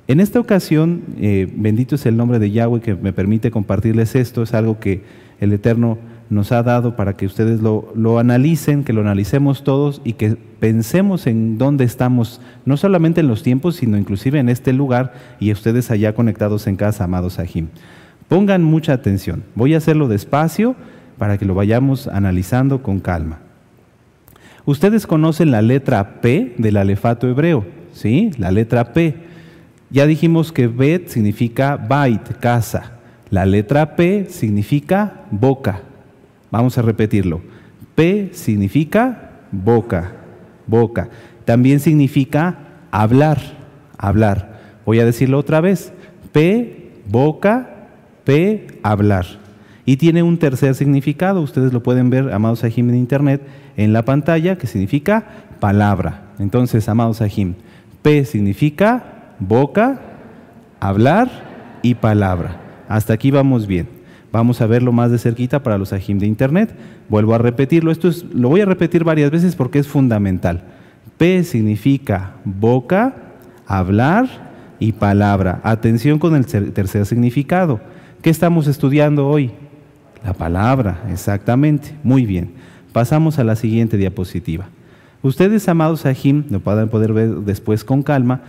en 0.08 0.20
esta 0.20 0.40
ocasión, 0.40 1.02
eh, 1.18 1.50
bendito 1.54 1.94
es 1.94 2.06
el 2.06 2.16
nombre 2.16 2.38
de 2.38 2.50
Yahweh 2.50 2.80
que 2.80 2.94
me 2.94 3.12
permite 3.12 3.50
compartirles 3.50 4.14
esto, 4.14 4.42
es 4.42 4.54
algo 4.54 4.78
que 4.78 5.02
el 5.40 5.52
Eterno 5.52 5.98
nos 6.32 6.50
ha 6.50 6.62
dado 6.62 6.96
para 6.96 7.14
que 7.14 7.26
ustedes 7.26 7.60
lo, 7.60 7.92
lo, 7.94 8.18
analicen, 8.18 8.84
que 8.84 8.94
lo 8.94 9.02
analicemos 9.02 9.64
todos 9.64 10.00
y 10.02 10.14
que 10.14 10.30
pensemos 10.30 11.26
en 11.26 11.58
dónde 11.58 11.84
estamos, 11.84 12.40
no 12.64 12.78
solamente 12.78 13.20
en 13.20 13.28
los 13.28 13.42
tiempos, 13.42 13.76
sino 13.76 13.98
inclusive 13.98 14.38
en 14.38 14.48
este 14.48 14.72
lugar 14.72 15.12
y 15.40 15.52
ustedes 15.52 15.90
allá 15.90 16.14
conectados 16.14 16.66
en 16.66 16.76
casa, 16.76 17.04
amados 17.04 17.34
Sahim. 17.34 17.68
Pongan 18.28 18.64
mucha 18.64 18.94
atención. 18.94 19.44
Voy 19.54 19.74
a 19.74 19.76
hacerlo 19.76 20.08
despacio 20.08 20.74
para 21.18 21.36
que 21.36 21.44
lo 21.44 21.54
vayamos 21.54 22.08
analizando 22.08 22.82
con 22.82 22.98
calma. 23.00 23.40
Ustedes 24.64 25.06
conocen 25.06 25.50
la 25.50 25.60
letra 25.60 26.22
P 26.22 26.54
del 26.56 26.78
alefato 26.78 27.28
hebreo, 27.28 27.66
¿sí? 27.92 28.30
La 28.38 28.50
letra 28.50 28.94
P. 28.94 29.16
Ya 29.90 30.06
dijimos 30.06 30.50
que 30.50 30.66
Bet 30.66 31.08
significa 31.08 31.76
bait, 31.76 32.22
casa. 32.40 32.92
La 33.28 33.44
letra 33.44 33.96
P 33.96 34.28
significa 34.30 35.24
boca. 35.30 35.82
Vamos 36.52 36.78
a 36.78 36.82
repetirlo. 36.82 37.40
P 37.96 38.30
significa 38.32 39.30
boca, 39.50 40.12
boca. 40.66 41.08
También 41.44 41.80
significa 41.80 42.58
hablar, 42.92 43.40
hablar. 43.98 44.60
Voy 44.84 45.00
a 45.00 45.04
decirlo 45.04 45.38
otra 45.38 45.60
vez. 45.60 45.92
P, 46.30 46.92
boca, 47.08 47.88
P, 48.24 48.66
hablar. 48.82 49.26
Y 49.84 49.96
tiene 49.96 50.22
un 50.22 50.38
tercer 50.38 50.74
significado, 50.74 51.40
ustedes 51.40 51.72
lo 51.72 51.82
pueden 51.82 52.10
ver, 52.10 52.32
amados 52.32 52.62
Ajim, 52.62 52.88
en 52.90 52.96
internet, 52.96 53.42
en 53.76 53.92
la 53.92 54.04
pantalla, 54.04 54.56
que 54.56 54.68
significa 54.68 55.24
palabra. 55.58 56.22
Entonces, 56.38 56.88
amados 56.88 57.20
Ajim, 57.20 57.54
P 58.02 58.24
significa 58.24 59.34
boca, 59.40 60.00
hablar 60.80 61.28
y 61.82 61.94
palabra. 61.94 62.60
Hasta 62.88 63.14
aquí 63.14 63.30
vamos 63.30 63.66
bien. 63.66 64.01
Vamos 64.32 64.62
a 64.62 64.66
verlo 64.66 64.92
más 64.92 65.10
de 65.10 65.18
cerquita 65.18 65.62
para 65.62 65.76
los 65.76 65.92
Ajim 65.92 66.18
de 66.18 66.26
internet. 66.26 66.74
Vuelvo 67.08 67.34
a 67.34 67.38
repetirlo, 67.38 67.92
esto 67.92 68.08
es, 68.08 68.24
lo 68.32 68.48
voy 68.48 68.62
a 68.62 68.64
repetir 68.64 69.04
varias 69.04 69.30
veces 69.30 69.54
porque 69.54 69.78
es 69.78 69.86
fundamental. 69.86 70.64
P 71.18 71.44
significa 71.44 72.36
boca, 72.44 73.14
hablar 73.66 74.26
y 74.78 74.92
palabra. 74.92 75.60
Atención 75.62 76.18
con 76.18 76.34
el 76.34 76.46
tercer 76.46 77.04
significado. 77.04 77.80
¿Qué 78.22 78.30
estamos 78.30 78.66
estudiando 78.66 79.28
hoy? 79.28 79.50
La 80.24 80.32
palabra, 80.32 81.02
exactamente. 81.10 81.94
Muy 82.02 82.24
bien. 82.24 82.52
Pasamos 82.92 83.38
a 83.38 83.44
la 83.44 83.54
siguiente 83.54 83.96
diapositiva. 83.96 84.68
Ustedes, 85.22 85.68
amados 85.68 86.06
Ajim, 86.06 86.44
lo 86.50 86.60
pueden 86.60 86.88
poder 86.88 87.12
ver 87.12 87.30
después 87.40 87.84
con 87.84 88.02
calma, 88.02 88.40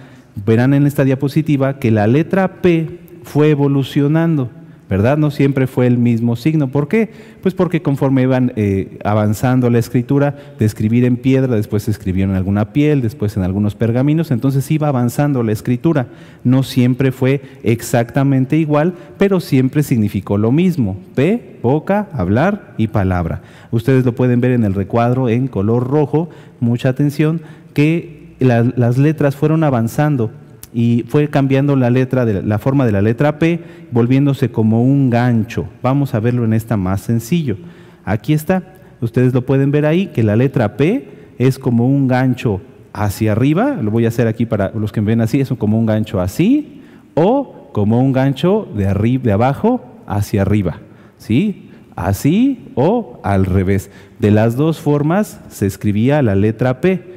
verán 0.46 0.74
en 0.74 0.88
esta 0.88 1.04
diapositiva 1.04 1.78
que 1.78 1.92
la 1.92 2.08
letra 2.08 2.62
P 2.62 3.00
fue 3.24 3.52
evolucionando. 3.52 4.50
¿Verdad? 4.90 5.18
No 5.18 5.32
siempre 5.32 5.68
fue 5.68 5.88
el 5.88 5.98
mismo 5.98 6.36
signo. 6.36 6.68
¿Por 6.68 6.88
qué? 6.88 7.10
Pues 7.42 7.54
porque 7.54 7.82
conforme 7.82 8.24
iban 8.24 8.54
eh, 8.56 9.00
avanzando 9.04 9.70
la 9.70 9.80
escritura, 9.80 10.36
de 10.60 10.66
escribir 10.66 11.06
en 11.06 11.18
piedra, 11.18 11.56
después 11.56 11.84
se 11.84 11.92
escribió 11.92 12.26
en 12.26 12.32
alguna 12.32 12.74
piel, 12.74 13.02
después 13.02 13.36
en 13.38 13.44
algunos 13.44 13.76
pergaminos, 13.76 14.32
entonces 14.32 14.70
iba 14.72 14.88
avanzando 14.88 15.42
la 15.44 15.52
escritura. 15.52 16.08
No 16.44 16.64
siempre 16.64 17.12
fue 17.12 17.42
exactamente 17.64 18.58
igual, 18.58 18.94
pero 19.18 19.40
siempre 19.40 19.84
significó 19.84 20.38
lo 20.38 20.52
mismo. 20.52 20.98
P, 21.16 21.60
boca, 21.62 22.10
hablar 22.14 22.74
y 22.78 22.88
palabra. 22.88 23.42
Ustedes 23.72 24.06
lo 24.06 24.14
pueden 24.14 24.42
ver 24.42 24.52
en 24.52 24.64
el 24.64 24.74
recuadro 24.74 25.30
en 25.30 25.48
color 25.48 25.88
rojo, 25.90 26.30
mucha 26.60 26.90
atención, 26.90 27.42
que 27.74 28.36
las 28.40 28.98
letras 28.98 29.36
fueron 29.36 29.64
avanzando 29.64 30.32
y 30.74 31.06
fue 31.08 31.30
cambiando 31.30 31.76
la 31.76 31.90
letra 31.90 32.26
de 32.26 32.42
la 32.42 32.60
forma 32.60 32.86
de 32.86 32.92
la 32.92 33.02
letra 33.02 33.40
P, 33.40 33.60
volviéndose 33.92 34.50
como 34.50 34.84
un 34.84 35.10
gancho. 35.10 35.68
Vamos 35.82 36.16
a 36.16 36.20
verlo 36.20 36.46
en 36.46 36.54
esta 36.54 36.78
más 36.78 37.02
sencillo. 37.02 37.58
Aquí 38.06 38.34
está. 38.34 38.74
Ustedes 39.02 39.34
lo 39.34 39.46
pueden 39.46 39.72
ver 39.72 39.86
ahí 39.86 40.08
que 40.08 40.24
la 40.24 40.36
letra 40.36 40.78
P 40.78 41.10
es 41.38 41.60
como 41.60 41.88
un 41.88 42.08
gancho 42.08 42.62
hacia 42.94 43.32
arriba, 43.32 43.78
lo 43.82 43.92
voy 43.92 44.06
a 44.06 44.10
hacer 44.10 44.28
aquí 44.28 44.46
para 44.46 44.72
los 44.72 44.92
que 44.92 45.02
me 45.02 45.08
ven 45.08 45.22
así, 45.22 45.42
es 45.42 45.50
como 45.50 45.80
un 45.80 45.86
gancho 45.86 46.22
así 46.22 46.82
o 47.16 47.70
como 47.74 48.00
un 48.00 48.14
gancho 48.14 48.68
de 48.76 48.88
arriba 48.88 49.24
de 49.24 49.32
abajo 49.32 49.82
hacia 50.08 50.44
arriba. 50.44 50.80
¿Sí? 51.18 51.70
Así 51.96 52.72
o 52.76 53.20
al 53.24 53.46
revés. 53.46 53.90
De 54.20 54.32
las 54.32 54.56
dos 54.56 54.80
formas 54.80 55.42
se 55.50 55.66
escribía 55.66 56.22
la 56.22 56.36
letra 56.36 56.82
P. 56.82 57.14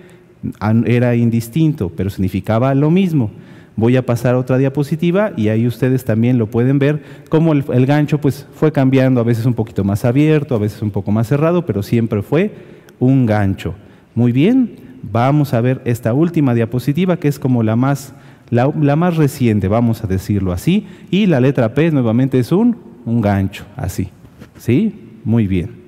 Era 0.86 1.14
indistinto, 1.14 1.90
pero 1.94 2.10
significaba 2.10 2.74
lo 2.74 2.90
mismo. 2.90 3.30
Voy 3.76 3.96
a 3.96 4.06
pasar 4.06 4.34
a 4.34 4.38
otra 4.38 4.56
diapositiva 4.56 5.32
y 5.36 5.48
ahí 5.48 5.66
ustedes 5.66 6.04
también 6.04 6.38
lo 6.38 6.46
pueden 6.46 6.78
ver, 6.78 7.02
cómo 7.28 7.52
el, 7.52 7.86
gancho 7.86 8.18
pues 8.18 8.46
fue 8.54 8.72
cambiando, 8.72 9.20
a 9.20 9.24
veces 9.24 9.44
un 9.44 9.52
poquito 9.52 9.84
más 9.84 10.06
abierto, 10.06 10.54
a 10.54 10.58
veces 10.58 10.80
un 10.80 10.90
poco 10.90 11.10
más 11.12 11.28
cerrado, 11.28 11.66
pero 11.66 11.82
siempre 11.82 12.22
fue 12.22 12.52
un 12.98 13.26
gancho. 13.26 13.74
Muy 14.14 14.32
bien, 14.32 14.76
vamos 15.02 15.52
a 15.52 15.60
ver 15.60 15.82
esta 15.84 16.14
última 16.14 16.54
diapositiva 16.54 17.18
que 17.18 17.28
es 17.28 17.38
como 17.38 17.62
la 17.62 17.76
más, 17.76 18.14
la, 18.48 18.70
más 18.96 19.16
reciente, 19.16 19.68
vamos 19.68 20.02
a 20.02 20.06
decirlo 20.06 20.52
así, 20.52 20.86
y 21.10 21.26
la 21.26 21.40
letra 21.40 21.74
P 21.74 21.90
nuevamente 21.90 22.38
es 22.38 22.52
un, 22.52 22.76
un 23.04 23.20
gancho, 23.20 23.66
así. 23.76 24.08
¿Sí? 24.58 25.18
Muy 25.22 25.46
bien. 25.46 25.85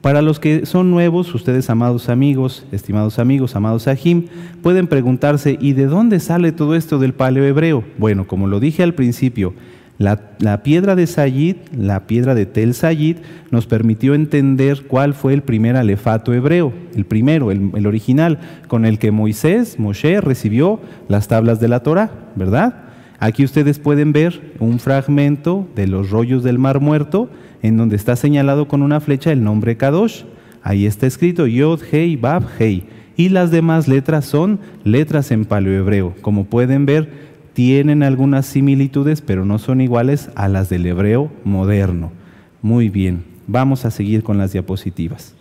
Para 0.00 0.22
los 0.22 0.40
que 0.40 0.64
son 0.64 0.90
nuevos, 0.90 1.34
ustedes 1.34 1.68
amados 1.68 2.08
amigos, 2.08 2.64
estimados 2.72 3.18
amigos, 3.18 3.54
amados 3.54 3.86
Ajim, 3.86 4.28
pueden 4.62 4.86
preguntarse, 4.86 5.58
¿y 5.60 5.74
de 5.74 5.86
dónde 5.86 6.20
sale 6.20 6.52
todo 6.52 6.74
esto 6.74 6.98
del 6.98 7.12
paleo 7.12 7.44
hebreo? 7.44 7.84
Bueno, 7.98 8.26
como 8.26 8.46
lo 8.46 8.60
dije 8.60 8.82
al 8.82 8.94
principio, 8.94 9.52
La, 9.98 10.62
piedra 10.62 10.96
de 10.96 11.06
Sayid, 11.06 11.56
la 11.76 12.06
piedra 12.06 12.34
de 12.34 12.46
Tel 12.46 12.72
Sayid, 12.72 13.18
nos 13.50 13.66
permitió 13.66 14.14
entender 14.14 14.86
cuál 14.86 15.12
fue 15.12 15.34
el 15.34 15.42
primer 15.42 15.76
alefato 15.76 16.32
hebreo, 16.32 16.72
el 16.96 17.04
primero, 17.04 17.50
el, 17.50 17.86
original, 17.86 18.38
con 18.68 18.86
el 18.86 18.98
que 18.98 19.12
Moisés, 19.12 19.78
Moshe, 19.78 20.20
recibió 20.22 20.80
las 21.08 21.28
tablas 21.28 21.60
de 21.60 21.68
la 21.68 21.82
Torah, 21.82 22.10
¿verdad? 22.36 22.84
Aquí 23.20 23.44
ustedes 23.44 23.78
pueden 23.78 24.12
ver 24.12 24.54
un 24.58 24.78
fragmento 24.78 25.68
de 25.76 25.86
los 25.86 26.10
rollos 26.10 26.42
del 26.42 26.58
Mar 26.58 26.80
Muerto, 26.80 27.28
en 27.64 27.78
donde 27.78 27.96
está 27.96 28.14
señalado 28.14 28.68
con 28.68 28.82
una 28.82 29.00
flecha 29.00 29.32
el 29.32 29.42
nombre 29.42 29.78
Kadosh. 29.78 30.24
Ahí 30.62 30.84
está 30.84 31.06
escrito 31.06 31.46
Yod, 31.46 31.80
Hei, 31.90 32.14
Bab, 32.14 32.44
Hei. 32.58 32.84
Y 33.16 33.30
las 33.30 33.50
demás 33.50 33.88
letras 33.88 34.26
son 34.26 34.60
letras 34.84 35.30
en 35.30 35.46
paleohebreo. 35.46 36.14
Como 36.20 36.44
pueden 36.44 36.84
ver, 36.84 37.08
tienen 37.54 38.02
algunas 38.02 38.44
similitudes, 38.44 39.22
pero 39.22 39.46
no 39.46 39.58
son 39.58 39.80
iguales 39.80 40.28
a 40.34 40.46
las 40.48 40.68
del 40.68 40.84
hebreo 40.84 41.30
moderno. 41.42 42.12
Muy 42.60 42.90
bien, 42.90 43.24
vamos 43.46 43.86
a 43.86 43.90
seguir 43.90 44.22
con 44.22 44.36
las 44.36 44.52
diapositivas. 44.52 45.34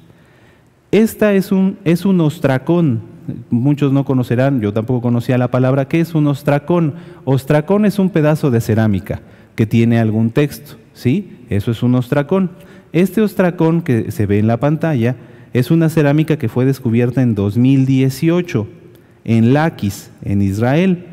Esta 0.92 1.34
es 1.34 1.52
un, 1.52 1.78
es 1.84 2.06
un 2.06 2.22
ostracón. 2.22 3.02
Muchos 3.50 3.92
no 3.92 4.06
conocerán, 4.06 4.62
yo 4.62 4.72
tampoco 4.72 5.02
conocía 5.02 5.38
la 5.38 5.52
palabra. 5.52 5.90
¿Qué 5.90 6.00
es 6.00 6.16
un 6.16 6.28
ostracón? 6.28 6.94
Ostracón 7.26 7.86
es 7.86 8.00
un 8.00 8.10
pedazo 8.12 8.50
de 8.50 8.62
cerámica 8.62 9.20
que 9.56 9.66
tiene 9.66 10.00
algún 10.00 10.30
texto. 10.30 10.78
¿Sí? 10.94 11.38
Eso 11.50 11.72
es 11.72 11.84
un 11.84 11.96
ostracón. 11.96 12.52
Este 12.92 13.22
ostracón 13.22 13.82
que 13.82 14.12
se 14.12 14.26
ve 14.26 14.40
en 14.40 14.48
la 14.48 14.58
pantalla 14.58 15.16
es 15.54 15.72
una 15.72 15.90
cerámica 15.90 16.38
que 16.38 16.50
fue 16.50 16.66
descubierta 16.66 17.22
en 17.22 17.36
2018 17.36 18.68
en 19.26 19.54
Laquis, 19.54 20.12
en 20.24 20.42
Israel. 20.42 21.06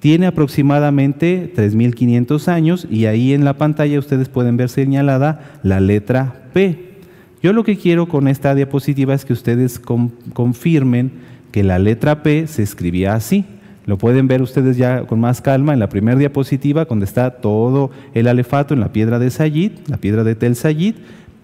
Tiene 0.00 0.26
aproximadamente 0.26 1.52
3.500 1.56 2.48
años 2.48 2.86
y 2.90 3.06
ahí 3.06 3.32
en 3.32 3.44
la 3.44 3.56
pantalla 3.56 3.98
ustedes 3.98 4.28
pueden 4.28 4.56
ver 4.56 4.68
señalada 4.68 5.58
la 5.62 5.80
letra 5.80 6.48
P. 6.52 6.94
Yo 7.42 7.52
lo 7.52 7.64
que 7.64 7.76
quiero 7.76 8.06
con 8.06 8.28
esta 8.28 8.54
diapositiva 8.54 9.14
es 9.14 9.24
que 9.24 9.32
ustedes 9.32 9.78
confirmen 9.78 11.12
que 11.52 11.62
la 11.62 11.78
letra 11.78 12.22
P 12.22 12.46
se 12.46 12.62
escribía 12.62 13.14
así. 13.14 13.44
Lo 13.86 13.98
pueden 13.98 14.28
ver 14.28 14.40
ustedes 14.40 14.76
ya 14.76 15.02
con 15.06 15.20
más 15.20 15.40
calma 15.42 15.72
en 15.74 15.78
la 15.78 15.88
primera 15.88 16.18
diapositiva, 16.18 16.86
donde 16.86 17.04
está 17.04 17.30
todo 17.32 17.90
el 18.14 18.28
alefato 18.28 18.72
en 18.74 18.80
la 18.80 18.92
piedra 18.92 19.18
de 19.18 19.30
Sayid, 19.30 19.72
la 19.88 19.98
piedra 19.98 20.24
de 20.24 20.34
Tel 20.34 20.56
Sayid, 20.56 20.94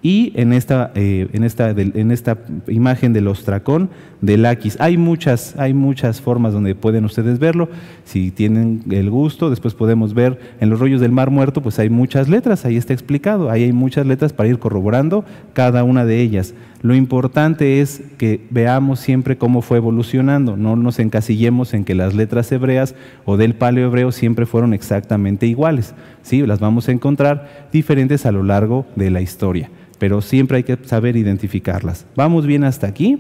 y 0.03 0.33
en 0.35 0.55
esta, 0.55 0.93
eh, 0.95 1.29
en 1.33 1.45
esta, 1.45 1.71
en 1.71 2.11
esta 2.11 2.39
imagen 2.69 3.13
del 3.13 3.29
ostracón 3.29 3.91
del 4.23 4.47
Aquis. 4.47 4.81
Hay 4.81 4.97
muchas, 4.97 5.55
hay 5.59 5.75
muchas 5.75 6.23
formas 6.23 6.55
donde 6.55 6.75
pueden 6.75 7.05
ustedes 7.05 7.39
verlo. 7.39 7.69
Si 8.05 8.31
tienen 8.31 8.83
el 8.91 9.11
gusto, 9.11 9.51
después 9.51 9.75
podemos 9.75 10.15
ver 10.15 10.41
en 10.61 10.71
los 10.71 10.81
rollos 10.81 11.03
del 11.03 11.13
Mar 11.13 11.31
Muerto, 11.31 11.61
pues 11.61 11.79
hay 11.79 11.91
muchas 11.91 12.31
letras, 12.31 12.65
ahí 12.65 12.79
está 12.79 12.95
explicado. 12.95 13.51
Ahí 13.51 13.65
hay 13.65 13.73
muchas 13.73 14.07
letras 14.07 14.33
para 14.33 14.49
ir 14.49 14.59
corroborando 14.59 15.25
cada 15.53 15.85
una 15.85 16.07
de 16.07 16.21
ellas. 16.23 16.55
Lo 16.83 16.95
importante 16.95 17.81
es 17.81 18.03
que 18.17 18.41
veamos 18.51 19.01
siempre 19.01 19.37
cómo 19.37 19.61
fue 19.61 19.77
evolucionando, 19.77 20.57
no 20.57 20.77
nos 20.77 20.99
encasillemos 20.99 21.75
en 21.75 21.85
que 21.85 21.95
las 21.95 22.15
letras 22.15 22.51
hebreas 22.53 22.95
o 23.27 23.37
del 23.37 23.55
paleo 23.55 23.89
hebreo 23.89 24.13
siempre 24.13 24.47
fueron 24.47 24.73
exactamente 24.73 25.47
iguales. 25.47 25.95
¿sí? 26.23 26.47
Las 26.47 26.61
vamos 26.61 26.89
a 26.89 26.93
encontrar 26.93 27.69
diferentes 27.71 28.25
a 28.25 28.33
lo 28.33 28.43
largo 28.43 28.87
de 28.97 29.11
la 29.11 29.21
historia 29.21 29.71
pero 30.01 30.23
siempre 30.23 30.57
hay 30.57 30.63
que 30.63 30.79
saber 30.87 31.15
identificarlas. 31.15 32.07
¿Vamos 32.17 32.47
bien 32.47 32.65
hasta 32.65 32.87
aquí? 32.87 33.19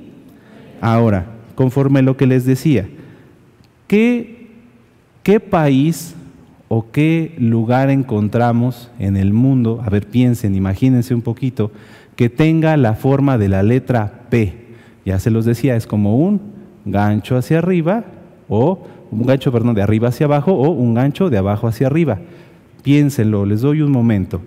Ahora, 0.80 1.26
conforme 1.54 2.00
lo 2.00 2.16
que 2.16 2.26
les 2.26 2.46
decía, 2.46 2.88
¿qué, 3.86 4.48
qué 5.22 5.40
país 5.40 6.14
o 6.68 6.90
qué 6.90 7.34
lugar 7.38 7.90
encontramos 7.90 8.90
en 8.98 9.18
el 9.18 9.34
mundo? 9.34 9.82
A 9.84 9.90
ver, 9.90 10.06
piensen, 10.06 10.54
imagínense 10.54 11.14
un 11.14 11.20
poquito, 11.20 11.70
que 12.16 12.28
tenga 12.28 12.76
la 12.76 12.94
forma 12.94 13.38
de 13.38 13.48
la 13.48 13.62
letra 13.62 14.24
P. 14.30 14.54
Ya 15.04 15.18
se 15.18 15.30
los 15.30 15.44
decía, 15.44 15.76
es 15.76 15.86
como 15.86 16.16
un 16.16 16.40
gancho 16.84 17.36
hacia 17.36 17.58
arriba 17.58 18.04
o 18.48 18.86
un 19.10 19.26
gancho, 19.26 19.52
perdón, 19.52 19.74
de 19.74 19.82
arriba 19.82 20.08
hacia 20.08 20.26
abajo 20.26 20.52
o 20.52 20.70
un 20.70 20.94
gancho 20.94 21.30
de 21.30 21.38
abajo 21.38 21.66
hacia 21.66 21.86
arriba. 21.86 22.18
Piénsenlo, 22.82 23.44
les 23.44 23.60
doy 23.60 23.82
un 23.82 23.90
momento. 23.90 24.40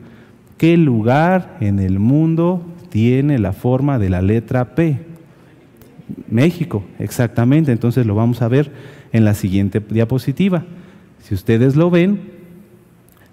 ¿Qué 0.57 0.78
lugar 0.78 1.57
en 1.59 1.80
el 1.80 1.99
mundo 1.99 2.61
tiene 2.89 3.39
la 3.39 3.53
forma 3.53 3.99
de 3.99 4.09
la 4.09 4.22
letra 4.22 4.76
P? 4.76 4.99
México, 6.30 6.84
exactamente. 6.99 7.72
Entonces 7.72 8.05
lo 8.05 8.16
vamos 8.16 8.41
a 8.41 8.47
ver 8.47 8.72
en 9.11 9.26
la 9.26 9.34
siguiente 9.34 9.80
diapositiva. 9.80 10.64
Si 11.20 11.34
ustedes 11.34 11.76
lo 11.76 11.89
ven, 11.89 12.20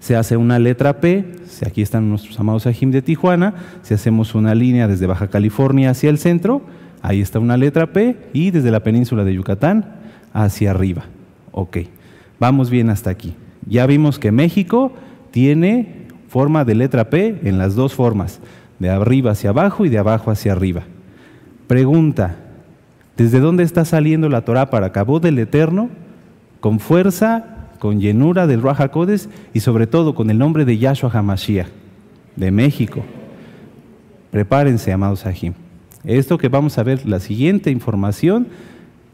se 0.01 0.15
hace 0.15 0.35
una 0.35 0.57
letra 0.57 0.99
P, 0.99 1.25
aquí 1.65 1.83
están 1.83 2.09
nuestros 2.09 2.37
amados 2.39 2.65
Ajim 2.65 2.89
de 2.89 3.03
Tijuana, 3.03 3.53
si 3.83 3.93
hacemos 3.93 4.33
una 4.33 4.55
línea 4.55 4.87
desde 4.87 5.05
Baja 5.05 5.27
California 5.27 5.91
hacia 5.91 6.09
el 6.09 6.17
centro, 6.17 6.63
ahí 7.03 7.21
está 7.21 7.37
una 7.37 7.55
letra 7.55 7.93
P, 7.93 8.17
y 8.33 8.49
desde 8.49 8.71
la 8.71 8.81
península 8.81 9.23
de 9.23 9.35
Yucatán 9.35 9.85
hacia 10.33 10.71
arriba. 10.71 11.03
Ok, 11.51 11.77
vamos 12.39 12.71
bien 12.71 12.89
hasta 12.89 13.11
aquí. 13.11 13.35
Ya 13.67 13.85
vimos 13.85 14.17
que 14.17 14.31
México 14.31 14.91
tiene 15.29 16.07
forma 16.29 16.65
de 16.65 16.73
letra 16.73 17.11
P 17.11 17.39
en 17.43 17.59
las 17.59 17.75
dos 17.75 17.93
formas, 17.93 18.39
de 18.79 18.89
arriba 18.89 19.31
hacia 19.31 19.51
abajo 19.51 19.85
y 19.85 19.89
de 19.89 19.99
abajo 19.99 20.31
hacia 20.31 20.53
arriba. 20.53 20.81
Pregunta, 21.67 22.37
¿desde 23.17 23.39
dónde 23.39 23.61
está 23.61 23.85
saliendo 23.85 24.29
la 24.29 24.41
Torah 24.41 24.71
para 24.71 24.91
Cabo 24.91 25.19
del 25.19 25.37
Eterno? 25.37 25.89
Con 26.59 26.79
fuerza, 26.79 27.60
con 27.81 27.99
llenura 27.99 28.45
del 28.45 28.61
Ruach 28.61 28.79
HaKodes 28.79 29.27
y 29.55 29.61
sobre 29.61 29.87
todo 29.87 30.13
con 30.13 30.29
el 30.29 30.37
nombre 30.37 30.65
de 30.65 30.77
Yahshua 30.77 31.09
HaMashiach, 31.11 31.65
de 32.35 32.51
México. 32.51 33.01
Prepárense, 34.29 34.93
amados 34.93 35.25
Ajim. 35.25 35.53
Esto 36.03 36.37
que 36.37 36.47
vamos 36.47 36.77
a 36.77 36.83
ver, 36.83 37.07
la 37.07 37.19
siguiente 37.19 37.71
información, 37.71 38.49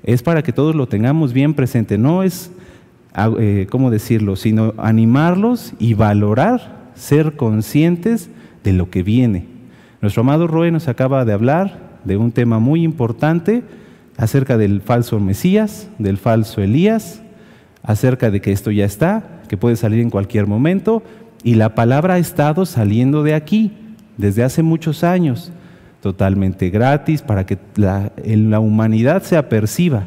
es 0.03 0.21
para 0.21 0.43
que 0.43 0.51
todos 0.51 0.75
lo 0.75 0.85
tengamos 0.85 1.31
bien 1.31 1.53
presente. 1.53 1.97
No 1.97 2.23
es, 2.23 2.51
eh, 3.39 3.67
¿cómo 3.69 3.89
decirlo?, 3.89 4.35
sino 4.35 4.73
animarlos 4.77 5.71
y 5.79 5.93
valorar 5.93 6.91
ser 6.93 7.37
conscientes 7.37 8.29
de 8.65 8.73
lo 8.73 8.89
que 8.89 9.01
viene. 9.01 9.45
Nuestro 10.01 10.23
amado 10.23 10.45
Roe 10.45 10.71
nos 10.71 10.89
acaba 10.89 11.23
de 11.23 11.31
hablar 11.31 11.99
de 12.03 12.17
un 12.17 12.33
tema 12.33 12.59
muy 12.59 12.83
importante 12.83 13.63
acerca 14.17 14.57
del 14.57 14.81
falso 14.81 15.21
Mesías, 15.21 15.89
del 15.99 16.17
falso 16.17 16.61
Elías, 16.61 17.21
acerca 17.87 18.29
de 18.29 18.41
que 18.41 18.51
esto 18.51 18.69
ya 18.69 18.85
está, 18.85 19.23
que 19.47 19.57
puede 19.57 19.77
salir 19.77 20.01
en 20.01 20.11
cualquier 20.11 20.45
momento, 20.45 21.01
y 21.41 21.55
la 21.55 21.73
palabra 21.73 22.15
ha 22.15 22.17
estado 22.19 22.65
saliendo 22.65 23.23
de 23.23 23.33
aquí 23.33 23.71
desde 24.17 24.43
hace 24.43 24.61
muchos 24.61 25.05
años, 25.05 25.51
totalmente 26.01 26.69
gratis, 26.69 27.21
para 27.21 27.45
que 27.45 27.57
la, 27.75 28.11
la 28.23 28.59
humanidad 28.59 29.23
se 29.23 29.37
aperciba. 29.37 30.05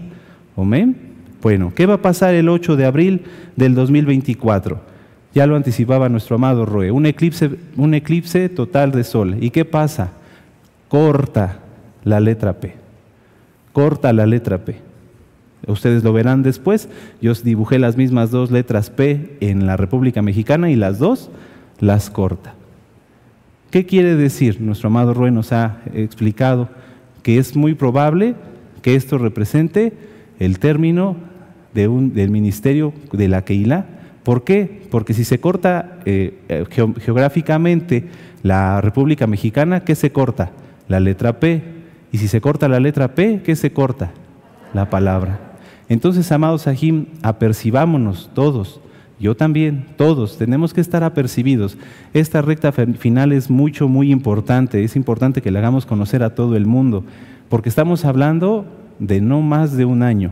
¿Amén? 0.56 0.94
Bueno, 1.40 1.72
¿qué 1.74 1.86
va 1.86 1.94
a 1.94 2.02
pasar 2.02 2.34
el 2.34 2.50
8 2.50 2.76
de 2.76 2.84
abril 2.84 3.22
del 3.56 3.74
2024? 3.74 4.78
Ya 5.32 5.46
lo 5.46 5.56
anticipaba 5.56 6.10
nuestro 6.10 6.36
amado 6.36 6.66
Roe, 6.66 6.90
un 6.90 7.06
eclipse, 7.06 7.50
un 7.76 7.94
eclipse 7.94 8.50
total 8.50 8.92
de 8.92 9.04
sol. 9.04 9.36
¿Y 9.40 9.50
qué 9.50 9.64
pasa? 9.64 10.10
Corta 10.88 11.60
la 12.04 12.20
letra 12.20 12.52
P. 12.52 12.74
Corta 13.72 14.12
la 14.12 14.26
letra 14.26 14.58
P. 14.58 14.89
Ustedes 15.66 16.04
lo 16.04 16.12
verán 16.12 16.42
después. 16.42 16.88
Yo 17.20 17.32
dibujé 17.34 17.78
las 17.78 17.96
mismas 17.96 18.30
dos 18.30 18.50
letras 18.50 18.90
P 18.90 19.36
en 19.40 19.66
la 19.66 19.76
República 19.76 20.22
Mexicana 20.22 20.70
y 20.70 20.76
las 20.76 20.98
dos 20.98 21.30
las 21.78 22.10
corta. 22.10 22.54
¿Qué 23.70 23.86
quiere 23.86 24.16
decir? 24.16 24.60
Nuestro 24.60 24.88
amado 24.88 25.14
Roe 25.14 25.30
nos 25.30 25.52
ha 25.52 25.80
explicado 25.94 26.68
que 27.22 27.38
es 27.38 27.56
muy 27.56 27.74
probable 27.74 28.34
que 28.82 28.96
esto 28.96 29.18
represente 29.18 29.92
el 30.38 30.58
término 30.58 31.16
del 31.74 32.30
ministerio 32.30 32.92
de 33.12 33.28
la 33.28 33.44
Keilah 33.44 34.00
¿Por 34.22 34.44
qué? 34.44 34.82
Porque 34.90 35.14
si 35.14 35.24
se 35.24 35.40
corta 35.40 35.98
eh, 36.04 36.38
eh, 36.48 36.64
geográficamente 36.70 38.08
la 38.42 38.80
República 38.80 39.26
Mexicana, 39.26 39.80
¿qué 39.80 39.94
se 39.94 40.12
corta? 40.12 40.52
La 40.88 41.00
letra 41.00 41.40
P. 41.40 41.62
Y 42.12 42.18
si 42.18 42.28
se 42.28 42.40
corta 42.40 42.68
la 42.68 42.80
letra 42.80 43.14
P, 43.14 43.42
¿qué 43.42 43.56
se 43.56 43.72
corta? 43.72 44.10
La 44.74 44.90
palabra. 44.90 45.49
Entonces, 45.90 46.30
amados 46.30 46.62
Sahim, 46.62 47.06
apercibámonos 47.20 48.30
todos, 48.32 48.80
yo 49.18 49.36
también, 49.36 49.86
todos, 49.96 50.38
tenemos 50.38 50.72
que 50.72 50.80
estar 50.80 51.02
apercibidos. 51.02 51.76
Esta 52.14 52.40
recta 52.40 52.70
final 52.72 53.32
es 53.32 53.50
mucho, 53.50 53.86
muy 53.88 54.10
importante. 54.12 54.82
Es 54.82 54.96
importante 54.96 55.42
que 55.42 55.50
la 55.50 55.58
hagamos 55.58 55.84
conocer 55.84 56.22
a 56.22 56.34
todo 56.34 56.56
el 56.56 56.64
mundo, 56.64 57.04
porque 57.48 57.68
estamos 57.68 58.04
hablando 58.04 58.64
de 59.00 59.20
no 59.20 59.42
más 59.42 59.76
de 59.76 59.84
un 59.84 60.02
año, 60.04 60.30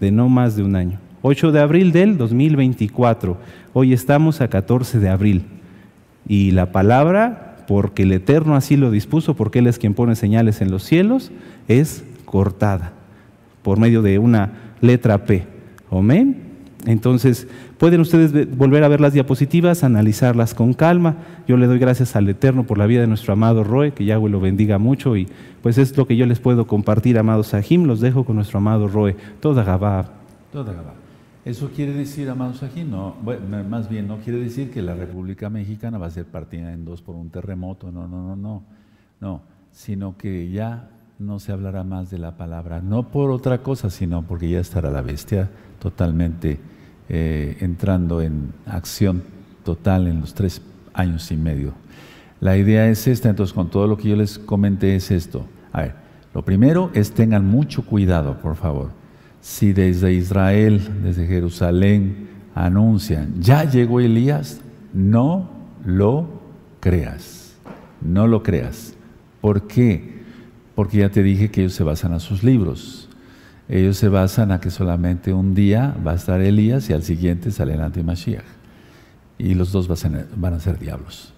de 0.00 0.10
no 0.10 0.28
más 0.28 0.56
de 0.56 0.64
un 0.64 0.74
año. 0.74 0.98
8 1.22 1.52
de 1.52 1.60
abril 1.60 1.92
del 1.92 2.18
2024. 2.18 3.38
Hoy 3.72 3.92
estamos 3.92 4.40
a 4.40 4.48
14 4.48 4.98
de 4.98 5.08
abril. 5.08 5.44
Y 6.26 6.50
la 6.50 6.72
palabra, 6.72 7.64
porque 7.68 8.02
el 8.02 8.12
Eterno 8.12 8.56
así 8.56 8.76
lo 8.76 8.90
dispuso, 8.90 9.34
porque 9.34 9.60
Él 9.60 9.68
es 9.68 9.78
quien 9.78 9.94
pone 9.94 10.16
señales 10.16 10.60
en 10.60 10.72
los 10.72 10.82
cielos, 10.82 11.30
es 11.68 12.04
cortada 12.24 12.92
por 13.64 13.80
medio 13.80 14.02
de 14.02 14.18
una 14.18 14.63
letra 14.84 15.24
P. 15.24 15.46
Amén. 15.90 16.44
Entonces, 16.86 17.48
pueden 17.78 18.00
ustedes 18.00 18.56
volver 18.56 18.84
a 18.84 18.88
ver 18.88 19.00
las 19.00 19.14
diapositivas, 19.14 19.84
analizarlas 19.84 20.54
con 20.54 20.74
calma. 20.74 21.16
Yo 21.48 21.56
le 21.56 21.66
doy 21.66 21.78
gracias 21.78 22.14
al 22.14 22.28
Eterno 22.28 22.64
por 22.64 22.76
la 22.76 22.86
vida 22.86 23.00
de 23.00 23.06
nuestro 23.06 23.32
amado 23.32 23.64
Roe, 23.64 23.92
que 23.92 24.04
Yahweh 24.04 24.30
lo 24.30 24.40
bendiga 24.40 24.78
mucho 24.78 25.16
y 25.16 25.26
pues 25.62 25.78
es 25.78 25.96
lo 25.96 26.06
que 26.06 26.16
yo 26.16 26.26
les 26.26 26.40
puedo 26.40 26.66
compartir, 26.66 27.18
amados 27.18 27.48
Sahim. 27.48 27.84
Los 27.84 28.00
dejo 28.00 28.24
con 28.24 28.36
nuestro 28.36 28.58
amado 28.58 28.86
Roe. 28.86 29.16
Toda 29.40 29.64
Gabá. 29.64 30.10
Toda 30.52 30.74
Gabá. 30.74 30.94
Eso 31.44 31.70
quiere 31.74 31.92
decir, 31.92 32.28
amados 32.28 32.58
Sahim, 32.58 32.90
no, 32.90 33.16
más 33.68 33.88
bien 33.88 34.08
no 34.08 34.18
quiere 34.18 34.38
decir 34.38 34.70
que 34.70 34.82
la 34.82 34.94
República 34.94 35.50
Mexicana 35.50 35.98
va 35.98 36.06
a 36.06 36.10
ser 36.10 36.24
partida 36.26 36.72
en 36.72 36.84
dos 36.84 37.00
por 37.00 37.16
un 37.16 37.30
terremoto. 37.30 37.90
No, 37.90 38.06
no, 38.06 38.22
no, 38.22 38.36
no. 38.36 38.62
No, 39.20 39.42
sino 39.72 40.18
que 40.18 40.50
ya 40.50 40.90
no 41.18 41.38
se 41.38 41.52
hablará 41.52 41.84
más 41.84 42.10
de 42.10 42.18
la 42.18 42.36
palabra, 42.36 42.80
no 42.80 43.08
por 43.10 43.30
otra 43.30 43.58
cosa, 43.58 43.88
sino 43.88 44.22
porque 44.22 44.48
ya 44.48 44.60
estará 44.60 44.90
la 44.90 45.00
bestia 45.00 45.48
totalmente 45.78 46.58
eh, 47.08 47.56
entrando 47.60 48.20
en 48.20 48.52
acción 48.66 49.22
total 49.64 50.08
en 50.08 50.20
los 50.20 50.34
tres 50.34 50.60
años 50.92 51.30
y 51.30 51.36
medio. 51.36 51.72
La 52.40 52.56
idea 52.56 52.88
es 52.88 53.06
esta, 53.06 53.30
entonces 53.30 53.54
con 53.54 53.70
todo 53.70 53.86
lo 53.86 53.96
que 53.96 54.08
yo 54.08 54.16
les 54.16 54.38
comenté 54.38 54.96
es 54.96 55.10
esto. 55.10 55.46
A 55.72 55.82
ver, 55.82 55.94
lo 56.34 56.44
primero 56.44 56.90
es 56.94 57.12
tengan 57.12 57.46
mucho 57.46 57.86
cuidado, 57.86 58.38
por 58.38 58.56
favor. 58.56 58.90
Si 59.40 59.72
desde 59.72 60.12
Israel, 60.12 61.02
desde 61.02 61.26
Jerusalén, 61.26 62.28
anuncian, 62.54 63.40
ya 63.40 63.64
llegó 63.64 64.00
Elías, 64.00 64.60
no 64.92 65.48
lo 65.84 66.28
creas, 66.80 67.54
no 68.00 68.26
lo 68.26 68.42
creas. 68.42 68.94
¿Por 69.40 69.66
qué? 69.66 70.23
Porque 70.74 70.98
ya 70.98 71.10
te 71.10 71.22
dije 71.22 71.50
que 71.50 71.62
ellos 71.62 71.74
se 71.74 71.84
basan 71.84 72.12
a 72.12 72.20
sus 72.20 72.42
libros. 72.42 73.08
Ellos 73.68 73.96
se 73.96 74.08
basan 74.08 74.52
a 74.52 74.60
que 74.60 74.70
solamente 74.70 75.32
un 75.32 75.54
día 75.54 75.96
va 76.06 76.12
a 76.12 76.16
estar 76.16 76.40
Elías 76.40 76.90
y 76.90 76.92
al 76.92 77.02
siguiente 77.02 77.50
sale 77.50 77.74
el 77.74 77.80
antimashiach. 77.80 78.44
Y 79.38 79.54
los 79.54 79.72
dos 79.72 79.88
van 80.36 80.54
a 80.54 80.60
ser 80.60 80.78
diablos. 80.78 81.32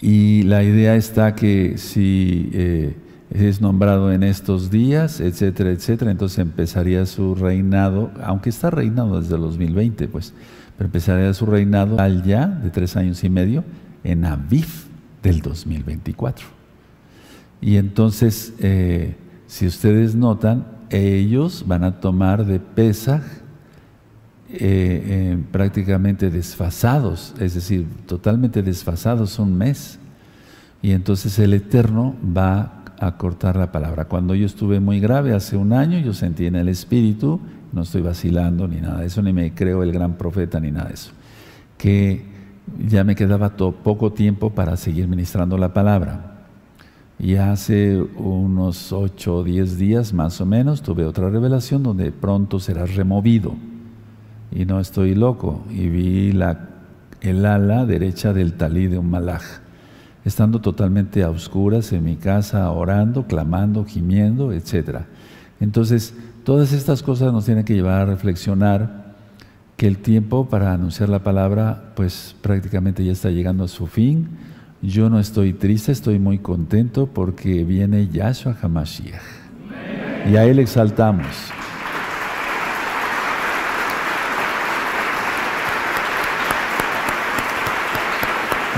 Y 0.00 0.42
la 0.44 0.62
idea 0.62 0.96
está 0.96 1.34
que 1.34 1.76
si 1.76 2.50
eh, 2.52 2.94
es 3.30 3.60
nombrado 3.60 4.12
en 4.12 4.22
estos 4.22 4.70
días, 4.70 5.20
etcétera, 5.20 5.70
etcétera, 5.70 6.10
entonces 6.10 6.38
empezaría 6.38 7.04
su 7.06 7.34
reinado, 7.34 8.10
aunque 8.22 8.50
está 8.50 8.70
reinado 8.70 9.20
desde 9.20 9.36
el 9.36 9.42
2020, 9.42 10.08
pues, 10.08 10.32
pero 10.76 10.86
empezaría 10.86 11.32
su 11.34 11.46
reinado 11.46 12.00
al 12.00 12.22
ya 12.22 12.46
de 12.46 12.70
tres 12.70 12.96
años 12.96 13.22
y 13.24 13.28
medio 13.28 13.62
en 14.02 14.24
Aviv 14.24 14.68
del 15.22 15.42
2024. 15.42 16.59
Y 17.60 17.76
entonces 17.76 18.54
eh, 18.58 19.16
si 19.46 19.66
ustedes 19.66 20.14
notan, 20.14 20.64
ellos 20.90 21.64
van 21.66 21.82
a 21.82 22.00
tomar 22.00 22.44
de 22.46 22.60
Pesaj 22.60 23.22
eh, 24.52 24.58
eh, 24.58 25.38
prácticamente 25.50 26.30
desfasados, 26.30 27.34
es 27.38 27.54
decir, 27.54 27.86
totalmente 28.06 28.62
desfasados 28.62 29.38
un 29.38 29.58
mes. 29.58 29.98
Y 30.82 30.92
entonces 30.92 31.38
el 31.38 31.54
Eterno 31.54 32.14
va 32.24 32.84
a 33.00 33.16
cortar 33.16 33.56
la 33.56 33.72
palabra. 33.72 34.04
Cuando 34.04 34.34
yo 34.34 34.46
estuve 34.46 34.78
muy 34.78 35.00
grave 35.00 35.34
hace 35.34 35.56
un 35.56 35.72
año, 35.72 35.98
yo 35.98 36.12
sentí 36.14 36.46
en 36.46 36.54
el 36.54 36.68
Espíritu, 36.68 37.40
no 37.72 37.82
estoy 37.82 38.02
vacilando 38.02 38.68
ni 38.68 38.80
nada 38.80 39.00
de 39.00 39.06
eso, 39.06 39.20
ni 39.20 39.32
me 39.32 39.52
creo 39.52 39.82
el 39.82 39.90
gran 39.90 40.14
profeta 40.14 40.60
ni 40.60 40.70
nada 40.70 40.88
de 40.88 40.94
eso, 40.94 41.10
que 41.76 42.24
ya 42.88 43.02
me 43.02 43.16
quedaba 43.16 43.56
poco 43.56 44.12
tiempo 44.12 44.50
para 44.50 44.76
seguir 44.76 45.08
ministrando 45.08 45.58
la 45.58 45.74
palabra. 45.74 46.29
Y 47.22 47.36
hace 47.36 48.00
unos 48.00 48.92
ocho 48.92 49.36
o 49.36 49.44
diez 49.44 49.76
días 49.76 50.14
más 50.14 50.40
o 50.40 50.46
menos 50.46 50.80
tuve 50.80 51.04
otra 51.04 51.28
revelación 51.28 51.82
donde 51.82 52.12
pronto 52.12 52.58
serás 52.60 52.94
removido. 52.94 53.54
Y 54.50 54.64
no 54.64 54.80
estoy 54.80 55.14
loco. 55.14 55.62
Y 55.68 55.88
vi 55.88 56.32
la, 56.32 56.70
el 57.20 57.44
ala 57.44 57.84
derecha 57.84 58.32
del 58.32 58.54
talí 58.54 58.86
de 58.86 58.96
un 58.96 59.10
malaj, 59.10 59.42
estando 60.24 60.62
totalmente 60.62 61.22
a 61.22 61.28
oscuras 61.28 61.92
en 61.92 62.04
mi 62.04 62.16
casa, 62.16 62.70
orando, 62.70 63.26
clamando, 63.26 63.84
gimiendo, 63.84 64.50
etc. 64.52 65.00
Entonces, 65.60 66.14
todas 66.42 66.72
estas 66.72 67.02
cosas 67.02 67.34
nos 67.34 67.44
tienen 67.44 67.66
que 67.66 67.74
llevar 67.74 68.00
a 68.00 68.06
reflexionar 68.06 69.14
que 69.76 69.86
el 69.86 69.98
tiempo 69.98 70.48
para 70.48 70.72
anunciar 70.72 71.10
la 71.10 71.22
palabra, 71.22 71.92
pues 71.96 72.34
prácticamente 72.40 73.04
ya 73.04 73.12
está 73.12 73.30
llegando 73.30 73.64
a 73.64 73.68
su 73.68 73.86
fin 73.86 74.28
yo 74.82 75.10
no 75.10 75.18
estoy 75.18 75.52
triste, 75.52 75.92
estoy 75.92 76.18
muy 76.18 76.38
contento 76.38 77.06
porque 77.06 77.64
viene 77.64 78.08
Yahshua 78.08 78.56
HaMashiach. 78.60 79.20
Y 80.30 80.36
a 80.36 80.44
Él 80.44 80.58
exaltamos. 80.58 81.26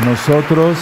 Nosotros, 0.04 0.76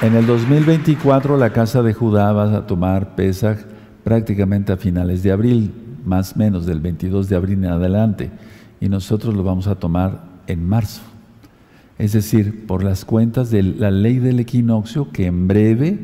en 0.00 0.16
el 0.16 0.26
2024, 0.26 1.36
la 1.36 1.50
casa 1.50 1.82
de 1.82 1.92
Judá 1.92 2.32
va 2.32 2.56
a 2.56 2.66
tomar 2.66 3.14
Pesach 3.14 3.58
prácticamente 4.02 4.72
a 4.72 4.78
finales 4.78 5.22
de 5.22 5.32
abril, 5.32 5.70
más 6.06 6.32
o 6.32 6.38
menos 6.38 6.64
del 6.64 6.80
22 6.80 7.28
de 7.28 7.36
abril 7.36 7.64
en 7.64 7.72
adelante. 7.72 8.30
Y 8.80 8.88
nosotros 8.88 9.34
lo 9.34 9.44
vamos 9.44 9.66
a 9.66 9.74
tomar 9.74 10.22
en 10.46 10.66
marzo. 10.66 11.02
Es 11.98 12.12
decir, 12.12 12.66
por 12.66 12.82
las 12.82 13.04
cuentas 13.04 13.50
de 13.50 13.62
la 13.62 13.90
ley 13.90 14.18
del 14.18 14.40
equinoccio 14.40 15.10
que 15.12 15.26
en 15.26 15.46
breve, 15.46 15.98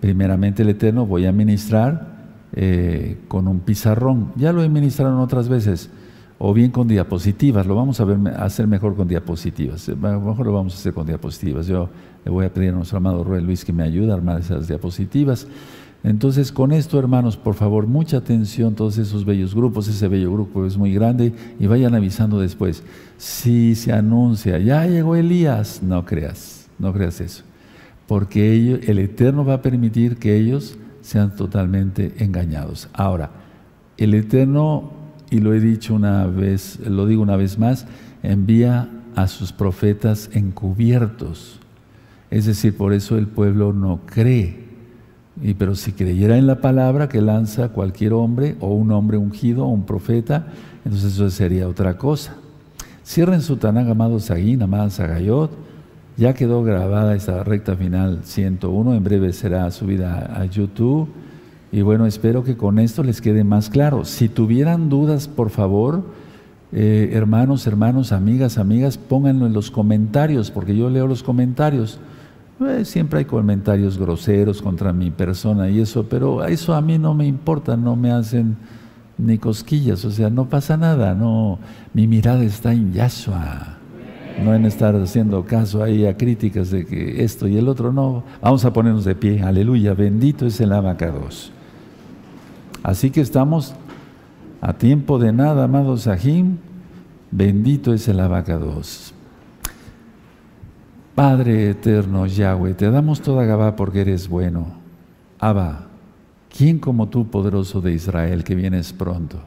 primeramente 0.00 0.62
el 0.62 0.70
Eterno, 0.70 1.06
voy 1.06 1.26
a 1.26 1.32
ministrar 1.32 2.14
eh, 2.54 3.18
con 3.28 3.46
un 3.48 3.60
pizarrón. 3.60 4.32
Ya 4.36 4.52
lo 4.52 4.62
he 4.62 4.68
ministrado 4.68 5.20
otras 5.20 5.48
veces, 5.48 5.90
o 6.38 6.54
bien 6.54 6.70
con 6.70 6.88
diapositivas. 6.88 7.66
Lo 7.66 7.74
vamos 7.74 8.00
a, 8.00 8.04
ver, 8.04 8.18
hacer 8.36 8.66
mejor 8.66 8.96
con 8.96 9.06
diapositivas. 9.06 9.88
Lo 9.88 10.20
mejor 10.20 10.46
lo 10.46 10.52
vamos 10.52 10.74
a 10.74 10.78
hacer 10.78 10.94
con 10.94 11.06
diapositivas. 11.06 11.66
Yo 11.66 11.90
le 12.24 12.30
voy 12.30 12.46
a 12.46 12.52
pedir 12.52 12.70
a 12.70 12.72
nuestro 12.72 12.98
amado 12.98 13.22
Rey 13.22 13.42
Luis 13.42 13.64
que 13.64 13.72
me 13.72 13.82
ayude 13.82 14.12
a 14.12 14.14
armar 14.14 14.40
esas 14.40 14.66
diapositivas. 14.66 15.46
Entonces, 16.04 16.52
con 16.52 16.70
esto, 16.70 16.98
hermanos, 16.98 17.38
por 17.38 17.54
favor, 17.54 17.86
mucha 17.86 18.18
atención, 18.18 18.74
todos 18.74 18.98
esos 18.98 19.24
bellos 19.24 19.54
grupos, 19.54 19.88
ese 19.88 20.06
bello 20.06 20.30
grupo 20.30 20.66
es 20.66 20.76
muy 20.76 20.92
grande, 20.92 21.32
y 21.58 21.66
vayan 21.66 21.94
avisando 21.94 22.38
después. 22.38 22.82
Si 23.16 23.74
se 23.74 23.90
anuncia, 23.90 24.58
ya 24.58 24.86
llegó 24.86 25.16
Elías, 25.16 25.82
no 25.82 26.04
creas, 26.04 26.68
no 26.78 26.92
creas 26.92 27.22
eso, 27.22 27.42
porque 28.06 28.82
el 28.86 28.98
Eterno 28.98 29.46
va 29.46 29.54
a 29.54 29.62
permitir 29.62 30.18
que 30.18 30.36
ellos 30.36 30.76
sean 31.00 31.34
totalmente 31.36 32.12
engañados. 32.18 32.90
Ahora, 32.92 33.30
el 33.96 34.12
Eterno, 34.12 34.92
y 35.30 35.38
lo 35.38 35.54
he 35.54 35.60
dicho 35.60 35.94
una 35.94 36.26
vez, 36.26 36.80
lo 36.86 37.06
digo 37.06 37.22
una 37.22 37.36
vez 37.36 37.58
más, 37.58 37.86
envía 38.22 38.90
a 39.16 39.26
sus 39.26 39.52
profetas 39.52 40.28
encubiertos. 40.34 41.60
Es 42.30 42.44
decir, 42.44 42.76
por 42.76 42.92
eso 42.92 43.16
el 43.16 43.26
pueblo 43.26 43.72
no 43.72 44.00
cree 44.04 44.63
y, 45.42 45.54
pero 45.54 45.74
si 45.74 45.92
creyera 45.92 46.38
en 46.38 46.46
la 46.46 46.60
palabra 46.60 47.08
que 47.08 47.20
lanza 47.20 47.70
cualquier 47.70 48.12
hombre, 48.12 48.56
o 48.60 48.68
un 48.68 48.92
hombre 48.92 49.16
ungido, 49.16 49.64
o 49.64 49.68
un 49.68 49.84
profeta, 49.84 50.46
entonces 50.84 51.14
eso 51.14 51.30
sería 51.30 51.68
otra 51.68 51.96
cosa. 51.96 52.36
Cierren 53.04 53.42
su 53.42 53.56
Tanakh, 53.56 53.88
amado 53.88 54.20
Saguín, 54.20 54.62
amada 54.62 54.90
Sagayot. 54.90 55.50
Ya 56.16 56.32
quedó 56.32 56.62
grabada 56.62 57.14
esta 57.16 57.42
recta 57.42 57.76
final 57.76 58.20
101, 58.22 58.94
en 58.94 59.04
breve 59.04 59.32
será 59.32 59.70
subida 59.70 60.32
a 60.40 60.44
YouTube. 60.44 61.08
Y 61.72 61.82
bueno, 61.82 62.06
espero 62.06 62.44
que 62.44 62.56
con 62.56 62.78
esto 62.78 63.02
les 63.02 63.20
quede 63.20 63.42
más 63.42 63.68
claro. 63.68 64.04
Si 64.04 64.28
tuvieran 64.28 64.88
dudas, 64.88 65.26
por 65.26 65.50
favor, 65.50 66.04
eh, 66.70 67.10
hermanos, 67.12 67.66
hermanos, 67.66 68.12
amigas, 68.12 68.58
amigas, 68.58 68.96
pónganlo 68.96 69.46
en 69.46 69.52
los 69.52 69.72
comentarios, 69.72 70.52
porque 70.52 70.76
yo 70.76 70.88
leo 70.88 71.08
los 71.08 71.24
comentarios. 71.24 71.98
Eh, 72.60 72.84
siempre 72.84 73.20
hay 73.20 73.24
comentarios 73.24 73.98
groseros 73.98 74.62
contra 74.62 74.92
mi 74.92 75.10
persona 75.10 75.68
y 75.68 75.80
eso, 75.80 76.04
pero 76.08 76.44
eso 76.44 76.72
a 76.74 76.80
mí 76.80 76.98
no 76.98 77.12
me 77.12 77.26
importa, 77.26 77.76
no 77.76 77.96
me 77.96 78.12
hacen 78.12 78.56
ni 79.18 79.38
cosquillas, 79.38 80.04
o 80.04 80.10
sea, 80.10 80.30
no 80.30 80.48
pasa 80.48 80.76
nada, 80.76 81.14
no, 81.14 81.58
mi 81.92 82.06
mirada 82.06 82.44
está 82.44 82.72
en 82.72 82.92
Yahshua, 82.92 83.78
no 84.42 84.54
en 84.54 84.66
estar 84.66 84.94
haciendo 84.94 85.44
caso 85.44 85.82
ahí 85.82 86.06
a 86.06 86.16
críticas 86.16 86.70
de 86.70 86.86
que 86.86 87.24
esto 87.24 87.48
y 87.48 87.56
el 87.56 87.68
otro, 87.68 87.92
no, 87.92 88.22
vamos 88.40 88.64
a 88.64 88.72
ponernos 88.72 89.04
de 89.04 89.16
pie, 89.16 89.42
aleluya, 89.42 89.94
bendito 89.94 90.46
es 90.46 90.60
el 90.60 90.72
abacados. 90.72 91.50
Así 92.84 93.10
que 93.10 93.20
estamos 93.20 93.74
a 94.60 94.74
tiempo 94.74 95.18
de 95.18 95.32
nada, 95.32 95.64
amados 95.64 96.02
Sahim, 96.02 96.58
bendito 97.32 97.92
es 97.92 98.06
el 98.06 98.20
abacados. 98.20 99.12
Padre 101.14 101.70
eterno 101.70 102.26
Yahweh, 102.26 102.74
te 102.74 102.90
damos 102.90 103.20
toda 103.20 103.44
Gabá 103.44 103.76
porque 103.76 104.00
eres 104.00 104.28
bueno. 104.28 104.66
Abba, 105.38 105.86
¿quién 106.50 106.80
como 106.80 107.08
tú, 107.08 107.30
poderoso 107.30 107.80
de 107.80 107.92
Israel, 107.92 108.42
que 108.42 108.56
vienes 108.56 108.92
pronto? 108.92 109.38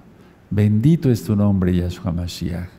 Bendito 0.49 1.11
es 1.11 1.26
tu 1.26 1.36
nombre, 1.36 1.76
Yahshua 1.76 2.13
Mashiach. 2.13 2.70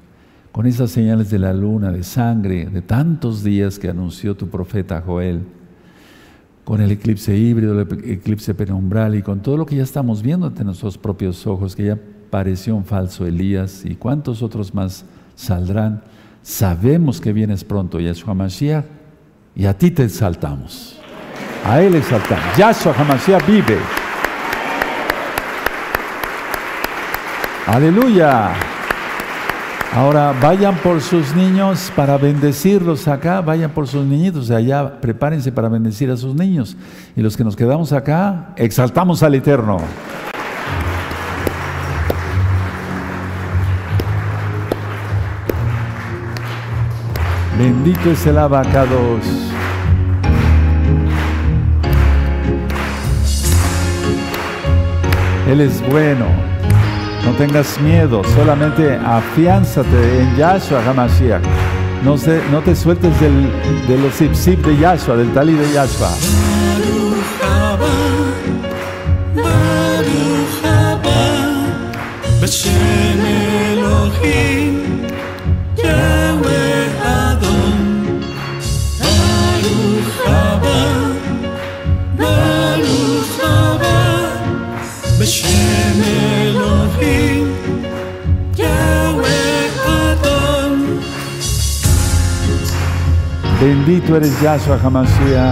Con 0.53 0.64
esas 0.64 0.91
señales 0.91 1.28
de 1.28 1.39
la 1.39 1.53
luna, 1.53 1.93
de 1.93 2.03
sangre, 2.03 2.64
de 2.64 2.80
tantos 2.80 3.45
días 3.45 3.78
que 3.78 3.91
anunció 3.91 4.34
tu 4.34 4.49
profeta 4.49 5.03
Joel, 5.03 5.43
con 6.64 6.80
el 6.80 6.91
eclipse 6.91 7.36
híbrido, 7.36 7.78
el 7.78 7.86
eclipse 8.11 8.55
penumbral 8.55 9.14
y 9.16 9.22
con 9.22 9.41
todo 9.41 9.59
lo 9.59 9.66
que 9.66 9.76
ya 9.76 9.82
estamos 9.82 10.22
viendo 10.22 10.47
ante 10.47 10.64
nuestros 10.64 10.97
propios 10.97 11.47
ojos, 11.47 11.76
que 11.76 11.84
ya 11.84 11.99
pareció 12.30 12.74
un 12.74 12.86
falso 12.86 13.26
Elías 13.26 13.84
y 13.84 13.97
cuántos 13.97 14.43
otros 14.43 14.72
más 14.72 15.05
saldrán. 15.36 16.01
Sabemos 16.49 17.20
que 17.20 17.30
vienes 17.34 17.62
pronto, 17.62 18.01
Yahshua 18.01 18.32
Mashiach, 18.32 18.86
y 19.55 19.66
a 19.66 19.76
ti 19.76 19.90
te 19.90 20.05
exaltamos. 20.05 20.99
A 21.62 21.82
Él 21.82 21.94
exaltamos. 21.94 22.57
Yahshua 22.57 22.94
HaMashiach 22.94 23.46
vive. 23.46 23.76
Aleluya. 27.66 28.55
Ahora 29.94 30.34
vayan 30.40 30.76
por 30.76 31.03
sus 31.03 31.36
niños 31.36 31.92
para 31.94 32.16
bendecirlos 32.16 33.07
acá, 33.09 33.42
vayan 33.42 33.70
por 33.72 33.86
sus 33.86 34.07
niñitos 34.07 34.49
de 34.49 34.57
allá, 34.57 35.03
prepárense 35.03 35.53
para 35.53 35.68
bendecir 35.68 36.11
a 36.11 36.16
sus 36.16 36.34
niños. 36.34 36.78
Y 37.14 37.20
los 37.20 37.36
que 37.36 37.44
nos 37.44 37.57
quedamos 37.57 37.92
acá, 37.92 38.55
exaltamos 38.57 39.22
al 39.22 39.34
Eterno. 39.34 39.76
Bendito 47.59 48.12
es 48.12 48.24
el 48.24 48.38
abacados. 48.38 49.24
Él 55.48 55.61
es 55.61 55.82
bueno. 55.90 56.26
No 57.24 57.32
tengas 57.32 57.80
miedo, 57.80 58.22
solamente 58.36 58.94
afiánzate 58.94 60.20
en 60.20 60.36
Yahshua 60.36 60.80
HaMashiach. 60.86 61.42
No, 62.04 62.14
no 62.52 62.61
te 62.61 62.76
sueltes 62.76 63.20
del, 63.20 63.50
de 63.88 63.98
los 63.98 64.14
zip 64.14 64.64
de 64.64 64.78
Yahshua, 64.78 65.16
del 65.16 65.32
talí 65.32 65.54
de 65.54 65.72
Yahshua. 65.72 66.11
Bendito 93.61 94.14
eres 94.14 94.41
Yahshua 94.41 94.76
HaMashiach. 94.76 95.47